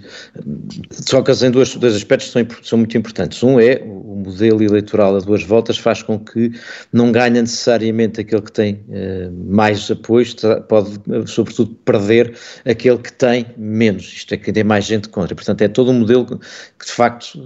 tocas 1.09 1.41
em 1.41 1.49
dois, 1.49 1.75
dois 1.75 1.95
aspectos 1.95 2.29
são, 2.29 2.45
são, 2.61 2.77
muito 2.77 2.97
importantes. 2.97 3.41
Um 3.41 3.59
é 3.59 3.81
o 3.85 4.15
modelo 4.15 4.61
eleitoral 4.61 5.15
a 5.15 5.19
duas 5.19 5.43
voltas 5.43 5.77
faz 5.77 6.03
com 6.03 6.19
que 6.19 6.51
não 6.91 7.11
ganhe 7.11 7.41
necessariamente 7.41 8.19
aquele 8.19 8.41
que 8.41 8.51
tem 8.51 8.83
uh, 8.89 9.31
mais 9.47 9.89
apoios, 9.89 10.35
pode 10.67 10.99
sobretudo 11.25 11.73
perder 11.85 12.35
aquele 12.65 12.97
que 12.97 13.13
tem 13.13 13.45
menos, 13.57 14.05
isto 14.05 14.33
é, 14.33 14.37
que 14.37 14.51
tem 14.51 14.63
mais 14.63 14.85
gente 14.85 15.07
contra. 15.07 15.35
Portanto, 15.35 15.61
é 15.61 15.67
todo 15.69 15.91
um 15.91 15.99
modelo 15.99 16.25
que 16.25 16.85
de 16.85 16.91
facto 16.91 17.39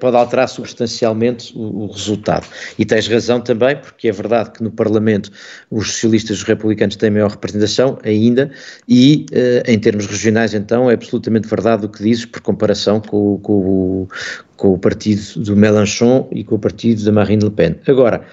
pode 0.00 0.16
alterar 0.16 0.48
substancialmente 0.48 1.52
o, 1.56 1.84
o, 1.84 1.92
resultado. 1.92 2.46
E 2.78 2.84
tens 2.84 3.06
razão 3.08 3.40
também, 3.40 3.76
porque 3.76 4.08
é 4.08 4.12
verdade 4.12 4.50
que 4.52 4.62
no 4.62 4.70
Parlamento 4.70 5.30
os 5.70 5.92
socialistas 5.92 6.38
e 6.38 6.40
os 6.40 6.42
republicanos 6.42 6.96
têm 6.96 7.10
maior 7.10 7.30
representação 7.30 7.98
ainda, 8.04 8.50
e 8.88 9.26
uh, 9.32 9.70
em 9.70 9.78
termos 9.78 10.06
regionais, 10.06 10.54
então, 10.54 10.90
é 10.90 10.94
absolutamente 10.94 11.48
verdade 11.48 11.86
o 11.86 11.88
que 11.88 12.02
dizes, 12.02 12.24
por 12.24 12.40
comparação 12.40 13.00
com, 13.00 13.38
com, 13.38 14.08
com 14.56 14.72
o 14.72 14.78
partido 14.78 15.22
do 15.42 15.56
Mélenchon 15.56 16.28
e 16.32 16.44
com 16.44 16.56
o 16.56 16.58
partido 16.58 17.04
da 17.04 17.12
Marine 17.12 17.44
Le 17.44 17.50
Pen. 17.50 17.76
Agora, 17.86 18.24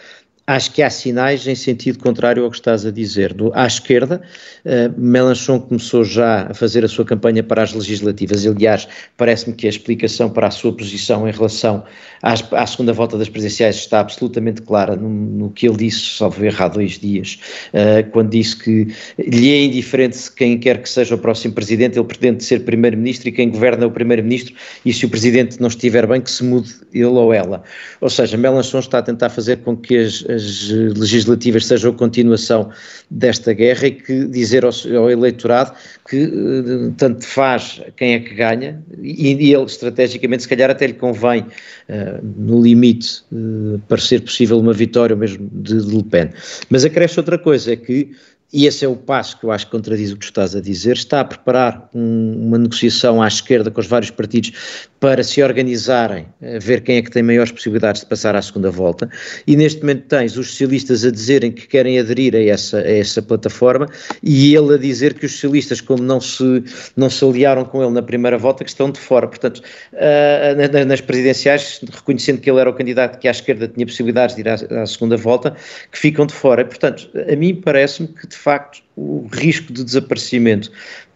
Acho 0.48 0.72
que 0.74 0.84
há 0.84 0.92
sinais 0.92 1.48
em 1.48 1.56
sentido 1.56 1.98
contrário 1.98 2.44
ao 2.44 2.52
que 2.52 2.58
estás 2.58 2.86
a 2.86 2.92
dizer. 2.92 3.34
Do, 3.34 3.52
à 3.56 3.66
esquerda, 3.66 4.22
uh, 4.64 4.94
Melanchon 4.96 5.60
começou 5.60 6.04
já 6.04 6.46
a 6.52 6.54
fazer 6.54 6.86
a 6.86 6.88
sua 6.88 7.04
campanha 7.04 7.42
para 7.42 7.64
as 7.64 7.74
legislativas. 7.74 8.46
Aliás, 8.46 8.88
parece-me 9.18 9.56
que 9.56 9.66
a 9.66 9.70
explicação 9.72 10.30
para 10.30 10.46
a 10.46 10.52
sua 10.52 10.72
posição 10.72 11.28
em 11.28 11.32
relação 11.32 11.84
às, 12.22 12.44
à 12.54 12.68
segunda 12.68 12.94
volta 12.94 13.18
das 13.18 13.28
presidenciais 13.28 13.78
está 13.78 14.00
absolutamente 14.00 14.62
clara 14.62 14.96
no, 14.96 15.10
no 15.10 15.50
que 15.50 15.68
ele 15.68 15.78
disse, 15.78 16.02
só 16.02 16.30
ver 16.30 16.56
há 16.62 16.68
dois 16.68 17.00
dias, 17.00 17.40
uh, 17.74 18.08
quando 18.12 18.30
disse 18.30 18.56
que 18.56 18.88
lhe 19.18 19.52
é 19.52 19.64
indiferente 19.64 20.32
quem 20.32 20.60
quer 20.60 20.80
que 20.80 20.90
seja 20.90 21.16
o 21.16 21.18
próximo 21.18 21.56
presidente, 21.56 21.98
ele 21.98 22.06
pretende 22.06 22.44
ser 22.44 22.60
primeiro-ministro 22.60 23.30
e 23.30 23.32
quem 23.32 23.50
governa 23.50 23.84
é 23.84 23.88
o 23.88 23.92
primeiro-ministro, 23.92 24.54
e 24.86 24.94
se 24.94 25.08
o 25.08 25.10
presidente 25.10 25.60
não 25.60 25.70
estiver 25.70 26.06
bem, 26.06 26.22
que 26.22 26.30
se 26.30 26.44
mude 26.44 26.72
ele 26.94 27.06
ou 27.06 27.34
ela. 27.34 27.64
Ou 28.00 28.12
seja, 28.12 28.38
Melanchon 28.38 28.78
está 28.78 29.00
a 29.00 29.02
tentar 29.02 29.30
fazer 29.30 29.58
com 29.58 29.76
que 29.76 29.98
as 29.98 30.35
as 30.36 30.70
legislativas 30.70 31.66
sejam 31.66 31.92
a 31.92 31.96
continuação 31.96 32.70
desta 33.10 33.54
guerra 33.54 33.88
e 33.88 33.92
que 33.92 34.26
dizer 34.26 34.64
ao, 34.64 34.72
ao 34.98 35.10
eleitorado 35.10 35.74
que 36.10 36.26
uh, 36.26 36.92
tanto 36.98 37.26
faz 37.26 37.82
quem 37.96 38.14
é 38.14 38.20
que 38.20 38.36
ganha 38.36 38.84
e, 39.02 39.34
e, 39.34 39.54
ele 39.54 39.66
estrategicamente 39.66 40.44
se 40.44 40.50
calhar 40.50 40.70
até 40.70 40.88
lhe 40.88 40.94
convém 40.94 41.42
uh, 41.42 42.26
no 42.38 42.62
limite 42.62 43.24
uh, 43.32 43.80
para 43.88 43.98
ser 43.98 44.22
possível 44.22 44.60
uma 44.60 44.74
vitória 44.74 45.16
mesmo 45.16 45.50
de, 45.52 45.84
de 45.84 45.96
Le 45.96 46.04
Pen. 46.04 46.30
Mas 46.70 46.86
acresce 46.86 47.20
outra 47.20 47.38
coisa, 47.38 47.74
é 47.74 47.76
que 47.76 48.12
e 48.54 48.66
esse 48.66 48.86
é 48.86 48.88
o 48.88 48.96
passo 48.96 49.38
que 49.40 49.46
eu 49.46 49.52
acho 49.52 49.66
que 49.66 49.72
contradiz 49.72 50.12
o 50.12 50.18
que 50.18 50.26
estás 50.26 50.56
a 50.56 50.62
dizer, 50.62 50.94
está 50.94 51.22
a 51.22 51.26
preparar 51.26 51.90
um, 51.94 52.48
uma 52.48 52.58
negociação 52.58 53.22
à 53.22 53.28
esquerda 53.28 53.70
com 53.70 53.82
os 53.82 53.88
vários 53.88 54.12
partidos 54.12 54.54
para 55.00 55.24
se 55.24 55.44
organizarem, 55.44 56.26
ver 56.62 56.82
quem 56.82 56.98
é 56.98 57.02
que 57.02 57.12
tem 57.12 57.22
maiores 57.22 57.52
possibilidades 57.52 58.02
de 58.02 58.08
passar 58.08 58.36
à 58.36 58.42
segunda 58.42 58.72
volta, 58.72 59.10
e 59.46 59.56
neste 59.56 59.82
momento 59.82 60.08
tens 60.08 60.36
os 60.38 60.50
socialistas 60.50 61.06
a 61.06 61.12
dizerem 61.12 61.52
que 61.52 61.68
querem 61.68 62.00
aderir 62.00 62.34
a 62.36 62.42
essa, 62.42 62.80
a 62.80 62.92
essa 62.92 63.22
plataforma, 63.22 63.88
e 64.24 64.56
ele 64.56 64.74
a 64.74 64.78
dizer 64.78 65.14
que 65.14 65.26
os 65.26 65.34
socialistas, 65.34 65.82
como 65.82 66.02
não 66.02 66.20
se, 66.20 66.64
não 66.96 67.10
se 67.10 67.24
aliaram 67.24 67.66
com 67.66 67.84
ele 67.84 67.92
na 67.92 68.02
primeira 68.02 68.38
volta, 68.38 68.64
que 68.64 68.70
estão 68.70 68.90
de 68.90 69.00
fora. 69.00 69.28
Portanto, 69.28 69.62
uh, 69.94 70.86
nas 70.86 71.02
presidenciais, 71.02 71.82
reconhecendo 71.92 72.40
que 72.40 72.50
ele 72.50 72.60
era 72.60 72.70
o 72.70 72.74
candidato 72.74 73.20
que 73.20 73.28
à 73.28 73.32
esquerda 73.32 73.68
tinha 73.68 73.86
possibilidades 73.86 74.36
de 74.36 74.42
ir 74.42 74.50
à, 74.50 74.56
à 74.82 74.86
segunda 74.88 75.18
volta, 75.18 75.56
que 75.92 76.00
ficam 76.00 76.26
de 76.26 76.34
fora. 76.34 76.66
Portanto, 76.66 77.10
a 77.32 77.36
mim 77.36 77.56
parece-me 77.56 78.08
que 78.08 78.28
de 78.36 78.42
facto, 78.42 78.84
o 78.96 79.28
risco 79.32 79.72
de 79.72 79.84
desaparecimento, 79.84 80.70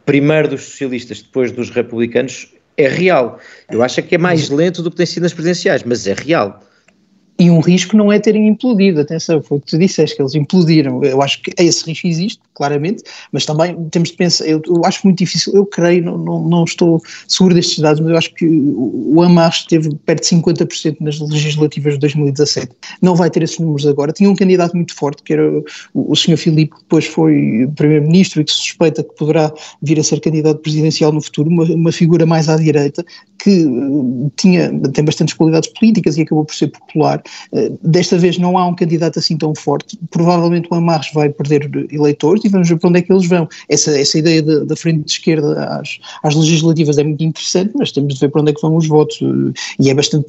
primeiro 0.05 0.47
dos 0.47 0.63
socialistas, 0.63 1.21
depois 1.21 1.51
dos 1.51 1.69
republicanos, 1.69 2.51
é 2.77 2.87
real. 2.87 3.39
Eu 3.69 3.83
acho 3.83 4.01
que 4.01 4.15
é 4.15 4.17
mais 4.17 4.49
lento 4.49 4.81
do 4.81 4.89
que 4.89 4.97
tem 4.97 5.05
sido 5.05 5.23
nas 5.23 5.33
presidenciais, 5.33 5.83
mas 5.83 6.07
é 6.07 6.13
real. 6.13 6.63
E 7.39 7.49
um 7.49 7.61
risco 7.61 7.95
não 7.95 8.11
é 8.11 8.19
terem 8.19 8.49
implodido, 8.49 8.99
atenção, 8.99 9.41
foi 9.41 9.57
o 9.57 9.61
que 9.61 9.67
tu 9.67 9.77
disseste, 9.77 10.13
que 10.13 10.21
eles 10.21 10.35
implodiram. 10.35 11.01
Eu 11.05 11.21
acho 11.21 11.41
que 11.41 11.53
esse 11.57 11.85
risco 11.85 12.05
existe, 12.05 12.41
claramente, 12.53 13.01
mas 13.31 13.45
também 13.45 13.73
temos 13.89 14.09
de 14.09 14.17
pensar, 14.17 14.45
eu, 14.45 14.61
eu 14.67 14.81
acho 14.83 14.99
muito 15.05 15.19
difícil, 15.19 15.55
eu 15.55 15.65
creio, 15.65 16.03
não, 16.03 16.17
não, 16.17 16.41
não, 16.41 16.63
estou 16.65 17.01
seguro 17.29 17.55
destes 17.55 17.79
dados, 17.79 18.01
mas 18.01 18.09
eu 18.11 18.17
acho 18.17 18.33
que 18.33 18.45
o 18.45 19.21
Hamas 19.21 19.55
esteve 19.55 19.95
perto 20.05 20.21
de 20.21 20.35
50% 20.35 20.97
nas 20.99 21.17
legislativas 21.21 21.93
de 21.93 21.99
2017. 22.01 22.75
Não 23.01 23.15
vai 23.15 23.29
ter 23.29 23.41
esses 23.41 23.57
números 23.57 23.87
agora. 23.87 24.11
Tinha 24.11 24.29
um 24.29 24.35
candidato 24.35 24.75
muito 24.75 24.93
forte, 24.93 25.23
que 25.23 25.31
era 25.31 25.49
o, 25.49 25.63
o 25.93 26.15
Sr. 26.17 26.35
Filipe, 26.35 26.75
que 26.75 26.81
depois 26.81 27.05
foi 27.05 27.69
primeiro-ministro 27.77 28.41
e 28.41 28.43
que 28.43 28.51
se 28.51 28.57
suspeita 28.57 29.01
que 29.01 29.15
poderá 29.15 29.53
vir 29.81 29.97
a 29.97 30.03
ser 30.03 30.19
candidato 30.19 30.59
presidencial 30.59 31.13
no 31.13 31.21
futuro, 31.21 31.49
uma, 31.49 31.63
uma 31.63 31.91
figura 31.93 32.25
mais 32.25 32.49
à 32.49 32.57
direita, 32.57 33.05
que 33.41 33.65
uh, 33.65 34.31
tinha, 34.35 34.69
tem 34.91 35.05
bastantes 35.05 35.33
qualidades 35.33 35.69
políticas 35.69 36.17
e 36.17 36.23
acabou 36.23 36.43
por 36.43 36.53
ser 36.53 36.67
popular. 36.67 37.23
Uh, 37.51 37.77
desta 37.83 38.17
vez 38.17 38.37
não 38.37 38.57
há 38.57 38.65
um 38.65 38.75
candidato 38.75 39.19
assim 39.19 39.37
tão 39.37 39.53
forte. 39.55 39.97
Provavelmente 40.09 40.67
o 40.71 40.75
Amarres 40.75 41.11
vai 41.13 41.29
perder 41.29 41.69
eleitores 41.91 42.43
e 42.43 42.49
vamos 42.49 42.69
ver 42.69 42.77
para 42.77 42.89
onde 42.89 42.99
é 42.99 43.01
que 43.01 43.11
eles 43.11 43.27
vão. 43.27 43.47
Essa, 43.67 43.97
essa 43.99 44.17
ideia 44.17 44.41
da 44.41 44.75
frente 44.75 45.03
de 45.05 45.11
esquerda 45.11 45.63
às, 45.65 45.99
às 46.23 46.35
legislativas 46.35 46.97
é 46.97 47.03
muito 47.03 47.23
interessante, 47.23 47.71
mas 47.75 47.91
temos 47.91 48.15
de 48.15 48.19
ver 48.19 48.29
para 48.29 48.41
onde 48.41 48.51
é 48.51 48.53
que 48.53 48.61
vão 48.61 48.75
os 48.75 48.87
votos. 48.87 49.19
Uh, 49.21 49.53
e 49.79 49.89
é 49.89 49.93
bastante, 49.93 50.27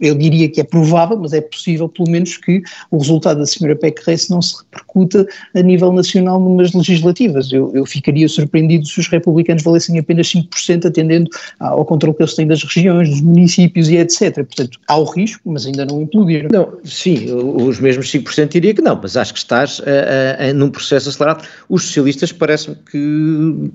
eu 0.00 0.14
diria 0.14 0.48
que 0.48 0.60
é 0.60 0.64
provável, 0.64 1.18
mas 1.18 1.32
é 1.32 1.40
possível 1.40 1.88
pelo 1.88 2.10
menos 2.10 2.36
que 2.36 2.62
o 2.90 2.98
resultado 2.98 3.38
da 3.38 3.46
senhora 3.46 3.76
Peck 3.76 4.02
Reis 4.04 4.28
não 4.28 4.40
se 4.42 4.56
repercuta 4.58 5.26
a 5.54 5.62
nível 5.62 5.92
nacional 5.92 6.40
numas 6.40 6.72
legislativas. 6.72 7.52
Eu, 7.52 7.70
eu 7.74 7.84
ficaria 7.86 8.28
surpreendido 8.28 8.86
se 8.86 9.00
os 9.00 9.08
republicanos 9.08 9.62
valessem 9.62 9.98
apenas 9.98 10.28
5%, 10.28 10.86
atendendo 10.86 11.30
ao 11.60 11.84
controle 11.84 12.16
que 12.16 12.22
eles 12.22 12.34
têm 12.34 12.46
das 12.46 12.62
regiões, 12.62 13.08
dos 13.08 13.20
municípios 13.20 13.88
e 13.88 13.96
etc. 13.96 14.34
Portanto, 14.34 14.78
há 14.88 14.96
o 14.96 15.04
risco, 15.04 15.40
mas 15.44 15.66
ainda 15.66 15.84
não 15.84 16.02
Não, 16.50 16.78
sim, 16.84 17.32
os 17.32 17.80
mesmos 17.80 18.10
5% 18.10 18.48
diria 18.48 18.74
que 18.74 18.82
não, 18.82 18.98
mas 19.00 19.16
acho 19.16 19.32
que 19.32 19.38
estás 19.38 19.80
a, 19.80 20.44
a, 20.44 20.50
a, 20.50 20.52
num 20.52 20.70
processo 20.70 21.08
acelerado. 21.08 21.46
Os 21.68 21.84
socialistas 21.84 22.32
parece-me 22.32 22.76
que 22.76 23.70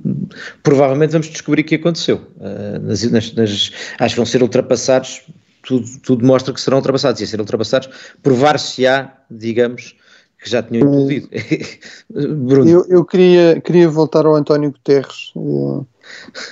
provavelmente 0.63 1.11
vamos 1.11 1.27
descobrir 1.27 1.61
o 1.61 1.65
que 1.65 1.75
aconteceu. 1.75 2.21
Uh, 2.37 2.79
nas, 2.81 3.03
nas, 3.03 3.33
nas, 3.33 3.71
acho 3.99 4.15
que 4.15 4.19
vão 4.19 4.25
ser 4.25 4.41
ultrapassados, 4.41 5.21
tudo, 5.63 5.85
tudo 6.03 6.25
mostra 6.25 6.53
que 6.53 6.61
serão 6.61 6.77
ultrapassados, 6.77 7.21
e 7.21 7.23
a 7.23 7.27
ser 7.27 7.39
ultrapassados, 7.39 7.89
provar-se-á, 8.23 9.13
digamos, 9.29 9.95
que 10.41 10.49
já 10.49 10.63
tinham 10.63 10.87
implodido. 10.87 11.29
Bruno. 12.09 12.69
Eu, 12.69 12.85
eu, 12.89 13.05
queria, 13.05 13.61
queria 13.61 13.87
voltar 13.89 14.25
ao 14.25 14.35
António 14.35 14.71
Guterres. 14.71 15.31
Uh, 15.35 15.85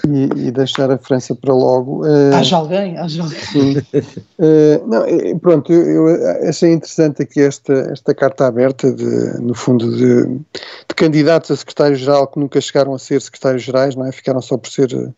e, 0.08 0.48
e, 0.48 0.52
deixar 0.52 0.92
a 0.92 0.98
França 0.98 1.36
para 1.36 1.54
logo. 1.54 2.06
Uh, 2.06 2.34
haja 2.34 2.58
alguém, 2.58 2.98
haja 2.98 3.24
alguém. 3.24 3.40
Sim. 3.40 3.78
Uh, 3.78 4.88
não, 4.88 5.40
pronto, 5.40 5.72
eu, 5.72 6.08
eu, 6.10 6.50
achei 6.50 6.72
interessante 6.72 7.22
aqui 7.22 7.42
esta, 7.42 7.74
esta 7.92 8.14
carta 8.14 8.48
aberta, 8.48 8.92
de, 8.92 9.40
no 9.42 9.54
fundo, 9.54 9.90
de, 9.96 10.26
de 10.26 10.96
candidatos 10.96 11.52
a 11.52 11.56
secretário-geral 11.56 12.28
que 12.28 12.40
nunca 12.40 12.60
chegaram 12.60 12.94
a 12.94 13.00
ser 13.00 13.22
secretários-gerais, 13.22 13.96
não 13.96 14.06
é? 14.06 14.12
Ficaram 14.12 14.42
só 14.42 14.58
por 14.58 14.70
ser 14.70 14.94
uh, 14.94 15.14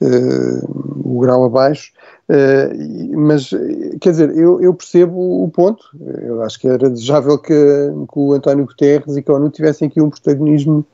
o 0.00 1.20
grau 1.20 1.44
abaixo. 1.44 1.92
Uh, 2.28 3.16
mas, 3.18 3.50
quer 4.00 4.10
dizer, 4.10 4.36
eu, 4.36 4.60
eu, 4.60 4.72
percebo 4.72 5.44
o 5.44 5.48
ponto. 5.50 5.84
Eu 6.22 6.42
acho 6.42 6.58
que 6.58 6.66
era 6.66 6.88
desejável 6.88 7.38
que, 7.38 7.52
que 7.52 8.18
o 8.18 8.32
António 8.32 8.66
Guterres 8.66 9.16
e 9.16 9.22
que 9.22 9.30
a 9.30 9.34
ONU 9.34 9.50
tivessem 9.50 9.88
aqui 9.88 10.00
um 10.00 10.08
protagonismo 10.08 10.86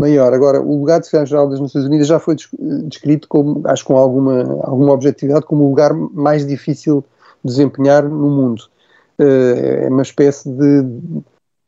maior. 0.00 0.32
Agora, 0.32 0.60
o 0.60 0.78
lugar 0.78 1.00
de 1.00 1.06
secretário-geral 1.06 1.48
das 1.48 1.60
Nações 1.60 1.84
Unidas 1.84 2.06
já 2.06 2.18
foi 2.18 2.36
descrito, 2.84 3.26
como, 3.28 3.62
acho 3.66 3.84
com 3.84 3.96
alguma, 3.96 4.42
alguma 4.64 4.92
objetividade, 4.92 5.46
como 5.46 5.64
o 5.64 5.68
lugar 5.68 5.94
mais 5.94 6.46
difícil 6.46 7.04
de 7.44 7.52
desempenhar 7.52 8.04
no 8.04 8.30
mundo. 8.30 8.62
Uh, 9.18 9.84
é 9.84 9.88
uma 9.88 10.02
espécie 10.02 10.48
de, 10.48 10.84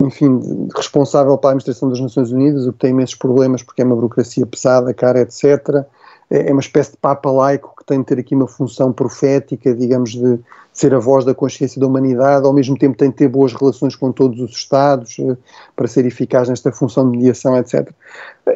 enfim, 0.03 0.39
de 0.39 0.69
responsável 0.77 1.37
pela 1.39 1.53
administração 1.53 1.89
das 1.89 2.01
Nações 2.01 2.31
Unidas, 2.31 2.67
o 2.67 2.73
que 2.73 2.81
tem 2.81 2.91
imensos 2.91 3.17
problemas 3.17 3.63
porque 3.63 3.81
é 3.81 3.85
uma 3.85 3.95
burocracia 3.97 4.47
pesada, 4.47 4.93
cara, 4.93 5.21
etc. 5.21 5.87
É, 6.31 6.51
é 6.51 6.53
uma 6.53 6.61
espécie 6.61 6.93
de 6.93 6.97
papa 6.99 7.31
laico 7.31 7.75
que 7.77 7.85
tem 7.85 8.01
de 8.01 8.07
ter 8.07 8.19
aqui 8.19 8.35
uma 8.35 8.47
função 8.47 8.93
profética, 8.93 9.75
digamos, 9.75 10.11
de 10.11 10.39
ser 10.73 10.95
a 10.95 10.99
voz 10.99 11.25
da 11.25 11.35
consciência 11.35 11.81
da 11.81 11.87
humanidade, 11.87 12.47
ao 12.47 12.53
mesmo 12.53 12.79
tempo 12.79 12.97
tem 12.97 13.11
de 13.11 13.17
ter 13.17 13.29
boas 13.29 13.53
relações 13.53 13.97
com 13.97 14.13
todos 14.13 14.41
os 14.41 14.53
Estados 14.53 15.19
eh, 15.19 15.37
para 15.75 15.89
ser 15.89 16.07
eficaz 16.07 16.49
nesta 16.49 16.71
função 16.71 17.11
de 17.11 17.17
mediação, 17.17 17.57
etc. 17.57 17.91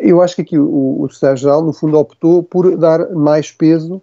Eu 0.01 0.23
acho 0.23 0.37
que 0.37 0.43
aqui 0.43 0.59
o, 0.59 1.03
o 1.03 1.09
Secretário-Geral, 1.09 1.63
no 1.63 1.73
fundo, 1.73 1.99
optou 1.99 2.43
por 2.43 2.77
dar 2.77 3.11
mais 3.11 3.51
peso 3.51 4.01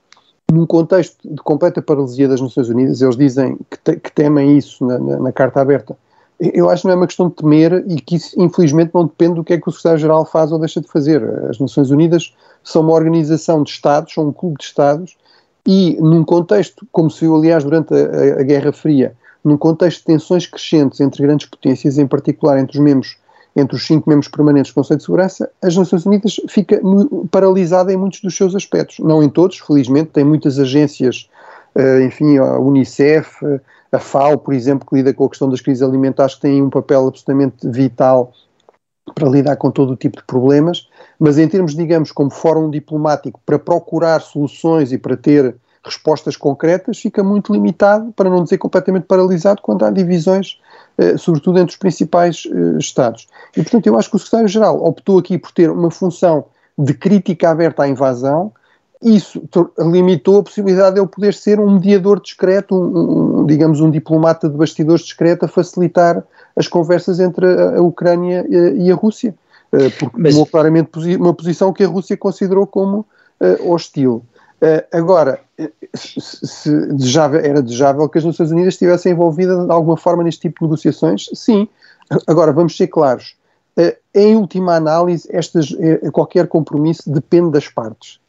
num 0.51 0.65
contexto 0.65 1.15
de 1.24 1.41
completa 1.41 1.82
paralisia 1.82 2.28
das 2.28 2.41
Nações 2.41 2.67
Unidas. 2.70 3.01
Eles 3.01 3.15
dizem 3.15 3.57
que, 3.70 3.78
te, 3.78 3.95
que 3.95 4.11
temem 4.11 4.57
isso 4.57 4.86
na, 4.86 4.97
na, 4.99 5.20
na 5.20 5.32
Carta 5.32 5.61
Aberta. 5.61 5.95
Eu 6.39 6.70
acho 6.70 6.84
que 6.84 6.88
não 6.88 6.93
é 6.93 6.97
uma 6.97 7.07
questão 7.07 7.28
de 7.28 7.36
temer 7.36 7.84
e 7.88 7.99
que 8.01 8.15
isso, 8.15 8.34
infelizmente, 8.41 8.91
não 8.93 9.05
depende 9.05 9.36
do 9.36 9.43
que 9.43 9.53
é 9.53 9.57
que 9.57 9.67
o 9.67 9.72
Secretário-Geral 9.72 10.26
faz 10.26 10.51
ou 10.51 10.59
deixa 10.59 10.82
de 10.82 10.88
fazer. 10.88 11.24
As 11.49 11.59
Nações 11.59 11.91
Unidas 11.91 12.34
são 12.72 12.84
uma 12.84 12.93
organização 12.93 13.63
de 13.63 13.72
Estados, 13.72 14.13
são 14.13 14.28
um 14.28 14.34
clube 14.34 14.57
de 14.59 14.65
Estados, 14.65 15.17
e 15.67 15.97
num 15.99 16.24
contexto, 16.24 16.88
como 16.91 17.09
se 17.09 17.22
viu 17.22 17.36
aliás 17.36 17.63
durante 17.63 17.93
a, 17.93 18.39
a, 18.39 18.43
Guerra 18.43 18.72
Fria, 18.72 19.15
num 19.43 19.57
contexto 19.57 19.99
de 19.99 20.05
tensões 20.05 20.45
crescentes 20.45 20.99
entre 20.99 21.24
grandes 21.24 21.47
potências, 21.47 21.97
em 21.97 22.07
particular 22.07 22.59
entre 22.59 22.78
os 22.78 22.84
membros, 22.84 23.17
entre 23.55 23.76
os 23.76 23.86
cinco 23.86 24.09
membros 24.09 24.28
permanentes 24.28 24.72
do 24.72 24.76
Conselho 24.76 24.97
de 24.97 25.03
Segurança, 25.03 25.49
as 25.61 25.76
Nações 25.76 26.05
Unidas 26.05 26.39
fica 26.47 26.80
paralisada 27.32 27.91
em 27.91 27.97
muitos 27.97 28.22
dos 28.22 28.36
seus 28.36 28.55
aspectos. 28.55 28.99
Não 28.99 29.24
em 29.24 29.30
todos, 29.30 29.57
felizmente, 29.57 30.11
tem 30.11 30.24
muitas 30.24 30.59
agências, 30.59 31.30
uh, 31.76 32.01
enfim, 32.01 32.38
a 32.38 32.59
Unicef, 32.59 33.43
a 33.91 33.99
FAO, 33.99 34.38
por 34.38 34.53
exemplo, 34.53 34.88
que 34.88 34.95
lida 34.95 35.13
com 35.13 35.26
a 35.26 35.30
questão 35.30 35.49
das 35.49 35.61
crises 35.61 35.82
alimentares, 35.82 36.36
que 36.36 36.41
têm 36.41 36.61
um 36.61 36.70
papel 36.70 37.07
absolutamente 37.07 37.67
vital 37.67 38.32
para 39.15 39.28
lidar 39.28 39.55
com 39.55 39.72
todo 39.72 39.93
o 39.93 39.95
tipo 39.95 40.17
de 40.17 40.24
problemas, 40.24 40.88
mas 41.20 41.38
em 41.38 41.47
termos, 41.47 41.76
digamos, 41.76 42.11
como 42.11 42.30
fórum 42.32 42.70
diplomático 42.70 43.41
para 43.45 43.59
procurar 43.59 44.22
soluções 44.22 44.91
e 44.93 44.97
para 44.97 45.17
ter 45.17 45.55
respostas 45.84 46.36
concretas, 46.38 46.99
fica 46.99 47.24
muito 47.24 47.51
limitado, 47.51 48.11
para 48.13 48.30
não 48.30 48.43
dizer 48.43 48.57
completamente 48.57 49.03
paralisado, 49.03 49.61
quando 49.61 49.84
há 49.84 49.89
divisões, 49.89 50.59
eh, 50.97 51.17
sobretudo 51.17 51.59
entre 51.59 51.72
os 51.72 51.78
principais 51.78 52.43
eh, 52.45 52.78
Estados. 52.78 53.28
E, 53.55 53.61
portanto, 53.61 53.88
eu 53.88 53.97
acho 53.97 54.09
que 54.09 54.15
o 54.15 54.20
secretário-geral 54.20 54.84
optou 54.84 55.20
aqui 55.20 55.38
por 55.38 55.51
ter 55.51 55.70
uma 55.70 55.89
função 55.89 56.45
de 56.78 56.93
crítica 56.93 57.49
aberta 57.49 57.84
à 57.84 57.88
invasão, 57.88 58.51
isso 59.01 59.41
limitou 59.78 60.39
a 60.39 60.43
possibilidade 60.43 60.95
de 60.95 61.01
ele 61.01 61.07
poder 61.07 61.34
ser 61.34 61.57
um 61.59 61.76
mediador 61.76 62.22
discreto, 62.22 62.76
um, 62.76 63.39
um, 63.39 63.45
digamos, 63.45 63.80
um 63.80 63.89
diplomata 63.89 64.49
de 64.49 64.57
bastidores 64.57 65.03
discreto 65.03 65.45
a 65.45 65.47
facilitar 65.47 66.22
as 66.55 66.67
conversas 66.67 67.20
entre 67.22 67.45
a, 67.45 67.78
a 67.78 67.82
Ucrânia 67.82 68.45
e, 68.49 68.88
e 68.88 68.91
a 68.91 68.95
Rússia. 68.95 69.34
Eh, 69.72 69.89
porque 69.99 70.15
Mas... 70.17 70.34
tomou 70.34 70.45
claramente 70.45 70.89
uma 71.15 71.34
posição 71.34 71.72
que 71.72 71.84
a 71.84 71.88
Rússia 71.88 72.17
considerou 72.17 72.65
como 72.65 73.05
uh, 73.39 73.72
hostil. 73.72 74.24
Uh, 74.61 74.84
agora, 74.91 75.39
se, 75.93 76.20
se 76.20 76.88
desejável, 76.88 77.39
era 77.39 77.61
desejável 77.61 78.09
que 78.09 78.17
as 78.17 78.26
Nações 78.26 78.51
Unidas 78.51 78.74
estivessem 78.74 79.13
envolvidas 79.13 79.65
de 79.65 79.72
alguma 79.72 79.95
forma 79.95 80.24
neste 80.24 80.41
tipo 80.41 80.59
de 80.59 80.65
negociações? 80.65 81.30
Sim. 81.34 81.67
Agora, 82.28 82.51
vamos 82.51 82.76
ser 82.76 82.88
claros. 82.88 83.38
Em 84.13 84.36
última 84.36 84.76
análise, 84.76 85.30
estas, 85.32 85.70
qualquer 86.11 86.47
compromisso 86.47 87.09
depende 87.09 87.51
das 87.51 87.70
partes. 87.70 88.20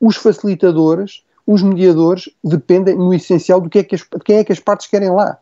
os 0.00 0.16
facilitadores, 0.16 1.22
os 1.46 1.62
mediadores, 1.62 2.28
dependem 2.42 2.96
no 2.96 3.14
essencial 3.14 3.60
do 3.60 3.70
que 3.70 3.78
é 3.78 3.84
que 3.84 3.94
as, 3.94 4.02
quem 4.24 4.38
é 4.38 4.44
que 4.44 4.52
as 4.52 4.58
partes 4.58 4.88
querem 4.88 5.10
lá. 5.10 5.38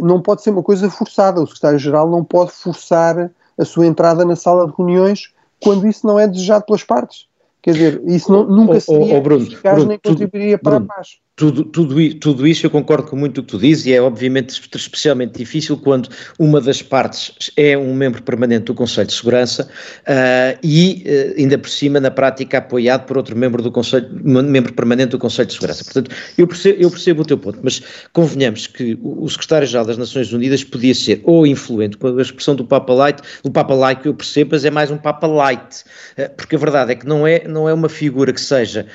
não 0.00 0.22
pode 0.22 0.42
ser 0.42 0.50
uma 0.50 0.62
coisa 0.62 0.88
forçada. 0.88 1.42
O 1.42 1.46
secretário-geral 1.46 2.08
não 2.08 2.24
pode 2.24 2.52
forçar 2.52 3.30
a 3.58 3.64
sua 3.64 3.86
entrada 3.86 4.24
na 4.24 4.36
sala 4.36 4.66
de 4.66 4.74
reuniões 4.76 5.32
quando 5.62 5.86
isso 5.86 6.06
não 6.06 6.18
é 6.18 6.26
desejado 6.26 6.64
pelas 6.66 6.82
partes. 6.82 7.26
Quer 7.62 7.72
dizer, 7.72 8.02
isso 8.06 8.30
não, 8.30 8.44
nunca 8.44 8.78
seria 8.78 9.14
oh, 9.14 9.18
oh, 9.18 9.20
Bruno, 9.22 9.42
eficaz 9.42 9.74
Bruno, 9.74 9.88
nem 9.88 9.98
contribuiria 9.98 10.58
para 10.58 10.78
Bruno, 10.78 10.92
a 10.92 10.96
paz 10.96 11.18
tudo, 11.36 11.64
tudo, 11.64 12.14
tudo 12.20 12.46
isso 12.46 12.64
eu 12.64 12.70
concordo 12.70 13.08
com 13.08 13.16
muito 13.16 13.38
o 13.38 13.42
que 13.42 13.48
tu 13.48 13.58
dizes 13.58 13.86
e 13.86 13.92
é 13.92 14.00
obviamente 14.00 14.60
especialmente 14.72 15.36
difícil 15.36 15.76
quando 15.76 16.08
uma 16.38 16.60
das 16.60 16.80
partes 16.80 17.50
é 17.56 17.76
um 17.76 17.92
membro 17.92 18.22
permanente 18.22 18.66
do 18.66 18.74
Conselho 18.74 19.08
de 19.08 19.14
Segurança 19.14 19.68
uh, 20.02 20.58
e 20.62 21.04
uh, 21.04 21.40
ainda 21.40 21.58
por 21.58 21.68
cima 21.68 21.98
na 21.98 22.10
prática 22.10 22.58
apoiado 22.58 23.06
por 23.06 23.16
outro 23.16 23.36
membro 23.36 23.60
do 23.60 23.72
Conselho, 23.72 24.08
membro 24.22 24.72
permanente 24.74 25.10
do 25.10 25.18
Conselho 25.18 25.48
de 25.48 25.54
Segurança. 25.54 25.82
Portanto, 25.82 26.14
eu 26.38 26.46
percebo, 26.46 26.80
eu 26.80 26.88
percebo 26.88 27.22
o 27.22 27.24
teu 27.24 27.36
ponto, 27.36 27.58
mas 27.64 27.82
convenhamos 28.12 28.68
que 28.68 28.96
o, 29.02 29.28
secretário-geral 29.28 29.86
das 29.86 29.98
Nações 29.98 30.32
Unidas 30.32 30.62
podia 30.62 30.94
ser 30.94 31.20
ou 31.24 31.44
influente, 31.44 31.96
com 31.96 32.16
a 32.16 32.22
expressão 32.22 32.54
do 32.54 32.64
Papa 32.64 32.92
Light, 32.94 33.20
o 33.42 33.50
Papa 33.50 33.74
Light 33.74 34.06
eu 34.06 34.14
percebo, 34.14 34.50
mas 34.52 34.64
é 34.64 34.70
mais 34.70 34.88
um 34.88 34.96
Papa 34.96 35.26
Light, 35.26 35.82
uh, 36.16 36.32
porque 36.36 36.54
a 36.54 36.58
verdade 36.60 36.92
é 36.92 36.94
que 36.94 37.06
não 37.06 37.26
é, 37.26 37.42
não 37.48 37.68
é 37.68 37.74
uma 37.74 37.88
figura 37.88 38.32
que 38.32 38.40
seja 38.40 38.86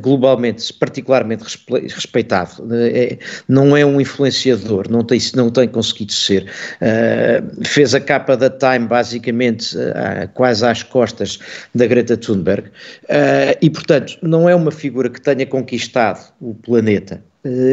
globalmente, 0.00 0.72
particularmente 0.72 1.44
respeitado, 1.88 2.66
é, 2.72 3.18
não 3.48 3.76
é 3.76 3.84
um 3.84 4.00
influenciador, 4.00 4.90
não 4.90 5.04
tem, 5.04 5.18
não 5.34 5.50
tem 5.50 5.68
conseguido 5.68 6.12
ser. 6.12 6.44
Uh, 6.80 7.64
fez 7.64 7.94
a 7.94 8.00
capa 8.00 8.36
da 8.36 8.50
Time 8.50 8.86
basicamente 8.86 9.76
uh, 9.76 10.28
quase 10.34 10.64
às 10.66 10.82
costas 10.82 11.38
da 11.74 11.86
Greta 11.86 12.16
Thunberg 12.16 12.68
uh, 12.68 13.58
e, 13.60 13.70
portanto, 13.70 14.18
não 14.22 14.48
é 14.48 14.54
uma 14.54 14.70
figura 14.70 15.08
que 15.08 15.20
tenha 15.20 15.46
conquistado 15.46 16.32
o 16.40 16.54
planeta. 16.54 17.22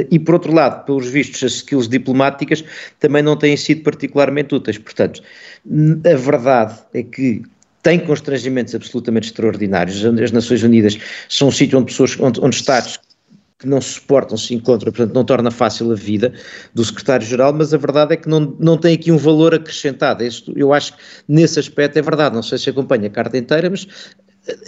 E 0.09 0.17
por 0.17 0.33
outro 0.33 0.51
lado, 0.51 0.83
pelos 0.83 1.07
vistos, 1.07 1.43
as 1.43 1.51
skills 1.57 1.87
diplomáticas 1.87 2.63
também 2.99 3.21
não 3.21 3.37
têm 3.37 3.55
sido 3.55 3.83
particularmente 3.83 4.55
úteis. 4.55 4.79
Portanto, 4.79 5.21
a 6.03 6.15
verdade 6.15 6.73
é 6.91 7.03
que 7.03 7.43
tem 7.83 7.99
constrangimentos 7.99 8.75
absolutamente 8.75 9.27
extraordinários. 9.27 10.03
As 10.03 10.31
Nações 10.31 10.63
Unidas 10.63 10.97
são 11.27 11.49
um 11.49 11.51
sítio 11.51 11.77
onde 11.79 11.91
pessoas, 11.91 12.17
onde, 12.19 12.39
onde 12.41 12.55
Estados 12.55 12.99
que 13.59 13.67
não 13.67 13.81
se 13.81 13.89
suportam 13.89 14.37
se 14.37 14.55
encontram, 14.55 14.91
portanto 14.91 15.13
não 15.13 15.25
torna 15.25 15.51
fácil 15.51 15.91
a 15.91 15.95
vida 15.95 16.33
do 16.73 16.83
secretário-geral, 16.83 17.51
mas 17.53 17.73
a 17.73 17.77
verdade 17.77 18.13
é 18.13 18.17
que 18.17 18.29
não, 18.29 18.55
não 18.57 18.77
tem 18.77 18.95
aqui 18.95 19.11
um 19.11 19.17
valor 19.17 19.53
acrescentado. 19.53 20.23
Isto, 20.23 20.53
eu 20.57 20.73
acho 20.73 20.95
que 20.95 21.03
nesse 21.27 21.59
aspecto 21.59 21.99
é 21.99 22.01
verdade, 22.01 22.33
não 22.33 22.41
sei 22.41 22.57
se 22.57 22.69
acompanha 22.69 23.07
a 23.07 23.09
carta 23.09 23.37
inteira, 23.37 23.69
mas 23.69 23.85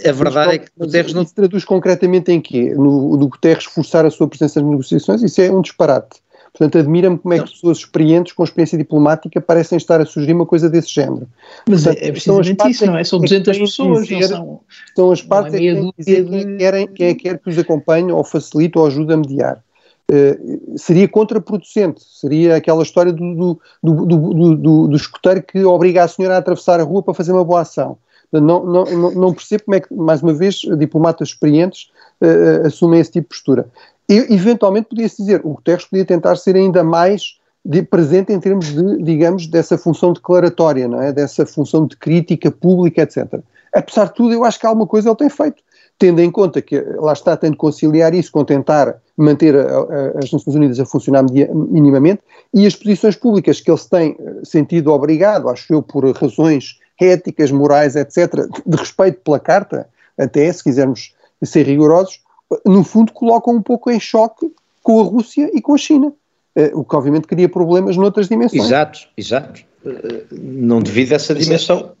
a 0.06 0.12
verdade 0.12 0.46
mas, 0.46 0.54
é 0.54 0.58
que 0.58 0.70
Guterres 0.76 1.14
não... 1.14 1.22
Isso 1.22 1.34
traduz 1.34 1.64
concretamente 1.64 2.30
em 2.30 2.40
quê? 2.40 2.74
No, 2.74 3.16
no 3.16 3.28
Guterres 3.28 3.64
forçar 3.64 4.04
a 4.04 4.10
sua 4.10 4.28
presença 4.28 4.60
nas 4.60 4.70
negociações? 4.70 5.22
Isso 5.22 5.40
é 5.40 5.50
um 5.50 5.62
disparate. 5.62 6.21
Portanto, 6.52 6.78
admira-me 6.78 7.18
como 7.18 7.32
é 7.32 7.38
que 7.38 7.50
pessoas 7.50 7.78
experientes 7.78 8.34
com 8.34 8.44
experiência 8.44 8.76
diplomática 8.76 9.40
parecem 9.40 9.78
estar 9.78 10.00
a 10.02 10.04
sugerir 10.04 10.34
uma 10.34 10.44
coisa 10.44 10.68
desse 10.68 10.92
género. 10.92 11.26
Mas 11.66 11.84
Portanto, 11.84 12.04
é 12.04 12.12
precisamente 12.12 12.68
isso, 12.68 12.86
não 12.86 12.98
é? 12.98 13.04
São 13.04 13.20
200 13.20 13.58
pessoas, 13.58 14.06
dizer, 14.06 14.20
não 14.20 14.28
são... 14.28 14.60
São 14.94 15.10
as 15.12 15.22
partes 15.22 15.54
é 15.54 15.58
que 15.58 15.74
quem 15.74 15.92
dizer 15.98 16.28
quem, 16.28 16.56
querem, 16.58 16.88
quem 16.88 17.06
é 17.08 17.14
que 17.14 17.22
quer 17.22 17.38
que 17.38 17.48
os 17.48 17.58
acompanhe 17.58 18.12
ou 18.12 18.22
facilite 18.22 18.78
ou 18.78 18.86
ajude 18.86 19.12
a 19.14 19.16
mediar. 19.16 19.64
Uh, 20.10 20.76
seria 20.76 21.08
contraproducente, 21.08 22.02
seria 22.04 22.56
aquela 22.56 22.82
história 22.82 23.14
do, 23.14 23.34
do, 23.34 23.60
do, 23.82 24.54
do, 24.56 24.88
do 24.88 24.96
escoteiro 24.96 25.42
que 25.42 25.64
obriga 25.64 26.04
a 26.04 26.08
senhora 26.08 26.34
a 26.34 26.38
atravessar 26.38 26.80
a 26.80 26.82
rua 26.82 27.02
para 27.02 27.14
fazer 27.14 27.32
uma 27.32 27.44
boa 27.44 27.62
ação. 27.62 27.96
Não, 28.30 28.64
não, 28.64 28.84
não, 28.84 29.10
não 29.12 29.34
percebo 29.34 29.64
como 29.64 29.74
é 29.74 29.80
que, 29.80 29.94
mais 29.94 30.22
uma 30.22 30.32
vez, 30.32 30.60
diplomatas 30.78 31.28
experientes 31.28 31.90
uh, 32.20 32.66
assumem 32.66 33.00
esse 33.00 33.12
tipo 33.12 33.28
de 33.28 33.28
postura. 33.28 33.66
Eventualmente 34.12 34.88
podia-se 34.88 35.16
dizer, 35.16 35.40
o 35.44 35.54
Guterres 35.54 35.84
podia 35.84 36.04
tentar 36.04 36.36
ser 36.36 36.56
ainda 36.56 36.84
mais 36.84 37.38
de, 37.64 37.82
presente 37.82 38.32
em 38.32 38.40
termos 38.40 38.66
de, 38.66 39.02
digamos, 39.02 39.46
dessa 39.46 39.78
função 39.78 40.12
declaratória, 40.12 40.88
não 40.88 41.00
é? 41.00 41.12
Dessa 41.12 41.46
função 41.46 41.86
de 41.86 41.96
crítica 41.96 42.50
pública, 42.50 43.02
etc. 43.02 43.40
Apesar 43.72 44.06
de 44.06 44.14
tudo, 44.14 44.34
eu 44.34 44.44
acho 44.44 44.58
que 44.58 44.66
alguma 44.66 44.86
coisa 44.86 45.08
ele 45.08 45.16
tem 45.16 45.30
feito, 45.30 45.62
tendo 45.98 46.20
em 46.20 46.30
conta 46.30 46.60
que, 46.60 46.80
lá 46.98 47.12
está, 47.12 47.36
tem 47.36 47.52
de 47.52 47.56
conciliar 47.56 48.12
isso 48.14 48.32
com 48.32 48.44
tentar 48.44 48.96
manter 49.16 49.56
a, 49.56 49.60
a, 49.60 50.18
as 50.18 50.30
Nações 50.32 50.56
Unidas 50.56 50.80
a 50.80 50.84
funcionar 50.84 51.24
minimamente 51.24 52.22
e 52.52 52.66
as 52.66 52.74
posições 52.74 53.16
públicas 53.16 53.60
que 53.60 53.70
ele 53.70 53.78
se 53.78 53.88
tem 53.88 54.16
eh, 54.18 54.40
sentido 54.44 54.92
obrigado, 54.92 55.48
acho 55.48 55.72
eu, 55.72 55.82
por 55.82 56.04
razões 56.16 56.78
éticas, 57.00 57.50
morais, 57.50 57.96
etc., 57.96 58.46
de 58.66 58.76
respeito 58.76 59.20
pela 59.22 59.40
Carta, 59.40 59.88
até, 60.18 60.52
se 60.52 60.62
quisermos 60.62 61.14
ser 61.42 61.66
rigorosos, 61.66 62.20
no 62.64 62.84
fundo, 62.84 63.12
colocam 63.12 63.54
um 63.54 63.62
pouco 63.62 63.90
em 63.90 64.00
choque 64.00 64.50
com 64.82 65.00
a 65.00 65.04
Rússia 65.04 65.50
e 65.54 65.60
com 65.60 65.74
a 65.74 65.78
China, 65.78 66.12
eh, 66.56 66.72
o 66.74 66.84
que 66.84 66.96
obviamente 66.96 67.26
cria 67.26 67.48
problemas 67.48 67.96
noutras 67.96 68.28
dimensões. 68.28 68.64
Exato, 68.64 69.00
exato. 69.16 69.62
Eh, 69.86 70.24
não 70.30 70.80
devido 70.80 71.12
a 71.12 71.16
essa 71.16 71.34
dimensão. 71.34 71.92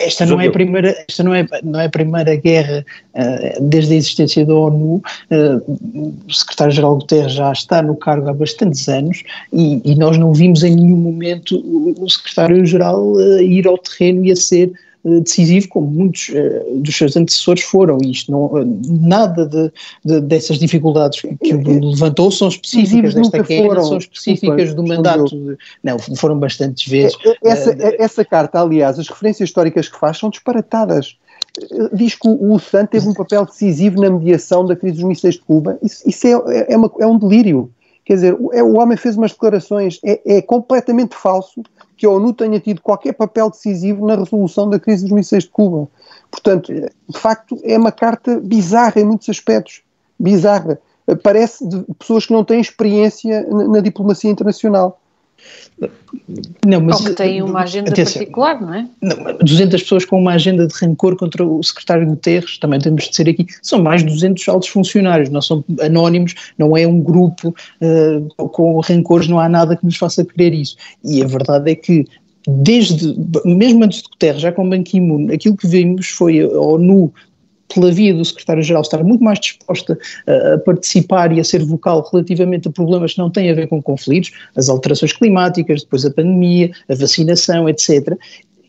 Esta 0.00 0.24
não, 0.24 0.40
é 0.40 0.46
a 0.46 0.50
primeira, 0.50 0.96
esta 1.06 1.22
não 1.22 1.34
é, 1.34 1.46
não 1.62 1.78
é 1.78 1.84
a 1.84 1.90
primeira 1.90 2.34
guerra 2.34 2.86
uh, 3.14 3.62
desde 3.68 3.92
a 3.92 3.96
existência 3.98 4.46
da 4.46 4.54
ONU. 4.54 5.02
Uh, 5.30 6.16
o 6.26 6.32
secretário-geral 6.32 6.96
Guterres 6.96 7.34
já 7.34 7.52
está 7.52 7.82
no 7.82 7.94
cargo 7.94 8.30
há 8.30 8.32
bastantes 8.32 8.88
anos 8.88 9.22
e, 9.52 9.82
e 9.84 9.94
nós 9.96 10.16
não 10.16 10.32
vimos 10.32 10.62
em 10.62 10.74
nenhum 10.74 10.96
momento 10.96 11.58
o, 11.58 11.94
o 12.02 12.08
secretário-geral 12.08 13.12
uh, 13.12 13.42
ir 13.42 13.68
ao 13.68 13.76
terreno 13.76 14.24
e 14.24 14.32
a 14.32 14.36
ser 14.36 14.72
decisivo, 15.04 15.68
como 15.68 15.86
muitos 15.86 16.28
uh, 16.28 16.78
dos 16.78 16.96
seus 16.96 17.16
antecessores 17.16 17.62
foram. 17.62 17.98
Isto 17.98 18.30
não, 18.32 18.46
uh, 18.46 18.80
nada 18.88 19.46
de, 19.46 19.72
de, 20.04 20.20
dessas 20.20 20.58
dificuldades 20.58 21.20
que 21.20 21.54
o 21.54 21.90
levantou 21.90 22.30
são 22.30 22.48
específicas 22.48 23.14
desta 23.14 23.42
queda, 23.42 23.82
são 23.82 23.98
específicas 23.98 24.74
do 24.74 24.86
mandato. 24.86 25.58
Não, 25.82 25.98
foram 25.98 26.38
bastantes 26.38 26.86
vezes. 26.86 27.16
Essa, 27.42 27.70
uh, 27.70 27.94
essa 27.98 28.24
carta, 28.24 28.60
aliás, 28.60 28.98
as 28.98 29.08
referências 29.08 29.48
históricas 29.48 29.88
que 29.88 29.98
faz 29.98 30.18
são 30.18 30.30
disparatadas 30.30 31.16
diz 31.92 32.14
que 32.14 32.28
o 32.28 32.58
SAN 32.58 32.86
teve 32.86 33.08
um 33.08 33.14
papel 33.14 33.44
decisivo 33.44 34.00
na 34.00 34.10
mediação 34.10 34.64
da 34.64 34.76
crise 34.76 34.96
dos 34.96 35.04
mísseis 35.04 35.34
de 35.34 35.40
Cuba. 35.40 35.78
Isso, 35.82 36.08
isso 36.08 36.26
é, 36.26 36.72
é, 36.72 36.76
uma, 36.76 36.90
é, 37.00 37.06
um 37.06 37.18
delírio. 37.18 37.70
Quer 38.04 38.14
dizer, 38.14 38.36
o, 38.38 38.52
é, 38.52 38.62
o 38.62 38.78
homem 38.78 38.96
fez 38.96 39.16
umas 39.16 39.32
declarações, 39.32 39.98
é, 40.04 40.36
é, 40.36 40.42
completamente 40.42 41.14
falso 41.14 41.62
que 42.00 42.06
a 42.06 42.10
ONU 42.10 42.32
tenha 42.32 42.58
tido 42.58 42.80
qualquer 42.80 43.12
papel 43.12 43.50
decisivo 43.50 44.06
na 44.06 44.16
resolução 44.16 44.70
da 44.70 44.80
crise 44.80 45.02
dos 45.02 45.12
mísseis 45.12 45.44
de 45.44 45.50
Cuba. 45.50 45.86
Portanto, 46.30 46.72
de 46.72 47.18
facto, 47.18 47.58
é 47.62 47.76
uma 47.76 47.92
carta 47.92 48.40
bizarra 48.40 48.98
em 48.98 49.04
muitos 49.04 49.28
aspectos. 49.28 49.82
Bizarra. 50.18 50.80
Parece 51.22 51.68
de 51.68 51.84
pessoas 51.98 52.24
que 52.24 52.32
não 52.32 52.42
têm 52.42 52.58
experiência 52.58 53.46
na, 53.50 53.68
na 53.68 53.80
diplomacia 53.80 54.30
internacional. 54.30 54.98
Não, 56.66 56.80
mas, 56.80 57.00
Ou 57.00 57.06
que 57.06 57.12
têm 57.14 57.42
uma 57.42 57.62
agenda 57.62 57.90
atenção, 57.90 58.20
particular, 58.20 58.60
não 58.60 58.74
é? 58.74 58.86
Não, 59.00 59.38
200 59.38 59.82
pessoas 59.82 60.04
com 60.04 60.18
uma 60.18 60.32
agenda 60.32 60.66
de 60.66 60.74
rancor 60.74 61.16
contra 61.16 61.44
o 61.44 61.62
secretário 61.62 62.06
Guterres, 62.06 62.58
também 62.58 62.78
temos 62.78 63.08
de 63.08 63.16
ser 63.16 63.28
aqui, 63.28 63.46
são 63.62 63.82
mais 63.82 64.04
de 64.04 64.10
200 64.10 64.46
altos 64.48 64.68
funcionários, 64.68 65.30
não 65.30 65.40
são 65.40 65.64
anónimos, 65.80 66.34
não 66.58 66.76
é 66.76 66.86
um 66.86 67.00
grupo 67.00 67.54
uh, 67.80 68.48
com 68.48 68.78
rancores, 68.80 69.28
não 69.28 69.38
há 69.38 69.48
nada 69.48 69.76
que 69.76 69.84
nos 69.84 69.96
faça 69.96 70.24
crer 70.24 70.52
isso. 70.52 70.76
E 71.02 71.22
a 71.22 71.26
verdade 71.26 71.70
é 71.70 71.74
que 71.74 72.04
desde, 72.46 73.16
mesmo 73.44 73.84
antes 73.84 74.02
de 74.02 74.08
Guterres, 74.08 74.42
já 74.42 74.52
com 74.52 74.68
Ban 74.68 74.82
Ki-moon, 74.82 75.32
aquilo 75.32 75.56
que 75.56 75.66
vimos 75.66 76.08
foi 76.08 76.40
a 76.40 76.48
ONU 76.48 77.12
pela 77.74 77.90
via 77.92 78.14
do 78.14 78.24
secretário-geral 78.24 78.82
estar 78.82 79.02
muito 79.02 79.22
mais 79.22 79.38
disposta 79.40 79.98
a, 80.26 80.54
a 80.54 80.58
participar 80.58 81.32
e 81.32 81.40
a 81.40 81.44
ser 81.44 81.64
vocal 81.64 82.08
relativamente 82.12 82.68
a 82.68 82.70
problemas 82.70 83.12
que 83.14 83.18
não 83.18 83.30
têm 83.30 83.50
a 83.50 83.54
ver 83.54 83.68
com 83.68 83.82
conflitos, 83.82 84.32
as 84.56 84.68
alterações 84.68 85.12
climáticas, 85.12 85.82
depois 85.82 86.04
a 86.04 86.10
pandemia, 86.10 86.70
a 86.88 86.94
vacinação, 86.94 87.68
etc. 87.68 88.16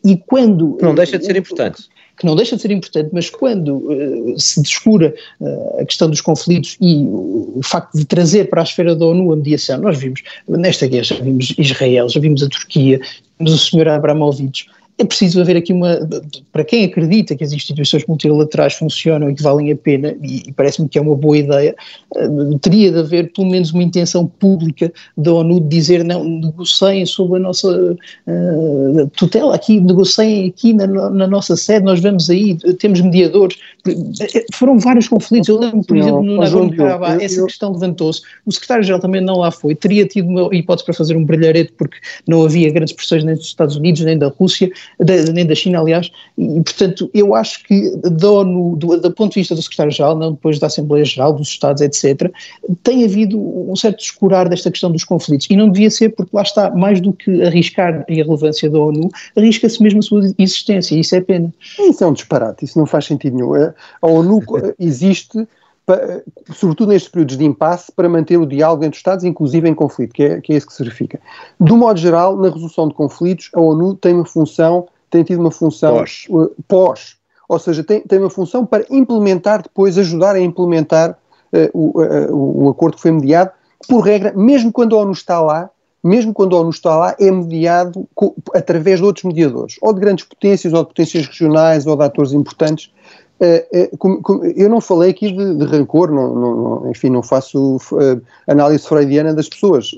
E 0.03 0.17
quando. 0.17 0.77
Não 0.81 0.95
deixa 0.95 1.17
de 1.17 1.25
ser 1.25 1.37
importante 1.37 1.89
que 2.21 2.25
não 2.27 2.35
deixa 2.35 2.55
de 2.55 2.61
ser 2.61 2.69
importante, 2.69 3.09
mas 3.11 3.31
quando 3.31 3.77
uh, 3.77 4.39
se 4.39 4.61
descura 4.61 5.11
uh, 5.39 5.81
a 5.81 5.85
questão 5.85 6.07
dos 6.07 6.21
conflitos 6.21 6.77
e 6.79 7.03
o, 7.05 7.53
o, 7.55 7.61
facto 7.63 7.97
de 7.97 8.05
trazer 8.05 8.47
para 8.47 8.61
a 8.61 8.63
esfera 8.63 8.95
da 8.95 9.07
ONU 9.07 9.33
a 9.33 9.35
mediação, 9.35 9.79
nós 9.79 9.97
vimos 9.97 10.21
nesta 10.47 10.85
guerra, 10.85 11.03
já 11.03 11.15
vimos 11.15 11.55
Israel, 11.57 12.07
já 12.09 12.19
vimos 12.19 12.43
a 12.43 12.47
Turquia, 12.47 13.01
vimos 13.39 13.53
o 13.53 13.57
Sr. 13.57 13.87
Abramovich, 13.87 14.67
é 15.01 15.05
preciso 15.05 15.41
haver 15.41 15.57
aqui 15.57 15.73
uma. 15.73 15.99
Para 16.51 16.63
quem 16.63 16.85
acredita 16.85 17.35
que 17.35 17.43
as 17.43 17.51
instituições 17.51 18.05
multilaterais 18.05 18.73
funcionam 18.75 19.29
e 19.29 19.35
que 19.35 19.41
valem 19.41 19.71
a 19.71 19.75
pena, 19.75 20.15
e, 20.21 20.43
e 20.47 20.51
parece-me 20.53 20.87
que 20.87 20.97
é 20.97 21.01
uma 21.01 21.15
boa 21.15 21.37
ideia, 21.37 21.75
uh, 22.15 22.59
teria 22.59 22.91
de 22.91 22.99
haver 22.99 23.31
pelo 23.33 23.49
menos 23.49 23.71
uma 23.71 23.81
intenção 23.81 24.27
pública 24.27 24.93
da 25.17 25.33
ONU 25.33 25.59
de 25.59 25.67
dizer 25.69 26.03
não, 26.03 26.23
negociem 26.23 27.05
sob 27.05 27.35
a 27.35 27.39
nossa 27.39 27.67
uh, 27.67 29.07
tutela, 29.17 29.55
aqui, 29.55 29.79
negociem 29.79 30.49
aqui 30.49 30.71
na, 30.73 30.85
na, 30.87 31.27
nossa 31.27 31.55
sede, 31.55 31.83
nós 31.83 31.99
vamos 31.99 32.29
aí, 32.29 32.55
temos 32.77 33.01
mediadores. 33.01 33.57
Foram 34.53 34.77
vários 34.77 35.07
conflitos, 35.07 35.49
eu 35.49 35.59
lembro, 35.59 35.83
por 35.83 35.97
exemplo, 35.97 36.21
no 36.21 36.37
Nagorno-Karabakh, 36.37 37.23
essa 37.23 37.39
eu, 37.39 37.47
questão 37.47 37.71
levantou-se, 37.71 38.21
o 38.45 38.51
secretário-geral 38.51 38.99
também 38.99 39.21
não 39.21 39.39
lá 39.39 39.49
foi, 39.49 39.73
teria 39.73 40.05
tido 40.05 40.27
uma 40.27 40.55
hipótese 40.55 40.85
para 40.85 40.93
fazer 40.93 41.15
um 41.15 41.25
brilharete 41.25 41.73
porque 41.75 41.97
não 42.27 42.43
havia 42.43 42.71
grandes 42.71 42.93
pressões 42.93 43.23
nem 43.23 43.33
dos 43.33 43.45
Estados 43.45 43.75
Unidos 43.75 44.01
nem 44.01 44.17
da 44.17 44.27
Rússia, 44.27 44.69
nem 45.33 45.45
da 45.45 45.55
China, 45.55 45.79
aliás, 45.79 46.11
e, 46.37 46.61
portanto, 46.61 47.09
eu 47.13 47.33
acho 47.33 47.63
que 47.63 47.95
da 47.97 48.31
ONU, 48.31 48.75
do, 48.75 48.97
do 48.97 49.11
ponto 49.11 49.33
de 49.33 49.39
vista 49.39 49.55
do 49.55 49.61
secretário-geral, 49.61 50.17
não 50.17 50.31
depois 50.31 50.59
da 50.59 50.67
Assembleia 50.67 51.05
Geral, 51.05 51.33
dos 51.33 51.47
Estados, 51.47 51.81
etc., 51.81 52.31
tem 52.83 53.03
havido 53.03 53.39
um 53.39 53.75
certo 53.75 53.97
descurar 53.97 54.47
desta 54.49 54.71
questão 54.71 54.91
dos 54.91 55.03
conflitos, 55.03 55.47
e 55.49 55.55
não 55.55 55.69
devia 55.69 55.89
ser 55.89 56.09
porque 56.09 56.35
lá 56.35 56.41
está, 56.41 56.69
mais 56.71 57.01
do 57.01 57.13
que 57.13 57.41
arriscar 57.43 58.05
a 58.07 58.13
relevância 58.13 58.69
da 58.69 58.79
ONU, 58.79 59.09
arrisca-se 59.35 59.81
mesmo 59.81 59.99
a 59.99 60.03
sua 60.03 60.21
existência, 60.37 60.95
e 60.95 60.99
isso 60.99 61.15
é 61.15 61.21
pena. 61.21 61.53
Isso 61.79 62.03
é 62.03 62.07
um 62.07 62.13
disparate, 62.13 62.65
isso 62.65 62.77
não 62.77 62.85
faz 62.85 63.05
sentido 63.05 63.35
nenhum. 63.35 63.53
A 64.01 64.07
ONU 64.07 64.41
existe 64.79 65.47
sobretudo 66.53 66.89
nestes 66.89 67.11
períodos 67.11 67.37
de 67.37 67.45
impasse, 67.45 67.91
para 67.91 68.07
manter 68.07 68.37
o 68.37 68.45
diálogo 68.45 68.83
entre 68.83 68.95
os 68.95 68.99
Estados, 68.99 69.23
inclusive 69.23 69.67
em 69.67 69.73
conflito, 69.73 70.13
que 70.13 70.23
é, 70.23 70.41
que 70.41 70.53
é 70.53 70.57
isso 70.57 70.67
que 70.67 70.73
se 70.73 70.83
verifica. 70.83 71.19
Do 71.59 71.75
modo 71.75 71.99
geral, 71.99 72.37
na 72.37 72.49
resolução 72.49 72.87
de 72.87 72.93
conflitos, 72.93 73.49
a 73.53 73.59
ONU 73.59 73.95
tem 73.95 74.13
uma 74.13 74.25
função, 74.25 74.87
tem 75.09 75.23
tido 75.23 75.39
uma 75.39 75.51
função 75.51 75.97
pós, 75.97 76.25
uh, 76.29 76.55
pós 76.67 77.21
ou 77.51 77.59
seja, 77.59 77.83
tem, 77.83 77.99
tem 77.99 78.17
uma 78.17 78.29
função 78.29 78.65
para 78.65 78.85
implementar 78.89 79.61
depois, 79.61 79.97
ajudar 79.97 80.35
a 80.35 80.39
implementar 80.39 81.11
uh, 81.11 81.69
o, 81.73 82.01
uh, 82.01 82.65
o 82.65 82.69
acordo 82.69 82.95
que 82.95 83.01
foi 83.01 83.11
mediado, 83.11 83.51
por 83.89 83.99
regra, 83.99 84.31
mesmo 84.33 84.71
quando 84.71 84.95
a 84.95 84.99
ONU 84.99 85.11
está 85.11 85.41
lá, 85.41 85.69
mesmo 86.01 86.33
quando 86.33 86.55
a 86.55 86.59
ONU 86.61 86.69
está 86.69 86.95
lá, 86.95 87.15
é 87.19 87.29
mediado 87.29 88.07
através 88.55 88.99
de 88.99 89.05
outros 89.05 89.25
mediadores, 89.25 89.75
ou 89.81 89.93
de 89.93 89.99
grandes 89.99 90.23
potências, 90.23 90.71
ou 90.71 90.81
de 90.81 90.87
potências 90.87 91.27
regionais, 91.27 91.85
ou 91.85 91.97
de 91.97 92.03
atores 92.03 92.31
importantes, 92.31 92.91
eu 94.55 94.69
não 94.69 94.79
falei 94.79 95.09
aqui 95.09 95.31
de, 95.31 95.55
de 95.55 95.65
rancor, 95.65 96.11
não, 96.11 96.35
não, 96.35 96.91
enfim, 96.91 97.09
não 97.09 97.23
faço 97.23 97.77
uh, 97.77 98.21
análise 98.47 98.87
freudiana 98.87 99.33
das 99.33 99.49
pessoas. 99.49 99.91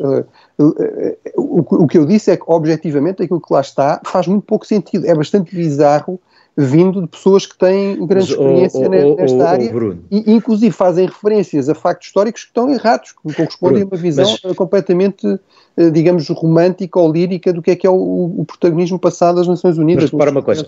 O, 1.35 1.87
que 1.87 1.97
eu 1.97 2.05
disse 2.05 2.31
é 2.31 2.37
que, 2.37 2.43
objetivamente, 2.47 3.21
aquilo 3.21 3.41
que 3.41 3.53
lá 3.53 3.59
está 3.59 3.99
faz 4.05 4.27
muito 4.27 4.45
pouco 4.45 4.65
sentido. 4.65 5.05
É 5.05 5.13
bastante 5.13 5.53
bizarro 5.53 6.19
vindo 6.55 7.01
de 7.01 7.07
pessoas 7.07 7.45
que 7.45 7.57
têm 7.57 7.95
grande 8.05 8.29
Mas, 8.29 8.29
experiência 8.29 8.79
oh, 8.79 9.13
oh, 9.13 9.15
nesta 9.15 9.37
oh, 9.37 9.47
área 9.47 9.97
e, 10.11 10.31
inclusive, 10.31 10.71
fazem 10.71 11.07
referências 11.07 11.67
a 11.67 11.73
factos 11.73 12.07
históricos 12.07 12.43
que 12.43 12.49
estão 12.49 12.69
errados, 12.69 13.11
que 13.11 13.33
correspondem 13.33 13.79
Bruno, 13.79 13.91
a 13.91 13.95
uma 13.95 14.01
visão 14.01 14.37
mas... 14.43 14.55
completamente 14.55 15.27
eh, 15.27 15.72
digamos, 15.91 16.27
romântica 16.29 16.99
ou 16.99 17.11
lírica 17.11 17.51
do 17.51 17.61
que 17.61 17.71
é 17.71 17.75
que 17.75 17.87
é 17.87 17.89
o, 17.89 18.33
o 18.37 18.45
protagonismo 18.45 18.99
passado 18.99 19.37
das 19.37 19.47
Nações 19.47 19.77
Unidas. 19.77 20.03
Mas 20.03 20.11
repara 20.11 20.31
uma 20.31 20.43
coisa, 20.43 20.67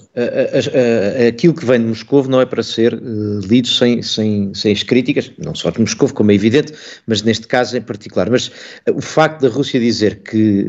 aquilo 1.27 1.53
que 1.53 1.65
vem 1.65 1.79
de 1.79 1.85
Moscou 1.85 2.27
não 2.27 2.41
é 2.41 2.45
para 2.45 2.63
ser 2.63 2.93
uh, 2.93 3.39
lido 3.39 3.67
sem, 3.67 4.01
sem, 4.01 4.53
sem 4.53 4.71
as 4.71 4.83
críticas, 4.83 5.31
não 5.37 5.53
só 5.53 5.69
de 5.69 5.79
Moscou, 5.79 6.11
como 6.11 6.31
é 6.31 6.35
evidente, 6.35 6.73
mas 7.05 7.21
neste 7.21 7.47
caso 7.47 7.77
em 7.77 7.81
particular. 7.81 8.29
Mas 8.29 8.47
uh, 8.47 8.51
o 8.95 9.01
facto 9.01 9.41
da 9.41 9.49
Rússia 9.49 9.79
dizer 9.79 10.21
que 10.23 10.61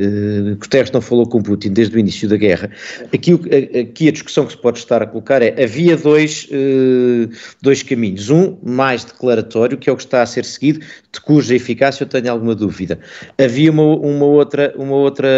uh, 0.53 0.57
Guterres 0.57 0.91
não 0.91 1.01
falou 1.01 1.27
com 1.27 1.43
Putin 1.43 1.71
desde 1.71 1.97
o 1.97 1.99
início 1.99 2.29
da 2.29 2.37
guerra, 2.37 2.71
aqui, 3.13 3.33
aqui 3.81 4.09
a 4.09 4.13
discussão 4.13 4.45
que 4.45 4.53
se 4.53 4.59
pode 4.59 4.79
estar 4.79 5.03
a 5.03 5.07
colocar 5.07 5.41
é, 5.41 5.63
havia 5.63 5.97
dois, 5.97 6.49
dois 7.63 7.83
caminhos, 7.83 8.31
um 8.31 8.57
mais 8.63 9.05
declaratório, 9.05 9.79
que 9.79 9.89
é 9.89 9.93
o 9.93 9.97
que 9.97 10.03
está 10.03 10.23
a 10.23 10.27
ser 10.27 10.45
seguido, 10.45 10.81
de 10.81 11.21
cuja 11.21 11.55
eficácia 11.55 12.05
eu 12.05 12.09
tenho 12.09 12.31
alguma 12.31 12.55
dúvida. 12.55 12.99
Havia 13.39 13.71
uma 13.71 13.85
uma 13.97 14.26
outra, 14.27 14.75
uma 14.77 14.95
outra 14.95 15.29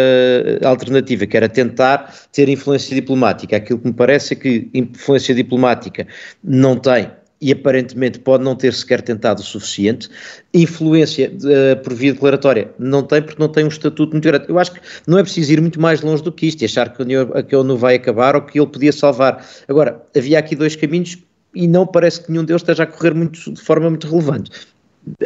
alternativa, 0.63 1.25
que 1.25 1.37
era 1.37 1.47
tentar 1.47 2.13
ter 2.31 2.49
influência 2.49 2.95
diplomática. 2.95 3.57
Aquilo 3.57 3.79
que 3.79 3.87
me 3.87 3.93
parece 3.93 4.33
é 4.33 4.35
que 4.35 4.69
influência 4.73 5.33
diplomática 5.33 6.07
não 6.43 6.75
tem 6.75 7.09
e 7.41 7.51
aparentemente 7.51 8.19
pode 8.19 8.43
não 8.43 8.55
ter 8.55 8.73
sequer 8.73 9.01
tentado 9.01 9.39
o 9.39 9.43
suficiente. 9.43 10.09
Influência 10.53 11.31
uh, 11.31 11.81
por 11.81 11.93
via 11.93 12.13
declaratória 12.13 12.71
não 12.77 13.03
tem, 13.03 13.21
porque 13.21 13.41
não 13.41 13.47
tem 13.47 13.63
um 13.63 13.69
estatuto 13.69 14.11
muito 14.11 14.25
grande. 14.25 14.45
Eu 14.49 14.59
acho 14.59 14.73
que 14.73 14.81
não 15.07 15.17
é 15.17 15.23
preciso 15.23 15.53
ir 15.53 15.61
muito 15.61 15.79
mais 15.79 16.01
longe 16.01 16.21
do 16.21 16.31
que 16.31 16.47
isto 16.47 16.61
e 16.61 16.65
achar 16.65 16.93
que 16.93 17.01
a 17.01 17.05
União, 17.05 17.27
que 17.47 17.55
a 17.55 17.59
ONU 17.59 17.77
vai 17.77 17.95
acabar 17.95 18.35
ou 18.35 18.41
que 18.41 18.59
ele 18.59 18.67
podia 18.67 18.91
salvar. 18.91 19.45
Agora, 19.67 20.03
havia 20.15 20.39
aqui 20.39 20.55
dois 20.55 20.75
caminhos 20.75 21.17
e 21.55 21.67
não 21.67 21.87
parece 21.87 22.21
que 22.21 22.31
nenhum 22.31 22.43
deles 22.43 22.61
esteja 22.61 22.83
a 22.83 22.87
correr 22.87 23.13
muito, 23.13 23.53
de 23.53 23.61
forma 23.61 23.89
muito 23.89 24.07
relevante 24.07 24.51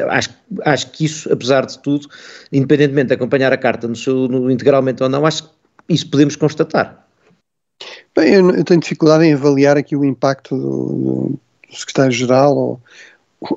acho, 0.10 0.30
acho 0.64 0.92
que 0.92 1.06
isso, 1.06 1.32
apesar 1.32 1.66
de 1.66 1.80
tudo, 1.80 2.08
independentemente 2.52 3.08
de 3.08 3.14
acompanhar 3.14 3.52
a 3.54 3.58
carta 3.58 3.88
no 3.88 3.96
seu, 3.96 4.28
no, 4.28 4.50
integralmente 4.50 5.02
ou 5.04 5.10
não, 5.10 5.26
acho 5.26 5.44
que 5.44 5.50
isso 5.90 6.10
podemos 6.10 6.36
constatar. 6.36 7.06
Bem, 8.16 8.34
eu, 8.34 8.52
eu 8.52 8.64
tenho 8.64 8.80
dificuldade 8.80 9.26
em 9.26 9.34
avaliar 9.34 9.78
aqui 9.78 9.96
o 9.96 10.06
impacto 10.06 10.56
do, 10.56 11.40
do 11.70 11.76
secretário-geral 11.76 12.56
ou, 12.56 12.82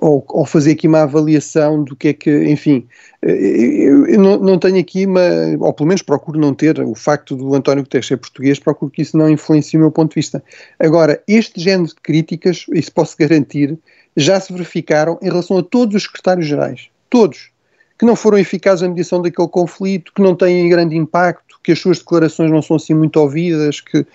ou, 0.00 0.24
ou, 0.28 0.46
fazer 0.46 0.72
aqui 0.72 0.88
uma 0.88 1.02
avaliação 1.02 1.84
do 1.84 1.94
que 1.94 2.08
é 2.08 2.12
que, 2.12 2.44
enfim, 2.44 2.86
eu, 3.22 4.06
eu 4.06 4.20
não, 4.20 4.38
não, 4.38 4.58
tenho 4.58 4.80
aqui 4.80 5.06
uma, 5.06 5.20
ou 5.60 5.72
pelo 5.72 5.88
menos 5.88 6.02
procuro 6.02 6.40
não 6.40 6.54
ter, 6.54 6.80
o 6.80 6.94
facto 6.94 7.36
do 7.36 7.54
António 7.54 7.84
Guterres 7.84 8.06
ser 8.06 8.16
português, 8.16 8.58
procuro 8.58 8.90
que 8.90 9.02
isso 9.02 9.16
não 9.16 9.28
influencie 9.30 9.78
o 9.78 9.80
meu 9.80 9.92
ponto 9.92 10.10
de 10.10 10.16
vista. 10.16 10.42
Agora, 10.78 11.22
este 11.28 11.60
género 11.60 11.88
de 11.88 11.94
críticas, 11.96 12.66
isso 12.72 12.92
posso 12.92 13.16
garantir, 13.16 13.78
já 14.16 14.40
se 14.40 14.52
verificaram 14.52 15.18
em 15.20 15.26
relação 15.26 15.58
a 15.58 15.62
todos 15.62 15.94
os 15.94 16.02
secretários-gerais. 16.04 16.88
Todos. 17.10 17.50
Que 17.98 18.04
não 18.04 18.16
foram 18.16 18.38
eficazes 18.38 18.82
na 18.82 18.88
mediação 18.88 19.20
daquele 19.22 19.48
conflito, 19.48 20.12
que 20.14 20.22
não 20.22 20.34
têm 20.34 20.68
grande 20.68 20.96
impacto, 20.96 21.58
que 21.62 21.72
as 21.72 21.78
suas 21.78 21.98
declarações 21.98 22.50
não 22.50 22.62
são 22.62 22.76
assim 22.76 22.94
muito 22.94 23.16
ouvidas, 23.18 23.80
que. 23.80 24.06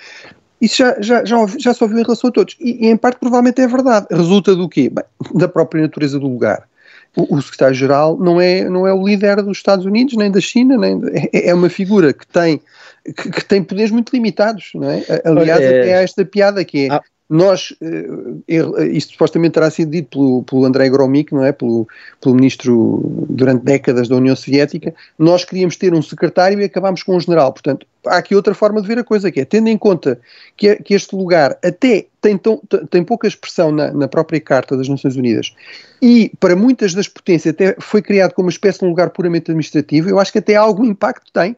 Isso 0.59 0.77
já, 0.77 1.01
já, 1.01 1.25
já, 1.25 1.37
já 1.57 1.73
se 1.73 1.83
ouviu 1.83 1.99
em 1.99 2.03
relação 2.03 2.29
a 2.29 2.33
todos. 2.33 2.55
E, 2.59 2.85
e, 2.85 2.89
em 2.89 2.95
parte 2.95 3.19
provavelmente 3.19 3.61
é 3.61 3.67
verdade. 3.67 4.05
Resulta 4.11 4.55
do 4.55 4.69
quê? 4.69 4.91
Bem, 4.91 5.03
da 5.33 5.47
própria 5.47 5.81
natureza 5.81 6.19
do 6.19 6.27
lugar. 6.27 6.67
O, 7.15 7.35
o 7.35 7.41
secretário-geral 7.41 8.17
não 8.17 8.39
é, 8.39 8.69
não 8.69 8.85
é 8.85 8.93
o 8.93 9.05
líder 9.05 9.41
dos 9.41 9.57
Estados 9.57 9.85
Unidos, 9.85 10.15
nem 10.15 10.31
da 10.31 10.39
China, 10.39 10.77
nem, 10.77 11.01
é, 11.33 11.49
é 11.49 11.53
uma 11.53 11.69
figura 11.69 12.13
que 12.13 12.27
tem 12.27 12.61
que, 13.03 13.31
que, 13.31 13.45
tem 13.45 13.63
poderes 13.63 13.91
muito 13.91 14.11
limitados, 14.13 14.71
não 14.75 14.89
é? 14.89 15.03
Aliás, 15.25 15.61
é, 15.61 15.81
até 15.81 15.95
há 15.95 16.01
esta 16.01 16.23
piada 16.23 16.63
que 16.63 16.85
é, 16.85 16.93
ah, 16.93 17.01
nós, 17.31 17.73
eh, 17.81 18.87
isto 18.91 19.13
supostamente 19.13 19.53
terá 19.53 19.71
sido 19.71 19.89
dito 19.89 20.09
pelo, 20.09 20.43
pelo 20.43 20.65
Andrei 20.65 20.89
Gromyk, 20.89 21.33
não 21.33 21.45
é? 21.45 21.53
Pelo, 21.53 21.87
pelo 22.19 22.35
ministro 22.35 23.25
durante 23.29 23.63
décadas 23.63 24.09
da 24.09 24.17
União 24.17 24.35
Soviética, 24.35 24.93
nós 25.17 25.45
queríamos 25.45 25.77
ter 25.77 25.93
um 25.93 26.01
secretário 26.01 26.59
e 26.59 26.65
acabámos 26.65 27.03
com 27.03 27.15
um 27.15 27.19
general. 27.21 27.53
Portanto, 27.53 27.87
há 28.05 28.17
aqui 28.17 28.35
outra 28.35 28.53
forma 28.53 28.81
de 28.81 28.87
ver 28.89 28.99
a 28.99 29.03
coisa, 29.05 29.31
que 29.31 29.39
é, 29.39 29.45
tendo 29.45 29.69
em 29.69 29.77
conta 29.77 30.19
que, 30.57 30.75
que 30.77 30.93
este 30.93 31.15
lugar 31.15 31.57
até 31.63 32.07
tem, 32.19 32.37
tão, 32.37 32.61
tem 32.89 33.01
pouca 33.01 33.29
expressão 33.29 33.71
na, 33.71 33.93
na, 33.93 34.09
própria 34.09 34.41
Carta 34.41 34.75
das 34.75 34.89
Nações 34.89 35.15
Unidas 35.15 35.55
e 36.01 36.33
para 36.37 36.55
muitas 36.55 36.93
das 36.93 37.07
potências 37.07 37.53
até 37.53 37.77
foi 37.79 38.01
criado 38.01 38.33
como 38.33 38.47
uma 38.47 38.51
espécie 38.51 38.79
de 38.79 38.85
um 38.85 38.89
lugar 38.89 39.09
puramente 39.11 39.49
administrativo, 39.49 40.09
eu 40.09 40.19
acho 40.19 40.33
que 40.33 40.39
até 40.39 40.55
algum 40.55 40.83
impacto 40.83 41.31
tem, 41.31 41.55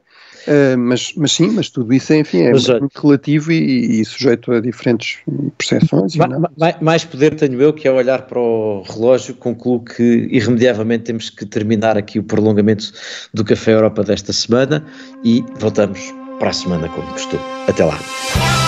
Uh, 0.48 0.78
mas, 0.78 1.14
mas 1.16 1.32
sim, 1.32 1.52
mas 1.52 1.70
tudo 1.70 1.94
isso 1.94 2.14
enfim, 2.14 2.42
é 2.42 2.52
mas, 2.52 2.68
muito 2.68 3.02
relativo 3.02 3.52
e, 3.52 4.02
e, 4.02 4.06
sujeito 4.06 4.52
a 4.52 4.60
diferentes 4.60 5.20
percepções. 5.58 6.16
Mais, 6.16 6.82
mais, 6.82 7.06
poder 7.06 7.36
tenho 7.36 7.62
eu 7.62 7.74
que 7.74 7.88
é 7.88 7.92
olhar 7.92 8.24
para 8.24 8.40
o 8.40 8.84
relógio, 8.84 9.36
concluo 9.36 9.84
que 9.84 10.28
irremediavelmente 10.32 11.06
temos 11.06 11.30
que 11.30 11.46
terminar 11.46 11.98
aqui 11.98 12.20
o 12.20 12.24
prolongamento 12.24 12.92
do 13.34 13.44
Café 13.44 13.74
Europa 13.74 14.04
desta 14.04 14.34
semana 14.34 14.86
e 15.24 15.44
voltamos 15.60 16.00
para 16.40 16.50
a 16.50 16.54
semana 16.54 16.90
como 16.90 17.08
costume. 17.14 17.42
Até 17.68 17.86
lá. 17.86 18.63